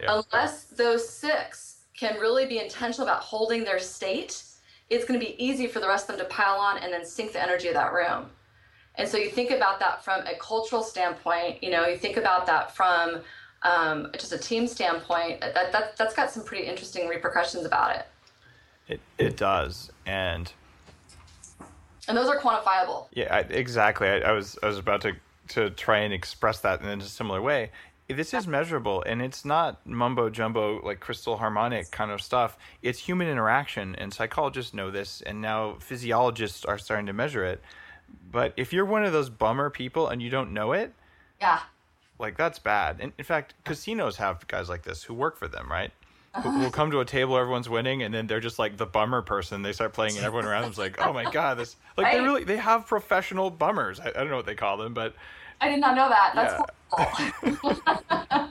Yeah. 0.00 0.22
unless 0.32 0.64
those 0.64 1.08
six 1.08 1.78
can 1.96 2.20
really 2.20 2.46
be 2.46 2.58
intentional 2.58 3.08
about 3.08 3.22
holding 3.22 3.64
their 3.64 3.78
state 3.78 4.42
it's 4.90 5.04
going 5.04 5.18
to 5.18 5.24
be 5.24 5.34
easy 5.42 5.66
for 5.66 5.80
the 5.80 5.88
rest 5.88 6.08
of 6.08 6.16
them 6.16 6.26
to 6.26 6.30
pile 6.32 6.58
on 6.58 6.78
and 6.78 6.92
then 6.92 7.04
sink 7.04 7.32
the 7.32 7.42
energy 7.42 7.68
of 7.68 7.74
that 7.74 7.92
room 7.92 8.30
and 8.96 9.08
so 9.08 9.16
you 9.16 9.30
think 9.30 9.50
about 9.50 9.78
that 9.80 10.04
from 10.04 10.26
a 10.26 10.34
cultural 10.38 10.82
standpoint, 10.82 11.62
you 11.62 11.70
know, 11.70 11.86
you 11.86 11.96
think 11.96 12.16
about 12.16 12.44
that 12.46 12.76
from 12.76 13.20
um, 13.62 14.10
just 14.12 14.32
a 14.32 14.38
team 14.38 14.66
standpoint, 14.66 15.40
that, 15.40 15.72
that, 15.72 15.96
that's 15.96 16.14
got 16.14 16.30
some 16.30 16.44
pretty 16.44 16.66
interesting 16.66 17.08
repercussions 17.08 17.64
about 17.64 17.96
it. 17.96 18.06
It 18.88 19.00
it 19.18 19.36
does, 19.36 19.90
and 20.04 20.52
And 22.08 22.16
those 22.16 22.28
are 22.28 22.38
quantifiable. 22.38 23.06
Yeah, 23.12 23.34
I, 23.34 23.40
exactly. 23.40 24.08
I, 24.08 24.18
I 24.20 24.32
was 24.32 24.58
I 24.62 24.66
was 24.66 24.78
about 24.78 25.00
to 25.02 25.12
to 25.48 25.70
try 25.70 25.98
and 25.98 26.12
express 26.14 26.60
that 26.60 26.80
in 26.82 27.00
a 27.00 27.04
similar 27.04 27.40
way. 27.42 27.70
This 28.08 28.34
is 28.34 28.46
measurable, 28.48 29.02
and 29.06 29.22
it's 29.22 29.44
not 29.44 29.86
mumbo 29.86 30.30
jumbo 30.30 30.80
like 30.84 30.98
crystal 30.98 31.36
harmonic 31.36 31.90
kind 31.92 32.10
of 32.10 32.20
stuff. 32.20 32.58
It's 32.82 32.98
human 32.98 33.28
interaction, 33.28 33.94
and 33.96 34.12
psychologists 34.12 34.74
know 34.74 34.90
this, 34.90 35.20
and 35.22 35.40
now 35.40 35.76
physiologists 35.78 36.64
are 36.64 36.78
starting 36.78 37.06
to 37.06 37.12
measure 37.12 37.44
it. 37.44 37.60
But 38.32 38.52
if 38.56 38.72
you're 38.72 38.84
one 38.84 39.04
of 39.04 39.12
those 39.12 39.30
bummer 39.30 39.70
people 39.70 40.08
and 40.08 40.20
you 40.20 40.28
don't 40.30 40.52
know 40.52 40.72
it, 40.72 40.92
Yeah. 41.40 41.60
like 42.18 42.36
that's 42.36 42.58
bad. 42.58 42.96
And 42.98 43.12
in 43.16 43.24
fact, 43.24 43.54
casinos 43.64 44.16
have 44.16 44.44
guys 44.48 44.68
like 44.68 44.82
this 44.82 45.04
who 45.04 45.14
work 45.14 45.36
for 45.36 45.46
them, 45.46 45.70
right? 45.70 45.92
Will 46.44 46.70
come 46.70 46.92
to 46.92 47.00
a 47.00 47.04
table, 47.04 47.36
everyone's 47.36 47.68
winning, 47.68 48.04
and 48.04 48.14
then 48.14 48.28
they're 48.28 48.38
just 48.38 48.58
like 48.58 48.76
the 48.76 48.86
bummer 48.86 49.20
person. 49.20 49.62
They 49.62 49.72
start 49.72 49.92
playing, 49.92 50.16
and 50.16 50.24
everyone 50.24 50.46
around 50.46 50.62
them's 50.62 50.78
like, 50.78 50.96
"Oh 51.04 51.12
my 51.12 51.28
god, 51.28 51.58
this!" 51.58 51.74
Like 51.96 52.12
they 52.12 52.20
really 52.20 52.44
they 52.44 52.56
have 52.56 52.86
professional 52.86 53.50
bummers. 53.50 53.98
I, 53.98 54.10
I 54.10 54.12
don't 54.12 54.30
know 54.30 54.36
what 54.36 54.46
they 54.46 54.54
call 54.54 54.76
them, 54.76 54.94
but 54.94 55.14
I 55.60 55.68
did 55.68 55.80
not 55.80 55.96
know 55.96 56.08
that. 56.08 56.32
That's 56.36 56.62
horrible. 56.92 58.50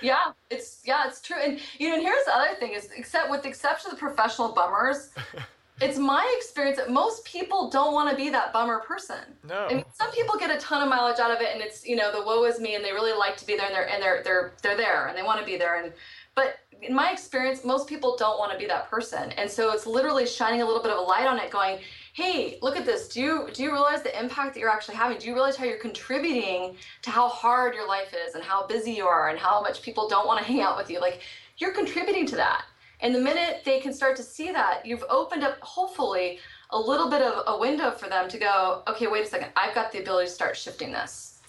yeah, 0.00 0.32
it's 0.50 0.80
yeah, 0.84 1.08
it's 1.08 1.20
true. 1.20 1.38
And 1.42 1.58
you 1.78 1.88
know, 1.88 1.94
and 1.96 2.02
here's 2.02 2.24
the 2.24 2.36
other 2.36 2.54
thing 2.54 2.72
is 2.72 2.88
except 2.96 3.30
with 3.30 3.42
the 3.42 3.48
exception 3.48 3.90
of 3.90 3.96
the 3.96 4.00
professional 4.00 4.52
bummers, 4.52 5.10
it's 5.80 5.98
my 5.98 6.32
experience 6.38 6.76
that 6.78 6.90
most 6.90 7.24
people 7.24 7.68
don't 7.68 7.92
want 7.92 8.10
to 8.10 8.16
be 8.16 8.30
that 8.30 8.52
bummer 8.52 8.78
person. 8.80 9.18
No. 9.48 9.66
I 9.66 9.74
mean, 9.74 9.84
some 9.92 10.10
people 10.12 10.38
get 10.38 10.50
a 10.50 10.58
ton 10.58 10.82
of 10.82 10.88
mileage 10.88 11.18
out 11.18 11.30
of 11.30 11.40
it 11.40 11.48
and 11.52 11.60
it's, 11.60 11.84
you 11.86 11.96
know, 11.96 12.12
the 12.12 12.24
woe 12.24 12.44
is 12.44 12.60
me 12.60 12.76
and 12.76 12.84
they 12.84 12.92
really 12.92 13.12
like 13.12 13.36
to 13.38 13.46
be 13.46 13.56
there 13.56 13.66
and 13.66 13.74
they're 13.74 13.88
and 13.88 14.02
they're 14.02 14.22
they're 14.22 14.52
they're 14.62 14.76
there 14.76 15.08
and 15.08 15.18
they 15.18 15.22
want 15.22 15.40
to 15.40 15.46
be 15.46 15.56
there 15.56 15.82
and 15.82 15.92
but 16.34 16.58
in 16.82 16.94
my 16.94 17.10
experience, 17.10 17.64
most 17.64 17.88
people 17.88 18.16
don't 18.16 18.38
want 18.38 18.52
to 18.52 18.58
be 18.58 18.66
that 18.66 18.90
person. 18.90 19.32
And 19.32 19.50
so 19.50 19.72
it's 19.72 19.86
literally 19.86 20.26
shining 20.26 20.60
a 20.60 20.64
little 20.66 20.82
bit 20.82 20.90
of 20.90 20.98
a 20.98 21.00
light 21.00 21.26
on 21.26 21.38
it 21.38 21.50
going, 21.50 21.78
hey, 22.12 22.58
look 22.62 22.76
at 22.76 22.84
this. 22.84 23.08
Do 23.08 23.20
you 23.20 23.48
do 23.52 23.62
you 23.62 23.72
realize 23.72 24.02
the 24.02 24.18
impact 24.18 24.54
that 24.54 24.60
you're 24.60 24.70
actually 24.70 24.96
having? 24.96 25.18
Do 25.18 25.26
you 25.26 25.32
realize 25.34 25.56
how 25.56 25.64
you're 25.64 25.78
contributing 25.78 26.76
to 27.02 27.10
how 27.10 27.28
hard 27.28 27.74
your 27.74 27.88
life 27.88 28.14
is 28.26 28.34
and 28.34 28.44
how 28.44 28.66
busy 28.66 28.92
you 28.92 29.06
are 29.06 29.30
and 29.30 29.38
how 29.38 29.62
much 29.62 29.82
people 29.82 30.08
don't 30.08 30.26
want 30.26 30.38
to 30.38 30.44
hang 30.44 30.60
out 30.60 30.76
with 30.76 30.90
you? 30.90 31.00
Like 31.00 31.22
you're 31.58 31.72
contributing 31.72 32.26
to 32.26 32.36
that. 32.36 32.64
And 33.00 33.14
the 33.14 33.20
minute 33.20 33.62
they 33.64 33.80
can 33.80 33.92
start 33.92 34.16
to 34.16 34.22
see 34.22 34.52
that, 34.52 34.86
you've 34.86 35.04
opened 35.10 35.42
up 35.42 35.58
hopefully 35.60 36.38
a 36.70 36.78
little 36.78 37.10
bit 37.10 37.22
of 37.22 37.42
a 37.46 37.58
window 37.58 37.90
for 37.90 38.08
them 38.08 38.28
to 38.28 38.38
go, 38.38 38.82
okay, 38.88 39.06
wait 39.06 39.24
a 39.24 39.28
second, 39.28 39.48
I've 39.56 39.74
got 39.74 39.92
the 39.92 40.00
ability 40.00 40.28
to 40.28 40.32
start 40.32 40.56
shifting 40.56 40.92
this. 40.92 41.40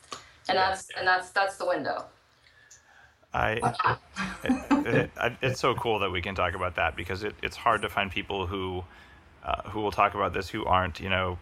And 0.48 0.58
that's 0.58 0.90
and 0.98 1.08
that's 1.08 1.32
that's 1.32 1.58
the 1.58 1.66
window. 1.66 2.06
I, 3.36 3.98
it, 4.44 4.88
it, 4.88 5.12
it- 5.22 5.34
it's 5.42 5.60
so 5.60 5.76
cool 5.76 6.00
that 6.00 6.12
we 6.12 6.22
can 6.22 6.36
talk 6.36 6.56
about 6.56 6.76
that 6.76 6.96
because 6.96 7.24
it, 7.24 7.36
it's 7.44 7.56
hard 7.58 7.82
to 7.82 7.90
find 7.90 8.10
people 8.12 8.48
who 8.48 8.84
uh, 9.44 9.62
who 9.70 9.82
will 9.82 9.92
talk 9.92 10.16
about 10.16 10.34
this 10.34 10.50
who 10.50 10.66
aren't 10.66 11.00
you 11.00 11.10
know 11.10 11.38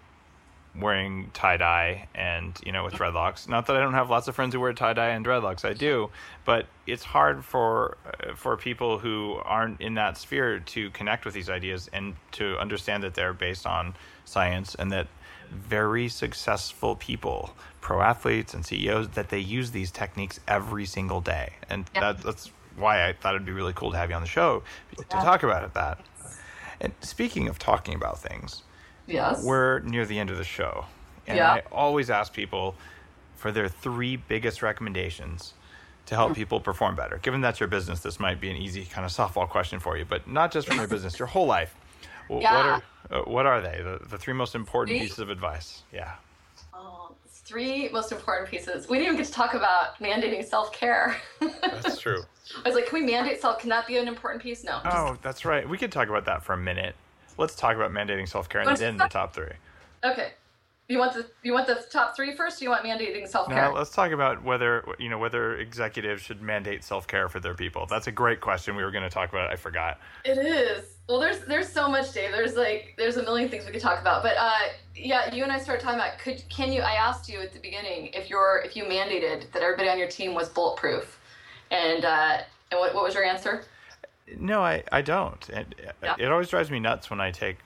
wearing 0.75 1.29
tie 1.35 1.55
dye 1.57 2.07
and 2.15 2.59
you 2.65 2.71
know 2.71 2.83
with 2.83 2.95
dreadlocks. 2.95 3.47
Not 3.47 3.67
that 3.67 3.75
I 3.75 3.79
don't 3.79 3.93
have 3.93 4.09
lots 4.09 4.27
of 4.27 4.35
friends 4.35 4.53
who 4.55 4.59
wear 4.59 4.73
tie 4.73 4.93
dye 4.93 5.09
and 5.09 5.23
dreadlocks. 5.25 5.63
I 5.63 5.73
do, 5.73 6.09
but 6.45 6.65
it's 6.87 7.03
hard 7.03 7.45
for 7.45 7.97
uh, 8.07 8.33
for 8.35 8.57
people 8.57 8.97
who 8.99 9.39
aren't 9.45 9.79
in 9.79 9.93
that 9.95 10.17
sphere 10.17 10.59
to 10.59 10.89
connect 10.91 11.25
with 11.25 11.33
these 11.35 11.49
ideas 11.49 11.89
and 11.93 12.15
to 12.33 12.57
understand 12.57 13.03
that 13.03 13.13
they're 13.13 13.33
based 13.33 13.67
on 13.67 13.93
science 14.25 14.75
and 14.75 14.91
that 14.91 15.07
very 15.53 16.07
successful 16.09 16.95
people, 16.95 17.55
pro 17.81 18.01
athletes 18.01 18.53
and 18.53 18.65
CEOs, 18.65 19.09
that 19.09 19.29
they 19.29 19.39
use 19.39 19.71
these 19.71 19.91
techniques 19.91 20.39
every 20.47 20.85
single 20.85 21.21
day, 21.21 21.53
and 21.69 21.89
Yeah. 21.93 22.13
that, 22.13 22.21
that's 22.23 22.51
why 22.75 23.07
I 23.07 23.13
thought 23.13 23.35
it'd 23.35 23.45
be 23.45 23.51
really 23.51 23.73
cool 23.73 23.91
to 23.91 23.97
have 23.97 24.09
you 24.09 24.15
on 24.15 24.21
the 24.21 24.27
show 24.27 24.63
to 24.97 25.03
talk 25.05 25.43
about 25.43 25.63
it. 25.63 25.73
That. 25.75 25.99
And 26.81 26.91
speaking 27.01 27.47
of 27.47 27.59
talking 27.59 27.93
about 27.93 28.19
things, 28.19 28.63
Yes. 29.05 29.43
we're 29.43 29.79
near 29.79 30.05
the 30.05 30.17
end 30.19 30.29
of 30.31 30.37
the 30.37 30.43
show. 30.43 30.85
And 31.27 31.37
Yeah. 31.37 31.51
I 31.53 31.59
always 31.71 32.09
ask 32.09 32.33
people 32.33 32.75
for 33.35 33.51
their 33.51 33.67
three 33.67 34.15
biggest 34.15 34.61
recommendations 34.61 35.53
to 36.07 36.15
help 36.15 36.31
mm. 36.31 36.35
people 36.35 36.59
perform 36.59 36.95
better. 36.95 37.17
Given 37.21 37.41
that's 37.41 37.59
your 37.59 37.69
business, 37.69 37.99
this 38.01 38.19
might 38.19 38.41
be 38.41 38.49
an 38.49 38.57
easy 38.57 38.85
kind 38.85 39.05
of 39.05 39.11
softball 39.11 39.47
question 39.47 39.79
for 39.79 39.97
you, 39.97 40.03
but 40.05 40.27
not 40.27 40.51
just 40.51 40.67
from 40.67 40.77
your 40.77 40.87
business, 40.95 41.19
your 41.19 41.27
whole 41.27 41.45
life. 41.45 41.75
Wh- 42.27 42.31
What 42.31 42.41
Yeah. 42.41 42.55
are 42.75 42.83
Uh, 43.13 43.21
what 43.21 43.45
are 43.45 43.61
they? 43.61 43.79
The, 43.83 43.99
the 44.09 44.17
three 44.17 44.33
most 44.33 44.55
important 44.55 44.97
Three? 44.97 45.05
pieces 45.05 45.19
of 45.19 45.29
advice. 45.29 45.83
Yeah. 45.93 46.13
Oh, 46.73 47.11
three 47.27 47.89
most 47.89 48.11
important 48.11 48.49
pieces. 48.49 48.89
We 48.89 48.97
didn't 48.97 49.13
even 49.13 49.17
get 49.17 49.27
to 49.27 49.31
talk 49.33 49.53
about 49.53 49.97
mandating 49.99 50.43
self 50.43 50.71
care. 50.73 51.15
That's 51.39 51.99
true. 52.01 52.23
I 52.65 52.67
was 52.69 52.75
like, 52.75 52.87
can 52.87 52.99
we 52.99 53.05
mandate 53.05 53.39
self? 53.39 53.59
Can 53.59 53.69
that 53.69 53.85
be 53.85 53.97
an 53.97 54.07
important 54.07 54.41
piece? 54.41 54.63
No. 54.63 54.81
just- 54.83 54.95
Oh, 54.97 55.17
that's 55.21 55.45
right. 55.45 55.67
We 55.69 55.77
could 55.77 55.91
talk 55.91 56.09
about 56.09 56.25
that 56.25 56.43
for 56.43 56.53
a 56.53 56.57
minute. 56.57 56.95
Let's 57.37 57.55
talk 57.55 57.75
about 57.75 57.91
mandating 57.91 58.27
self 58.27 58.49
care 58.49 58.61
and 58.61 58.75
then 58.77 58.97
the 58.97 59.07
top 59.07 59.33
three. 59.33 59.53
Okay. 60.03 60.33
You 60.93 60.99
want 60.99 61.13
the 61.13 61.25
you 61.41 61.53
want 61.53 61.67
the 61.67 61.83
top 61.91 62.15
three 62.15 62.35
first? 62.35 62.61
Or 62.61 62.65
you 62.65 62.69
want 62.69 62.85
mandating 62.85 63.27
self 63.27 63.47
care? 63.47 63.57
Now 63.57 63.75
let's 63.75 63.89
talk 63.89 64.11
about 64.11 64.43
whether 64.43 64.85
you 64.99 65.09
know 65.09 65.17
whether 65.17 65.57
executives 65.57 66.21
should 66.21 66.41
mandate 66.41 66.83
self 66.83 67.07
care 67.07 67.27
for 67.27 67.39
their 67.39 67.55
people. 67.55 67.85
That's 67.87 68.07
a 68.07 68.11
great 68.11 68.39
question. 68.39 68.75
We 68.75 68.83
were 68.83 68.91
going 68.91 69.03
to 69.03 69.09
talk 69.09 69.29
about. 69.29 69.49
It. 69.49 69.53
I 69.53 69.55
forgot. 69.55 69.99
It 70.23 70.37
is. 70.37 70.85
Well, 71.09 71.19
there's 71.19 71.39
there's 71.45 71.67
so 71.67 71.89
much, 71.89 72.13
Dave. 72.13 72.31
There's 72.31 72.55
like 72.55 72.93
there's 72.97 73.17
a 73.17 73.23
million 73.23 73.49
things 73.49 73.65
we 73.65 73.71
could 73.71 73.81
talk 73.81 73.99
about. 73.99 74.23
But 74.23 74.37
uh, 74.37 74.51
yeah, 74.95 75.33
you 75.33 75.43
and 75.43 75.51
I 75.51 75.59
started 75.59 75.83
talking 75.83 75.99
about 75.99 76.19
could 76.19 76.43
can 76.49 76.71
you? 76.71 76.81
I 76.81 76.93
asked 76.93 77.27
you 77.27 77.39
at 77.39 77.51
the 77.51 77.59
beginning 77.59 78.11
if 78.13 78.29
you're 78.29 78.61
if 78.63 78.75
you 78.75 78.83
mandated 78.83 79.51
that 79.51 79.63
everybody 79.63 79.89
on 79.89 79.97
your 79.97 80.07
team 80.07 80.35
was 80.35 80.47
bulletproof, 80.49 81.19
and 81.71 82.05
uh, 82.05 82.37
and 82.71 82.79
what 82.79 82.93
what 82.93 83.03
was 83.03 83.15
your 83.15 83.25
answer? 83.25 83.65
No, 84.37 84.61
I 84.61 84.83
I 84.91 85.01
don't. 85.01 85.49
It, 85.49 85.91
yeah. 86.03 86.15
it 86.19 86.31
always 86.31 86.49
drives 86.49 86.69
me 86.69 86.79
nuts 86.79 87.09
when 87.09 87.19
I 87.19 87.31
take 87.31 87.57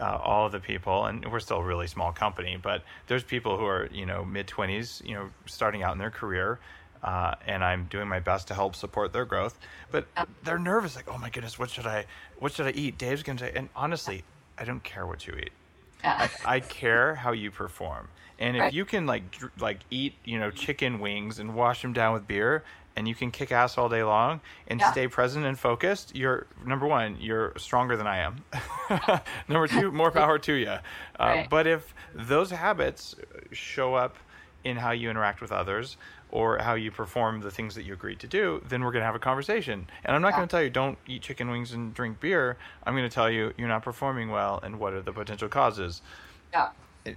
uh, 0.00 0.18
all 0.22 0.46
of 0.46 0.52
the 0.52 0.60
people, 0.60 1.06
and 1.06 1.30
we're 1.30 1.40
still 1.40 1.58
a 1.58 1.64
really 1.64 1.86
small 1.86 2.12
company, 2.12 2.58
but 2.60 2.82
there's 3.06 3.22
people 3.22 3.56
who 3.58 3.66
are 3.66 3.88
you 3.92 4.06
know 4.06 4.24
mid 4.24 4.48
twenties, 4.48 5.02
you 5.04 5.14
know, 5.14 5.30
starting 5.46 5.82
out 5.82 5.92
in 5.92 5.98
their 5.98 6.10
career, 6.10 6.58
uh, 7.02 7.34
and 7.46 7.62
I'm 7.62 7.86
doing 7.90 8.08
my 8.08 8.20
best 8.20 8.48
to 8.48 8.54
help 8.54 8.74
support 8.74 9.12
their 9.12 9.24
growth. 9.24 9.58
But 9.90 10.06
they're 10.42 10.58
nervous, 10.58 10.96
like, 10.96 11.08
oh 11.12 11.18
my 11.18 11.30
goodness, 11.30 11.58
what 11.58 11.70
should 11.70 11.86
I, 11.86 12.06
what 12.38 12.52
should 12.52 12.66
I 12.66 12.70
eat? 12.70 12.98
Dave's 12.98 13.22
gonna 13.22 13.38
say, 13.38 13.52
and 13.54 13.68
honestly, 13.76 14.24
I 14.58 14.64
don't 14.64 14.82
care 14.82 15.06
what 15.06 15.26
you 15.26 15.34
eat. 15.34 15.52
I, 16.02 16.30
I, 16.46 16.60
care 16.60 17.14
how 17.14 17.32
you 17.32 17.50
perform, 17.50 18.08
and 18.38 18.56
if 18.56 18.60
right. 18.60 18.72
you 18.72 18.86
can 18.86 19.04
like 19.04 19.30
dr- 19.30 19.52
like 19.60 19.80
eat 19.90 20.14
you 20.24 20.38
know 20.38 20.50
chicken 20.50 20.98
wings 20.98 21.38
and 21.38 21.54
wash 21.54 21.82
them 21.82 21.92
down 21.92 22.14
with 22.14 22.26
beer, 22.26 22.64
and 22.96 23.08
you 23.08 23.14
can 23.14 23.30
kick 23.30 23.52
ass 23.52 23.78
all 23.78 23.88
day 23.88 24.02
long 24.02 24.40
and 24.68 24.80
yeah. 24.80 24.92
stay 24.92 25.08
present 25.08 25.44
and 25.44 25.58
focused, 25.58 26.14
you're 26.14 26.46
number 26.64 26.86
one, 26.86 27.16
you're 27.20 27.52
stronger 27.56 27.96
than 27.96 28.06
I 28.06 28.18
am. 28.18 28.44
number 29.48 29.66
two, 29.68 29.90
more 29.92 30.10
power 30.10 30.38
to 30.38 30.52
you. 30.52 30.68
Uh, 30.68 30.80
right. 31.18 31.50
But 31.50 31.66
if 31.66 31.94
those 32.14 32.50
habits 32.50 33.14
show 33.52 33.94
up 33.94 34.16
in 34.64 34.76
how 34.76 34.90
you 34.90 35.08
interact 35.08 35.40
with 35.40 35.52
others 35.52 35.96
or 36.30 36.58
how 36.58 36.74
you 36.74 36.90
perform 36.90 37.40
the 37.40 37.50
things 37.50 37.74
that 37.74 37.84
you 37.84 37.92
agreed 37.92 38.18
to 38.20 38.26
do, 38.26 38.62
then 38.68 38.84
we're 38.84 38.92
going 38.92 39.02
to 39.02 39.06
have 39.06 39.14
a 39.14 39.20
conversation. 39.20 39.86
And 40.04 40.14
I'm 40.14 40.22
not 40.22 40.28
yeah. 40.28 40.36
going 40.36 40.48
to 40.48 40.50
tell 40.52 40.62
you 40.62 40.70
don't 40.70 40.98
eat 41.06 41.22
chicken 41.22 41.50
wings 41.50 41.72
and 41.72 41.94
drink 41.94 42.20
beer. 42.20 42.56
I'm 42.84 42.94
going 42.94 43.08
to 43.08 43.14
tell 43.14 43.30
you 43.30 43.52
you're 43.56 43.68
not 43.68 43.82
performing 43.82 44.30
well 44.30 44.60
and 44.62 44.78
what 44.78 44.92
are 44.92 45.02
the 45.02 45.12
potential 45.12 45.48
causes. 45.48 46.02
Yeah. 46.52 46.70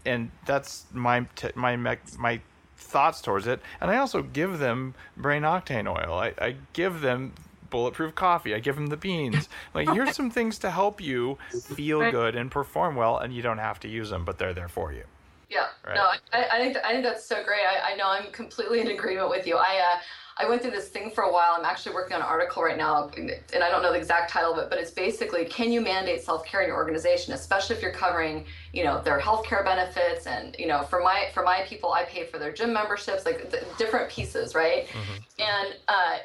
And 0.05 0.32
that's 0.45 0.86
my 0.93 1.26
t- 1.36 1.51
my 1.55 1.76
my 1.76 2.39
thoughts 2.84 3.21
towards 3.21 3.47
it. 3.47 3.61
And 3.81 3.89
I 3.89 3.97
also 3.97 4.21
give 4.21 4.59
them 4.59 4.93
brain 5.17 5.43
octane 5.43 5.88
oil. 5.88 6.13
I, 6.17 6.34
I 6.38 6.55
give 6.73 7.01
them 7.01 7.34
bulletproof 7.69 8.13
coffee. 8.13 8.53
I 8.53 8.59
give 8.59 8.75
them 8.75 8.88
the 8.88 8.97
beans. 8.97 9.49
Like 9.73 9.89
here's 9.89 10.15
some 10.15 10.29
things 10.29 10.59
to 10.59 10.69
help 10.69 11.01
you 11.01 11.39
feel 11.75 12.11
good 12.11 12.36
and 12.36 12.51
perform 12.51 12.95
well, 12.95 13.17
and 13.17 13.34
you 13.34 13.41
don't 13.41 13.57
have 13.57 13.79
to 13.79 13.88
use 13.88 14.11
them, 14.11 14.23
but 14.23 14.38
they're 14.38 14.53
there 14.53 14.67
for 14.67 14.93
you. 14.93 15.03
Yeah. 15.49 15.67
Right? 15.86 15.95
No, 15.95 16.09
I, 16.31 16.47
I 16.51 16.57
think 16.59 16.77
I 16.86 16.91
think 16.91 17.03
that's 17.03 17.25
so 17.25 17.43
great. 17.43 17.61
I, 17.65 17.93
I 17.93 17.95
know 17.95 18.07
I'm 18.07 18.31
completely 18.31 18.81
in 18.81 18.89
agreement 18.89 19.29
with 19.29 19.47
you. 19.47 19.57
I 19.57 19.77
uh, 19.77 19.99
I 20.38 20.49
went 20.49 20.61
through 20.61 20.71
this 20.71 20.89
thing 20.89 21.11
for 21.11 21.23
a 21.23 21.31
while. 21.31 21.55
I'm 21.57 21.65
actually 21.65 21.93
working 21.93 22.15
on 22.15 22.21
an 22.21 22.27
article 22.27 22.63
right 22.63 22.77
now, 22.77 23.09
and 23.15 23.31
I 23.63 23.69
don't 23.69 23.84
know 23.84 23.91
the 23.91 23.99
exact 23.99 24.31
title 24.31 24.53
of 24.53 24.57
it, 24.57 24.69
but 24.69 24.79
it's 24.79 24.89
basically 24.89 25.45
can 25.45 25.71
you 25.71 25.79
mandate 25.79 26.23
self 26.23 26.43
care 26.45 26.61
in 26.61 26.67
your 26.67 26.77
organization, 26.77 27.34
especially 27.34 27.75
if 27.75 27.81
you're 27.81 27.91
covering, 27.91 28.45
you 28.73 28.84
know, 28.84 29.01
their 29.01 29.19
healthcare 29.19 29.63
benefits 29.63 30.25
and 30.25 30.55
you 30.57 30.67
know, 30.67 30.84
for 30.84 31.01
my 31.01 31.29
for 31.34 31.43
my 31.43 31.61
people, 31.67 31.93
I 31.93 32.03
pay 32.05 32.25
for 32.25 32.39
their 32.39 32.51
gym 32.51 32.73
memberships, 32.73 33.25
like 33.25 33.53
different 33.77 34.09
pieces, 34.09 34.55
right? 34.55 34.88
Mm-hmm. 34.88 35.41
And 35.41 35.75
uh, 35.88 36.17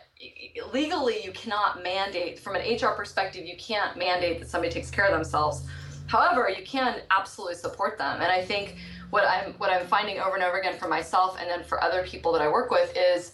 legally, 0.72 1.22
you 1.22 1.32
cannot 1.32 1.82
mandate 1.82 2.38
from 2.38 2.56
an 2.56 2.62
HR 2.62 2.94
perspective, 2.94 3.44
you 3.44 3.56
can't 3.58 3.98
mandate 3.98 4.40
that 4.40 4.48
somebody 4.48 4.72
takes 4.72 4.90
care 4.90 5.04
of 5.04 5.12
themselves. 5.12 5.66
However, 6.06 6.48
you 6.48 6.64
can 6.64 7.02
absolutely 7.10 7.56
support 7.56 7.98
them, 7.98 8.22
and 8.22 8.32
I 8.32 8.42
think 8.42 8.76
what 9.10 9.24
I'm 9.26 9.52
what 9.54 9.70
I'm 9.70 9.86
finding 9.86 10.18
over 10.18 10.34
and 10.34 10.44
over 10.44 10.58
again 10.58 10.78
for 10.78 10.88
myself 10.88 11.36
and 11.40 11.48
then 11.48 11.64
for 11.64 11.82
other 11.82 12.02
people 12.04 12.32
that 12.32 12.42
I 12.42 12.48
work 12.48 12.70
with 12.70 12.94
is 12.96 13.32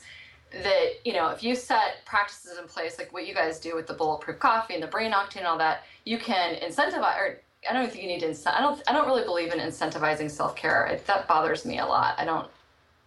that 0.62 0.86
you 1.04 1.12
know 1.12 1.30
if 1.30 1.42
you 1.42 1.54
set 1.54 2.04
practices 2.04 2.58
in 2.58 2.66
place 2.66 2.98
like 2.98 3.12
what 3.12 3.26
you 3.26 3.34
guys 3.34 3.58
do 3.58 3.74
with 3.74 3.86
the 3.86 3.94
bulletproof 3.94 4.38
coffee 4.38 4.74
and 4.74 4.82
the 4.82 4.86
brain 4.86 5.12
octane 5.12 5.38
and 5.38 5.46
all 5.46 5.58
that 5.58 5.82
you 6.04 6.18
can 6.18 6.54
incentivize 6.56 7.18
or 7.18 7.40
i 7.68 7.72
don't 7.72 7.90
think 7.90 8.02
you 8.02 8.08
need 8.08 8.20
to 8.20 8.28
incent 8.28 8.54
i 8.54 8.60
don't 8.60 8.82
i 8.86 8.92
don't 8.92 9.06
really 9.06 9.24
believe 9.24 9.52
in 9.52 9.58
incentivizing 9.58 10.30
self-care. 10.30 11.00
That 11.06 11.26
bothers 11.26 11.64
me 11.64 11.78
a 11.78 11.86
lot. 11.86 12.14
I 12.18 12.24
don't 12.24 12.48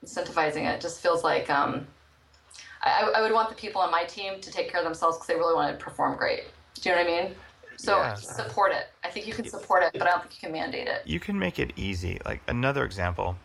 incentivizing 0.05 0.71
it 0.71 0.81
just 0.81 1.01
feels 1.01 1.23
like 1.23 1.49
um, 1.49 1.87
I, 2.83 3.11
I 3.15 3.21
would 3.21 3.31
want 3.31 3.49
the 3.49 3.55
people 3.55 3.81
on 3.81 3.89
my 3.89 4.03
team 4.03 4.39
to 4.41 4.51
take 4.51 4.69
care 4.69 4.79
of 4.79 4.85
themselves 4.85 5.17
because 5.17 5.27
they 5.27 5.35
really 5.35 5.55
want 5.55 5.77
to 5.77 5.83
perform 5.83 6.17
great. 6.17 6.43
Do 6.75 6.89
you 6.89 6.95
know 6.95 7.01
what 7.01 7.11
i 7.11 7.23
mean? 7.23 7.35
So 7.77 7.97
yeah. 7.97 8.13
support 8.15 8.71
it. 8.71 8.87
I 9.03 9.09
think 9.09 9.27
you 9.27 9.33
can 9.33 9.47
support 9.47 9.83
it 9.83 9.93
but 9.93 10.03
i 10.03 10.11
don't 10.11 10.21
think 10.21 10.35
you 10.35 10.47
can 10.47 10.51
mandate 10.51 10.87
it. 10.87 11.01
You 11.05 11.19
can 11.19 11.37
make 11.37 11.59
it 11.59 11.73
easy. 11.75 12.19
Like 12.25 12.41
another 12.47 12.83
example 12.83 13.37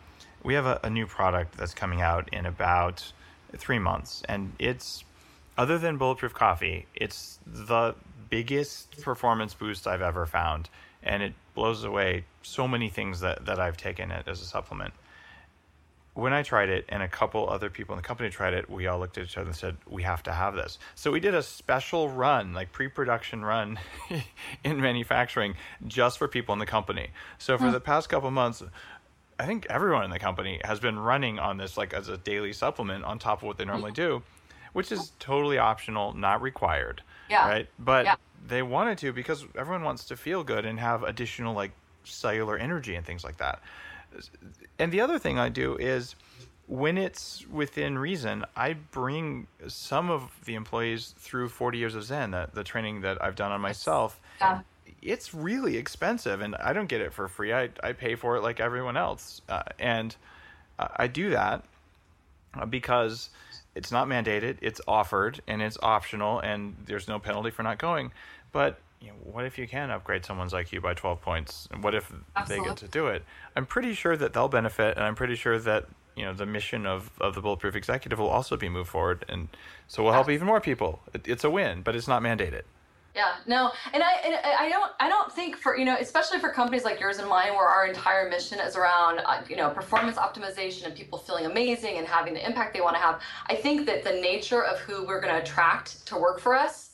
we 0.43 0.53
have 0.53 0.65
a, 0.65 0.79
a 0.83 0.89
new 0.89 1.07
product 1.07 1.57
that's 1.57 1.73
coming 1.73 2.01
out 2.01 2.29
in 2.33 2.45
about 2.45 3.11
three 3.57 3.79
months, 3.79 4.23
and 4.27 4.53
it's 4.59 5.03
other 5.57 5.77
than 5.77 5.97
bulletproof 5.97 6.33
coffee, 6.33 6.87
it's 6.95 7.39
the 7.45 7.95
biggest 8.29 9.01
performance 9.01 9.53
boost 9.53 9.87
I've 9.87 10.01
ever 10.01 10.25
found, 10.25 10.69
and 11.03 11.21
it 11.21 11.33
blows 11.53 11.83
away 11.83 12.25
so 12.41 12.67
many 12.67 12.89
things 12.89 13.19
that 13.19 13.45
that 13.45 13.59
I've 13.59 13.77
taken 13.77 14.11
it 14.11 14.27
as 14.27 14.41
a 14.41 14.45
supplement. 14.45 14.93
When 16.15 16.31
I 16.31 16.43
tried 16.43 16.69
it, 16.69 16.85
and 16.89 17.01
a 17.01 17.07
couple 17.07 17.49
other 17.49 17.71
people 17.71 17.93
in 17.93 17.97
the 17.97 18.07
company 18.07 18.29
tried 18.29 18.53
it, 18.53 18.69
we 18.69 18.85
all 18.85 18.99
looked 18.99 19.17
at 19.17 19.23
each 19.25 19.37
other 19.37 19.47
and 19.47 19.55
said, 19.55 19.77
"We 19.87 20.03
have 20.03 20.23
to 20.23 20.31
have 20.31 20.55
this." 20.55 20.77
So 20.95 21.11
we 21.11 21.19
did 21.19 21.33
a 21.33 21.41
special 21.43 22.09
run, 22.09 22.53
like 22.53 22.71
pre-production 22.71 23.43
run, 23.43 23.79
in 24.63 24.81
manufacturing, 24.81 25.55
just 25.87 26.17
for 26.17 26.27
people 26.27 26.53
in 26.53 26.59
the 26.59 26.67
company. 26.67 27.09
So 27.39 27.57
for 27.57 27.65
hmm. 27.65 27.71
the 27.71 27.79
past 27.79 28.09
couple 28.09 28.29
months, 28.29 28.63
I 29.43 29.45
think 29.45 29.67
everyone 29.69 30.05
in 30.05 30.09
the 30.09 30.19
company 30.19 30.61
has 30.63 30.79
been 30.79 30.97
running 30.97 31.37
on 31.37 31.57
this 31.57 31.75
like 31.75 31.93
as 31.93 32.07
a 32.07 32.15
daily 32.15 32.53
supplement 32.53 33.03
on 33.03 33.19
top 33.19 33.39
of 33.39 33.43
what 33.43 33.57
they 33.57 33.65
normally 33.65 33.91
mm-hmm. 33.91 34.19
do, 34.19 34.23
which 34.71 34.89
is 34.89 35.11
totally 35.19 35.57
optional, 35.57 36.13
not 36.13 36.41
required. 36.41 37.01
Yeah. 37.29 37.49
Right. 37.49 37.67
But 37.77 38.05
yeah. 38.05 38.15
they 38.47 38.61
wanted 38.61 38.99
to 38.99 39.11
because 39.11 39.45
everyone 39.57 39.83
wants 39.83 40.05
to 40.05 40.15
feel 40.15 40.45
good 40.45 40.65
and 40.65 40.79
have 40.79 41.03
additional 41.03 41.53
like 41.53 41.71
cellular 42.05 42.57
energy 42.57 42.95
and 42.95 43.05
things 43.05 43.25
like 43.25 43.35
that. 43.37 43.61
And 44.79 44.93
the 44.93 45.01
other 45.01 45.19
thing 45.19 45.37
I 45.37 45.49
do 45.49 45.75
is 45.75 46.15
when 46.67 46.97
it's 46.97 47.45
within 47.47 47.97
reason, 47.97 48.45
I 48.55 48.73
bring 48.91 49.47
some 49.67 50.09
of 50.09 50.31
the 50.45 50.55
employees 50.55 51.15
through 51.17 51.49
40 51.49 51.77
years 51.77 51.95
of 51.95 52.05
Zen, 52.05 52.31
the, 52.31 52.47
the 52.53 52.63
training 52.63 53.01
that 53.01 53.21
I've 53.21 53.35
done 53.35 53.51
on 53.51 53.59
myself. 53.59 54.21
Yeah 54.39 54.61
it's 55.03 55.33
really 55.33 55.77
expensive 55.77 56.41
and 56.41 56.55
I 56.55 56.73
don't 56.73 56.87
get 56.87 57.01
it 57.01 57.13
for 57.13 57.27
free. 57.27 57.53
I, 57.53 57.69
I 57.83 57.93
pay 57.93 58.15
for 58.15 58.35
it 58.37 58.41
like 58.41 58.59
everyone 58.59 58.97
else. 58.97 59.41
Uh, 59.49 59.63
and 59.79 60.15
I 60.79 61.07
do 61.07 61.31
that 61.31 61.63
uh, 62.53 62.65
because 62.65 63.29
it's 63.75 63.91
not 63.91 64.07
mandated, 64.07 64.57
it's 64.61 64.81
offered 64.87 65.41
and 65.47 65.61
it's 65.61 65.77
optional 65.81 66.39
and 66.39 66.75
there's 66.85 67.07
no 67.07 67.19
penalty 67.19 67.51
for 67.51 67.63
not 67.63 67.77
going. 67.77 68.11
But 68.51 68.79
you 69.01 69.09
know, 69.09 69.15
what 69.23 69.45
if 69.45 69.57
you 69.57 69.67
can 69.67 69.91
upgrade 69.91 70.25
someone's 70.25 70.53
IQ 70.53 70.81
by 70.81 70.93
12 70.93 71.21
points? 71.21 71.67
And 71.71 71.83
what 71.83 71.93
if 71.93 72.11
Absolutely. 72.35 72.63
they 72.63 72.69
get 72.69 72.77
to 72.77 72.87
do 72.87 73.07
it? 73.07 73.23
I'm 73.55 73.65
pretty 73.65 73.93
sure 73.93 74.15
that 74.15 74.33
they'll 74.33 74.47
benefit 74.47 74.95
and 74.95 75.05
I'm 75.05 75.15
pretty 75.15 75.35
sure 75.35 75.59
that 75.59 75.87
you 76.15 76.23
know 76.23 76.33
the 76.33 76.45
mission 76.45 76.85
of, 76.85 77.11
of 77.19 77.35
the 77.35 77.41
bulletproof 77.41 77.75
executive 77.75 78.19
will 78.19 78.29
also 78.29 78.55
be 78.55 78.69
moved 78.69 78.89
forward 78.89 79.25
and 79.27 79.47
so 79.87 80.03
we'll 80.03 80.13
help 80.13 80.29
even 80.29 80.45
more 80.45 80.61
people 80.61 81.01
it, 81.11 81.27
it's 81.27 81.43
a 81.43 81.49
win 81.49 81.81
but 81.81 81.95
it's 81.95 82.07
not 82.07 82.21
mandated 82.21 82.61
yeah, 83.15 83.35
no, 83.45 83.71
and 83.93 84.01
I 84.01 84.13
and 84.25 84.35
I 84.59 84.69
don't 84.69 84.91
I 84.99 85.07
don't 85.07 85.31
think 85.31 85.55
for 85.55 85.77
you 85.77 85.85
know 85.85 85.95
especially 85.99 86.39
for 86.39 86.49
companies 86.49 86.83
like 86.83 86.99
yours 86.99 87.19
and 87.19 87.29
mine 87.29 87.53
where 87.53 87.67
our 87.67 87.85
entire 87.85 88.27
mission 88.27 88.59
is 88.59 88.75
around 88.75 89.19
uh, 89.19 89.43
you 89.47 89.55
know 89.55 89.69
performance 89.69 90.17
optimization 90.17 90.85
and 90.85 90.95
people 90.95 91.19
feeling 91.19 91.45
amazing 91.45 91.99
and 91.99 92.07
having 92.07 92.33
the 92.33 92.43
impact 92.43 92.73
they 92.73 92.81
want 92.81 92.95
to 92.95 93.01
have. 93.01 93.21
I 93.47 93.55
think 93.55 93.85
that 93.85 94.03
the 94.03 94.13
nature 94.13 94.63
of 94.63 94.79
who 94.79 95.05
we're 95.05 95.21
going 95.21 95.33
to 95.33 95.41
attract 95.41 96.07
to 96.07 96.17
work 96.17 96.39
for 96.39 96.55
us, 96.55 96.91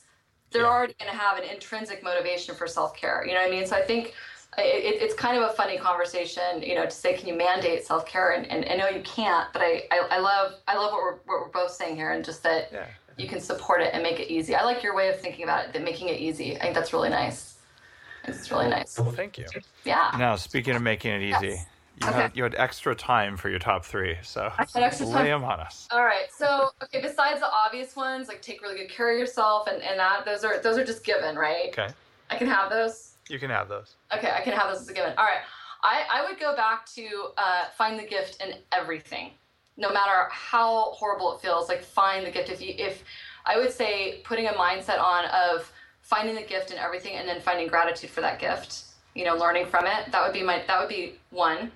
they're 0.50 0.62
yeah. 0.62 0.68
already 0.68 0.94
going 1.00 1.10
to 1.10 1.16
have 1.16 1.38
an 1.38 1.44
intrinsic 1.44 2.02
motivation 2.02 2.54
for 2.54 2.66
self 2.66 2.94
care. 2.94 3.24
You 3.26 3.32
know 3.32 3.40
what 3.40 3.48
I 3.48 3.50
mean? 3.50 3.66
So 3.66 3.76
I 3.76 3.82
think. 3.82 4.14
It, 4.58 5.00
it's 5.00 5.14
kind 5.14 5.40
of 5.40 5.48
a 5.48 5.52
funny 5.52 5.78
conversation, 5.78 6.60
you 6.60 6.74
know, 6.74 6.84
to 6.84 6.90
say, 6.90 7.16
can 7.16 7.28
you 7.28 7.36
mandate 7.36 7.86
self 7.86 8.04
care? 8.04 8.32
And, 8.32 8.44
and 8.46 8.64
I 8.68 8.74
know 8.74 8.88
you 8.88 9.00
can't, 9.04 9.46
but 9.52 9.62
I, 9.62 9.84
I, 9.92 10.08
I 10.10 10.18
love 10.18 10.54
I 10.66 10.76
love 10.76 10.90
what 10.90 11.00
we're, 11.00 11.14
what 11.26 11.40
we're 11.40 11.52
both 11.52 11.70
saying 11.70 11.94
here, 11.94 12.10
and 12.10 12.24
just 12.24 12.42
that 12.42 12.68
yeah 12.72 12.86
you 13.20 13.28
can 13.28 13.40
support 13.40 13.82
it 13.82 13.90
and 13.92 14.02
make 14.02 14.18
it 14.18 14.30
easy. 14.30 14.54
I 14.54 14.64
like 14.64 14.82
your 14.82 14.94
way 14.94 15.08
of 15.08 15.20
thinking 15.20 15.44
about 15.44 15.66
it, 15.66 15.72
that 15.72 15.82
making 15.82 16.08
it 16.08 16.20
easy. 16.20 16.56
I 16.56 16.62
think 16.62 16.74
that's 16.74 16.92
really 16.92 17.10
nice. 17.10 17.58
It's 18.24 18.50
really 18.50 18.68
nice. 18.68 18.98
Well, 18.98 19.12
thank 19.12 19.38
you. 19.38 19.46
Yeah. 19.84 20.14
Now, 20.18 20.36
speaking 20.36 20.74
of 20.74 20.82
making 20.82 21.12
it 21.12 21.22
easy, 21.22 21.48
yes. 21.48 21.66
you, 22.00 22.08
okay. 22.08 22.22
had, 22.22 22.36
you 22.36 22.42
had 22.42 22.54
extra 22.56 22.94
time 22.94 23.36
for 23.36 23.48
your 23.48 23.58
top 23.58 23.84
three, 23.84 24.16
so 24.22 24.52
lay 25.02 25.24
them 25.24 25.44
on 25.44 25.60
us. 25.60 25.88
All 25.90 26.04
right. 26.04 26.26
So, 26.36 26.70
okay, 26.82 27.00
besides 27.00 27.40
the 27.40 27.50
obvious 27.52 27.96
ones, 27.96 28.28
like 28.28 28.42
take 28.42 28.62
really 28.62 28.76
good 28.76 28.90
care 28.90 29.12
of 29.12 29.18
yourself 29.18 29.68
and, 29.68 29.82
and 29.82 29.98
that, 29.98 30.24
those 30.24 30.44
are 30.44 30.60
those 30.60 30.76
are 30.76 30.84
just 30.84 31.04
given, 31.04 31.36
right? 31.36 31.68
Okay. 31.68 31.88
I 32.30 32.36
can 32.36 32.46
have 32.46 32.70
those. 32.70 33.14
You 33.28 33.38
can 33.38 33.50
have 33.50 33.68
those. 33.68 33.94
Okay, 34.14 34.30
I 34.30 34.40
can 34.40 34.52
have 34.52 34.70
those 34.70 34.82
as 34.82 34.88
a 34.88 34.92
given. 34.92 35.12
All 35.16 35.24
right. 35.24 35.42
I, 35.82 36.04
I 36.12 36.28
would 36.28 36.38
go 36.38 36.54
back 36.54 36.84
to 36.94 37.30
uh, 37.38 37.64
find 37.76 37.98
the 37.98 38.04
gift 38.04 38.42
in 38.42 38.54
everything 38.70 39.30
no 39.80 39.92
matter 39.92 40.28
how 40.30 40.92
horrible 40.92 41.34
it 41.36 41.42
feels 41.42 41.68
like 41.70 41.82
find 41.84 42.26
the 42.26 42.32
gift 42.32 42.50
if 42.50 42.62
you 42.62 42.74
if 42.78 43.04
i 43.46 43.58
would 43.58 43.72
say 43.72 44.22
putting 44.24 44.48
a 44.48 44.52
mindset 44.54 45.00
on 45.00 45.26
of 45.26 45.72
finding 46.02 46.36
the 46.36 46.42
gift 46.44 46.70
and 46.72 46.80
everything 46.80 47.16
and 47.16 47.28
then 47.28 47.40
finding 47.40 47.68
gratitude 47.68 48.10
for 48.10 48.22
that 48.22 48.40
gift 48.40 48.84
you 49.16 49.24
know 49.24 49.36
learning 49.36 49.66
from 49.66 49.86
it 49.86 50.12
that 50.12 50.22
would 50.24 50.34
be 50.34 50.44
my 50.44 50.62
that 50.68 50.80
would 50.80 50.90
be 50.90 51.20
one 51.30 51.72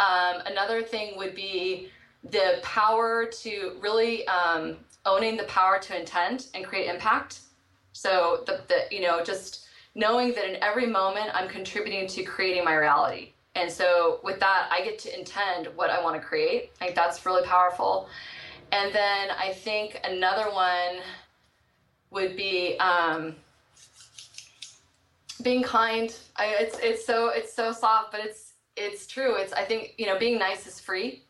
Um, 0.00 0.42
another 0.46 0.82
thing 0.84 1.18
would 1.18 1.34
be 1.36 1.90
the 2.24 2.60
power 2.64 3.26
to 3.42 3.78
really 3.82 4.28
um, 4.28 4.78
owning 5.06 5.38
the 5.38 5.44
power 5.46 5.80
to 5.80 5.98
intend 5.98 6.48
and 6.54 6.66
create 6.66 6.88
impact. 6.90 7.42
So 7.94 8.44
the, 8.46 8.64
the 8.68 8.96
you 8.96 9.02
know 9.02 9.24
just 9.24 9.66
knowing 9.96 10.34
that 10.34 10.48
in 10.50 10.58
every 10.62 10.86
moment 10.88 11.30
I'm 11.34 11.48
contributing 11.48 12.08
to 12.08 12.24
creating 12.24 12.64
my 12.64 12.74
reality. 12.76 13.34
And 13.56 13.72
so 13.72 14.20
with 14.22 14.38
that, 14.40 14.68
I 14.70 14.84
get 14.84 14.98
to 15.00 15.18
intend 15.18 15.68
what 15.74 15.88
I 15.88 16.02
want 16.02 16.20
to 16.20 16.26
create. 16.26 16.70
I 16.80 16.84
think 16.84 16.96
that's 16.96 17.24
really 17.24 17.44
powerful. 17.44 18.08
And 18.70 18.94
then 18.94 19.30
I 19.30 19.52
think 19.52 19.98
another 20.04 20.50
one 20.52 21.00
would 22.10 22.36
be 22.36 22.78
um, 22.78 23.34
being 25.42 25.62
kind. 25.62 26.14
I, 26.36 26.54
it's 26.60 26.78
it's 26.80 27.06
so 27.06 27.28
it's 27.28 27.52
so 27.54 27.72
soft, 27.72 28.12
but 28.12 28.20
it's 28.22 28.52
it's 28.76 29.06
true. 29.06 29.36
It's 29.36 29.52
I 29.52 29.64
think 29.64 29.94
you 29.96 30.06
know 30.06 30.18
being 30.18 30.38
nice 30.38 30.66
is 30.66 30.78
free, 30.78 31.22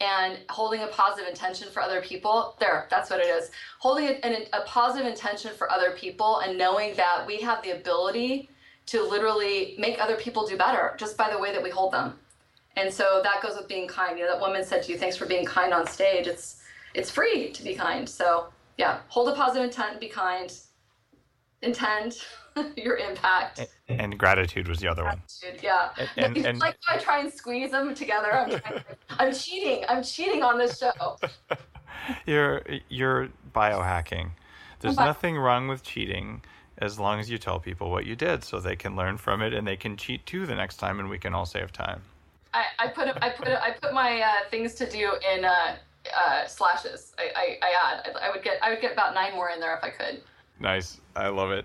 and 0.00 0.38
holding 0.50 0.82
a 0.82 0.88
positive 0.88 1.28
intention 1.28 1.68
for 1.72 1.82
other 1.82 2.00
people. 2.02 2.56
There, 2.60 2.86
that's 2.90 3.10
what 3.10 3.18
it 3.18 3.26
is. 3.26 3.50
Holding 3.80 4.18
a, 4.22 4.46
a 4.52 4.60
positive 4.66 5.06
intention 5.06 5.52
for 5.56 5.72
other 5.72 5.92
people 5.92 6.38
and 6.40 6.56
knowing 6.56 6.94
that 6.96 7.24
we 7.26 7.38
have 7.38 7.62
the 7.62 7.70
ability 7.70 8.50
to 8.86 9.02
literally 9.02 9.74
make 9.78 10.00
other 10.00 10.16
people 10.16 10.46
do 10.46 10.56
better 10.56 10.94
just 10.98 11.16
by 11.16 11.30
the 11.30 11.38
way 11.38 11.52
that 11.52 11.62
we 11.62 11.70
hold 11.70 11.92
them. 11.92 12.18
And 12.76 12.92
so 12.92 13.20
that 13.22 13.40
goes 13.42 13.56
with 13.56 13.68
being 13.68 13.86
kind. 13.86 14.18
You 14.18 14.24
know, 14.24 14.32
that 14.32 14.40
woman 14.40 14.64
said 14.64 14.82
to 14.84 14.92
you, 14.92 14.98
"Thanks 14.98 15.16
for 15.16 15.26
being 15.26 15.44
kind 15.44 15.72
on 15.72 15.86
stage." 15.86 16.26
It's 16.26 16.62
it's 16.92 17.10
free 17.10 17.50
to 17.52 17.62
be 17.62 17.74
kind. 17.74 18.08
So 18.08 18.48
yeah, 18.76 19.00
hold 19.08 19.28
a 19.28 19.34
positive 19.34 19.64
intent, 19.64 20.00
be 20.00 20.08
kind, 20.08 20.52
intend 21.62 22.18
your 22.76 22.96
impact. 22.96 23.60
And, 23.88 24.00
and, 24.00 24.18
gratitude 24.18 24.68
was 24.68 24.78
the 24.78 24.88
other 24.88 25.02
gratitude, 25.02 25.54
one. 25.54 25.58
Yeah. 25.62 25.88
And, 26.16 26.36
and, 26.36 26.46
and 26.46 26.58
like 26.58 26.76
I 26.88 26.98
try 26.98 27.20
and 27.20 27.32
squeeze 27.32 27.70
them 27.70 27.94
together. 27.94 28.32
I'm, 28.32 28.50
to, 28.50 28.84
I'm 29.10 29.34
cheating. 29.34 29.84
I'm 29.88 30.02
cheating 30.02 30.42
on 30.42 30.58
this 30.58 30.78
show. 30.78 31.18
you're 32.26 32.62
you're 32.88 33.28
biohacking. 33.54 34.30
There's 34.80 34.96
nothing 34.96 35.38
wrong 35.38 35.68
with 35.68 35.82
cheating 35.82 36.42
as 36.78 36.98
long 36.98 37.20
as 37.20 37.30
you 37.30 37.38
tell 37.38 37.60
people 37.60 37.90
what 37.90 38.06
you 38.06 38.16
did 38.16 38.44
so 38.44 38.60
they 38.60 38.76
can 38.76 38.96
learn 38.96 39.16
from 39.16 39.42
it 39.42 39.52
and 39.52 39.66
they 39.66 39.76
can 39.76 39.96
cheat 39.96 40.24
too 40.26 40.46
the 40.46 40.54
next 40.54 40.76
time 40.76 40.98
and 40.98 41.08
we 41.08 41.18
can 41.18 41.34
all 41.34 41.46
save 41.46 41.72
time. 41.72 42.02
I, 42.52 42.64
I 42.78 42.88
put 42.88 43.08
I 43.08 43.30
put 43.30 43.48
I 43.48 43.70
put 43.72 43.92
my 43.92 44.20
uh, 44.20 44.48
things 44.50 44.74
to 44.74 44.88
do 44.88 45.12
in 45.34 45.44
uh, 45.44 45.76
uh, 46.16 46.46
slashes. 46.46 47.12
I, 47.18 47.30
I, 47.34 47.58
I 47.62 47.94
add. 47.94 48.16
I, 48.16 48.28
I, 48.28 48.30
would 48.30 48.44
get 48.44 48.58
I 48.62 48.70
would 48.70 48.80
get 48.80 48.92
about 48.92 49.14
nine 49.14 49.34
more 49.34 49.50
in 49.50 49.60
there 49.60 49.76
if 49.76 49.82
I 49.82 49.90
could. 49.90 50.22
Nice. 50.60 51.00
I 51.16 51.28
love 51.28 51.50
it. 51.50 51.64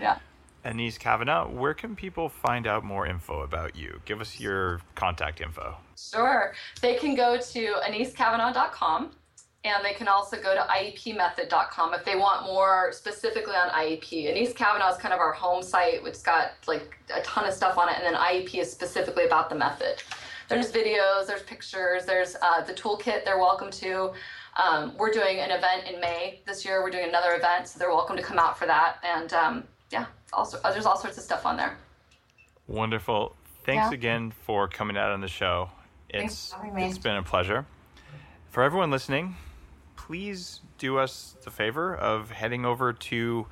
Yeah. 0.00 0.18
Anese 0.64 0.98
Cavanaugh, 0.98 1.48
where 1.48 1.74
can 1.74 1.96
people 1.96 2.28
find 2.28 2.66
out 2.66 2.84
more 2.84 3.06
info 3.06 3.40
about 3.40 3.74
you? 3.76 4.00
Give 4.04 4.20
us 4.20 4.38
your 4.38 4.80
contact 4.94 5.40
info. 5.40 5.76
Sure. 5.96 6.52
They 6.82 6.96
can 6.96 7.14
go 7.14 7.38
to 7.38 7.74
anesecavanaugh.com 7.88 9.10
and 9.64 9.84
they 9.84 9.92
can 9.92 10.08
also 10.08 10.40
go 10.40 10.54
to 10.54 10.60
iepmethod.com 10.60 11.92
if 11.92 12.04
they 12.04 12.16
want 12.16 12.46
more 12.46 12.92
specifically 12.92 13.54
on 13.54 13.68
IEP. 13.70 14.26
Anese 14.26 14.54
Cavanaugh 14.54 14.90
is 14.90 14.96
kind 14.96 15.12
of 15.12 15.20
our 15.20 15.32
home 15.32 15.62
site, 15.62 16.02
which 16.02 16.14
has 16.14 16.22
got 16.22 16.52
like 16.66 16.96
a 17.14 17.20
ton 17.22 17.46
of 17.46 17.52
stuff 17.52 17.76
on 17.76 17.88
it, 17.88 17.96
and 17.96 18.04
then 18.04 18.14
IEP 18.14 18.54
is 18.54 18.72
specifically 18.72 19.26
about 19.26 19.50
the 19.50 19.56
method. 19.56 20.02
There's 20.48 20.72
videos, 20.72 21.26
there's 21.26 21.42
pictures, 21.42 22.06
there's 22.06 22.36
uh, 22.42 22.62
the 22.62 22.72
toolkit 22.72 23.24
they're 23.24 23.38
welcome 23.38 23.70
to. 23.70 24.12
Um, 24.56 24.96
we're 24.96 25.12
doing 25.12 25.38
an 25.38 25.50
event 25.50 25.86
in 25.88 26.00
May 26.00 26.40
this 26.44 26.64
year. 26.64 26.82
We're 26.82 26.90
doing 26.90 27.08
another 27.08 27.34
event, 27.34 27.68
so 27.68 27.78
they're 27.78 27.90
welcome 27.90 28.16
to 28.16 28.22
come 28.22 28.38
out 28.38 28.58
for 28.58 28.66
that. 28.66 28.96
And 29.04 29.32
um, 29.32 29.64
yeah, 29.90 30.06
also 30.32 30.58
there's 30.64 30.86
all 30.86 30.96
sorts 30.96 31.18
of 31.18 31.22
stuff 31.22 31.46
on 31.46 31.56
there. 31.56 31.76
Wonderful. 32.66 33.36
Thanks 33.64 33.90
yeah. 33.90 33.94
again 33.94 34.32
for 34.44 34.66
coming 34.66 34.96
out 34.96 35.12
on 35.12 35.20
the 35.20 35.28
show. 35.28 35.70
It's 36.08 36.52
it's 36.74 36.98
been 36.98 37.16
a 37.16 37.22
pleasure. 37.22 37.66
For 38.50 38.64
everyone 38.64 38.90
listening, 38.90 39.36
please 40.10 40.58
do 40.76 40.98
us 40.98 41.36
the 41.44 41.50
favor 41.52 41.94
of 41.94 42.32
heading 42.32 42.64
over 42.66 42.92
to 42.92 43.46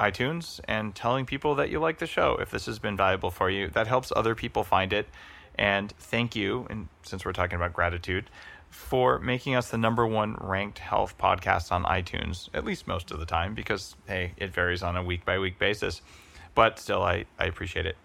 iTunes 0.00 0.58
and 0.66 0.96
telling 0.96 1.24
people 1.24 1.54
that 1.54 1.70
you 1.70 1.78
like 1.78 1.98
the 1.98 2.08
show 2.08 2.36
if 2.40 2.50
this 2.50 2.66
has 2.66 2.80
been 2.80 2.96
valuable 2.96 3.30
for 3.30 3.48
you. 3.48 3.68
That 3.68 3.86
helps 3.86 4.12
other 4.16 4.34
people 4.34 4.64
find 4.64 4.92
it. 4.92 5.06
And 5.54 5.92
thank 5.92 6.34
you, 6.34 6.66
and 6.68 6.88
since 7.04 7.24
we're 7.24 7.32
talking 7.32 7.54
about 7.54 7.72
gratitude, 7.72 8.30
for 8.68 9.20
making 9.20 9.54
us 9.54 9.70
the 9.70 9.78
number 9.78 10.04
one 10.04 10.36
ranked 10.40 10.80
health 10.80 11.16
podcast 11.16 11.70
on 11.70 11.84
iTunes, 11.84 12.48
at 12.52 12.64
least 12.64 12.88
most 12.88 13.12
of 13.12 13.20
the 13.20 13.26
time, 13.26 13.54
because 13.54 13.94
hey, 14.08 14.32
it 14.38 14.52
varies 14.52 14.82
on 14.82 14.96
a 14.96 15.04
week 15.04 15.24
by 15.24 15.38
week 15.38 15.56
basis. 15.60 16.02
But 16.56 16.80
still, 16.80 17.04
I, 17.04 17.26
I 17.38 17.44
appreciate 17.44 17.86
it. 17.86 17.96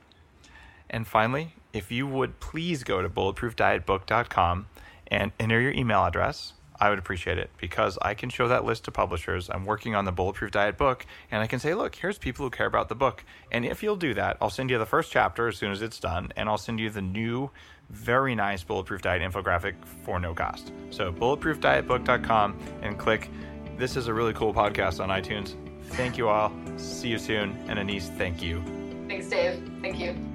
And 0.88 1.08
finally, 1.08 1.56
if 1.74 1.92
you 1.92 2.06
would 2.06 2.40
please 2.40 2.84
go 2.84 3.02
to 3.02 3.10
bulletproofdietbook.com 3.10 4.68
and 5.08 5.32
enter 5.40 5.60
your 5.60 5.72
email 5.72 6.06
address, 6.06 6.54
I 6.80 6.90
would 6.90 7.00
appreciate 7.00 7.38
it 7.38 7.50
because 7.60 7.98
I 8.02 8.14
can 8.14 8.30
show 8.30 8.48
that 8.48 8.66
list 8.66 8.86
to 8.86 8.92
publishers. 8.92 9.50
I'm 9.50 9.66
working 9.66 9.96
on 9.96 10.06
the 10.06 10.12
Bulletproof 10.12 10.52
Diet 10.52 10.78
book, 10.78 11.06
and 11.32 11.42
I 11.42 11.48
can 11.48 11.60
say, 11.60 11.74
look, 11.74 11.96
here's 11.96 12.18
people 12.18 12.46
who 12.46 12.50
care 12.50 12.66
about 12.68 12.90
the 12.90 12.96
book. 12.96 13.24
And 13.52 13.66
if 13.66 13.82
you'll 13.82 13.96
do 13.96 14.14
that, 14.16 14.38
I'll 14.42 14.50
send 14.50 14.70
you 14.70 14.78
the 14.78 14.86
first 14.86 15.12
chapter 15.12 15.48
as 15.48 15.58
soon 15.58 15.72
as 15.72 15.82
it's 15.82 16.00
done, 16.00 16.32
and 16.36 16.50
I'll 16.50 16.58
send 16.58 16.80
you 16.80 16.90
the 16.90 17.02
new, 17.02 17.50
very 17.90 18.36
nice 18.36 18.64
Bulletproof 18.64 19.02
Diet 19.02 19.22
infographic 19.22 19.76
for 20.04 20.20
no 20.20 20.34
cost. 20.34 20.72
So, 20.90 21.12
bulletproofdietbook.com 21.12 22.60
and 22.82 22.98
click. 22.98 23.30
This 23.78 23.96
is 23.96 24.08
a 24.08 24.14
really 24.14 24.34
cool 24.34 24.54
podcast 24.54 25.02
on 25.02 25.10
iTunes. 25.10 25.56
Thank 25.92 26.18
you 26.18 26.30
all. 26.30 26.52
See 26.78 27.10
you 27.10 27.18
soon. 27.18 27.58
And 27.68 27.78
Anese, 27.80 28.16
thank 28.18 28.42
you. 28.42 28.62
Thanks, 29.08 29.28
Dave. 29.28 29.70
Thank 29.82 30.00
you. 30.00 30.35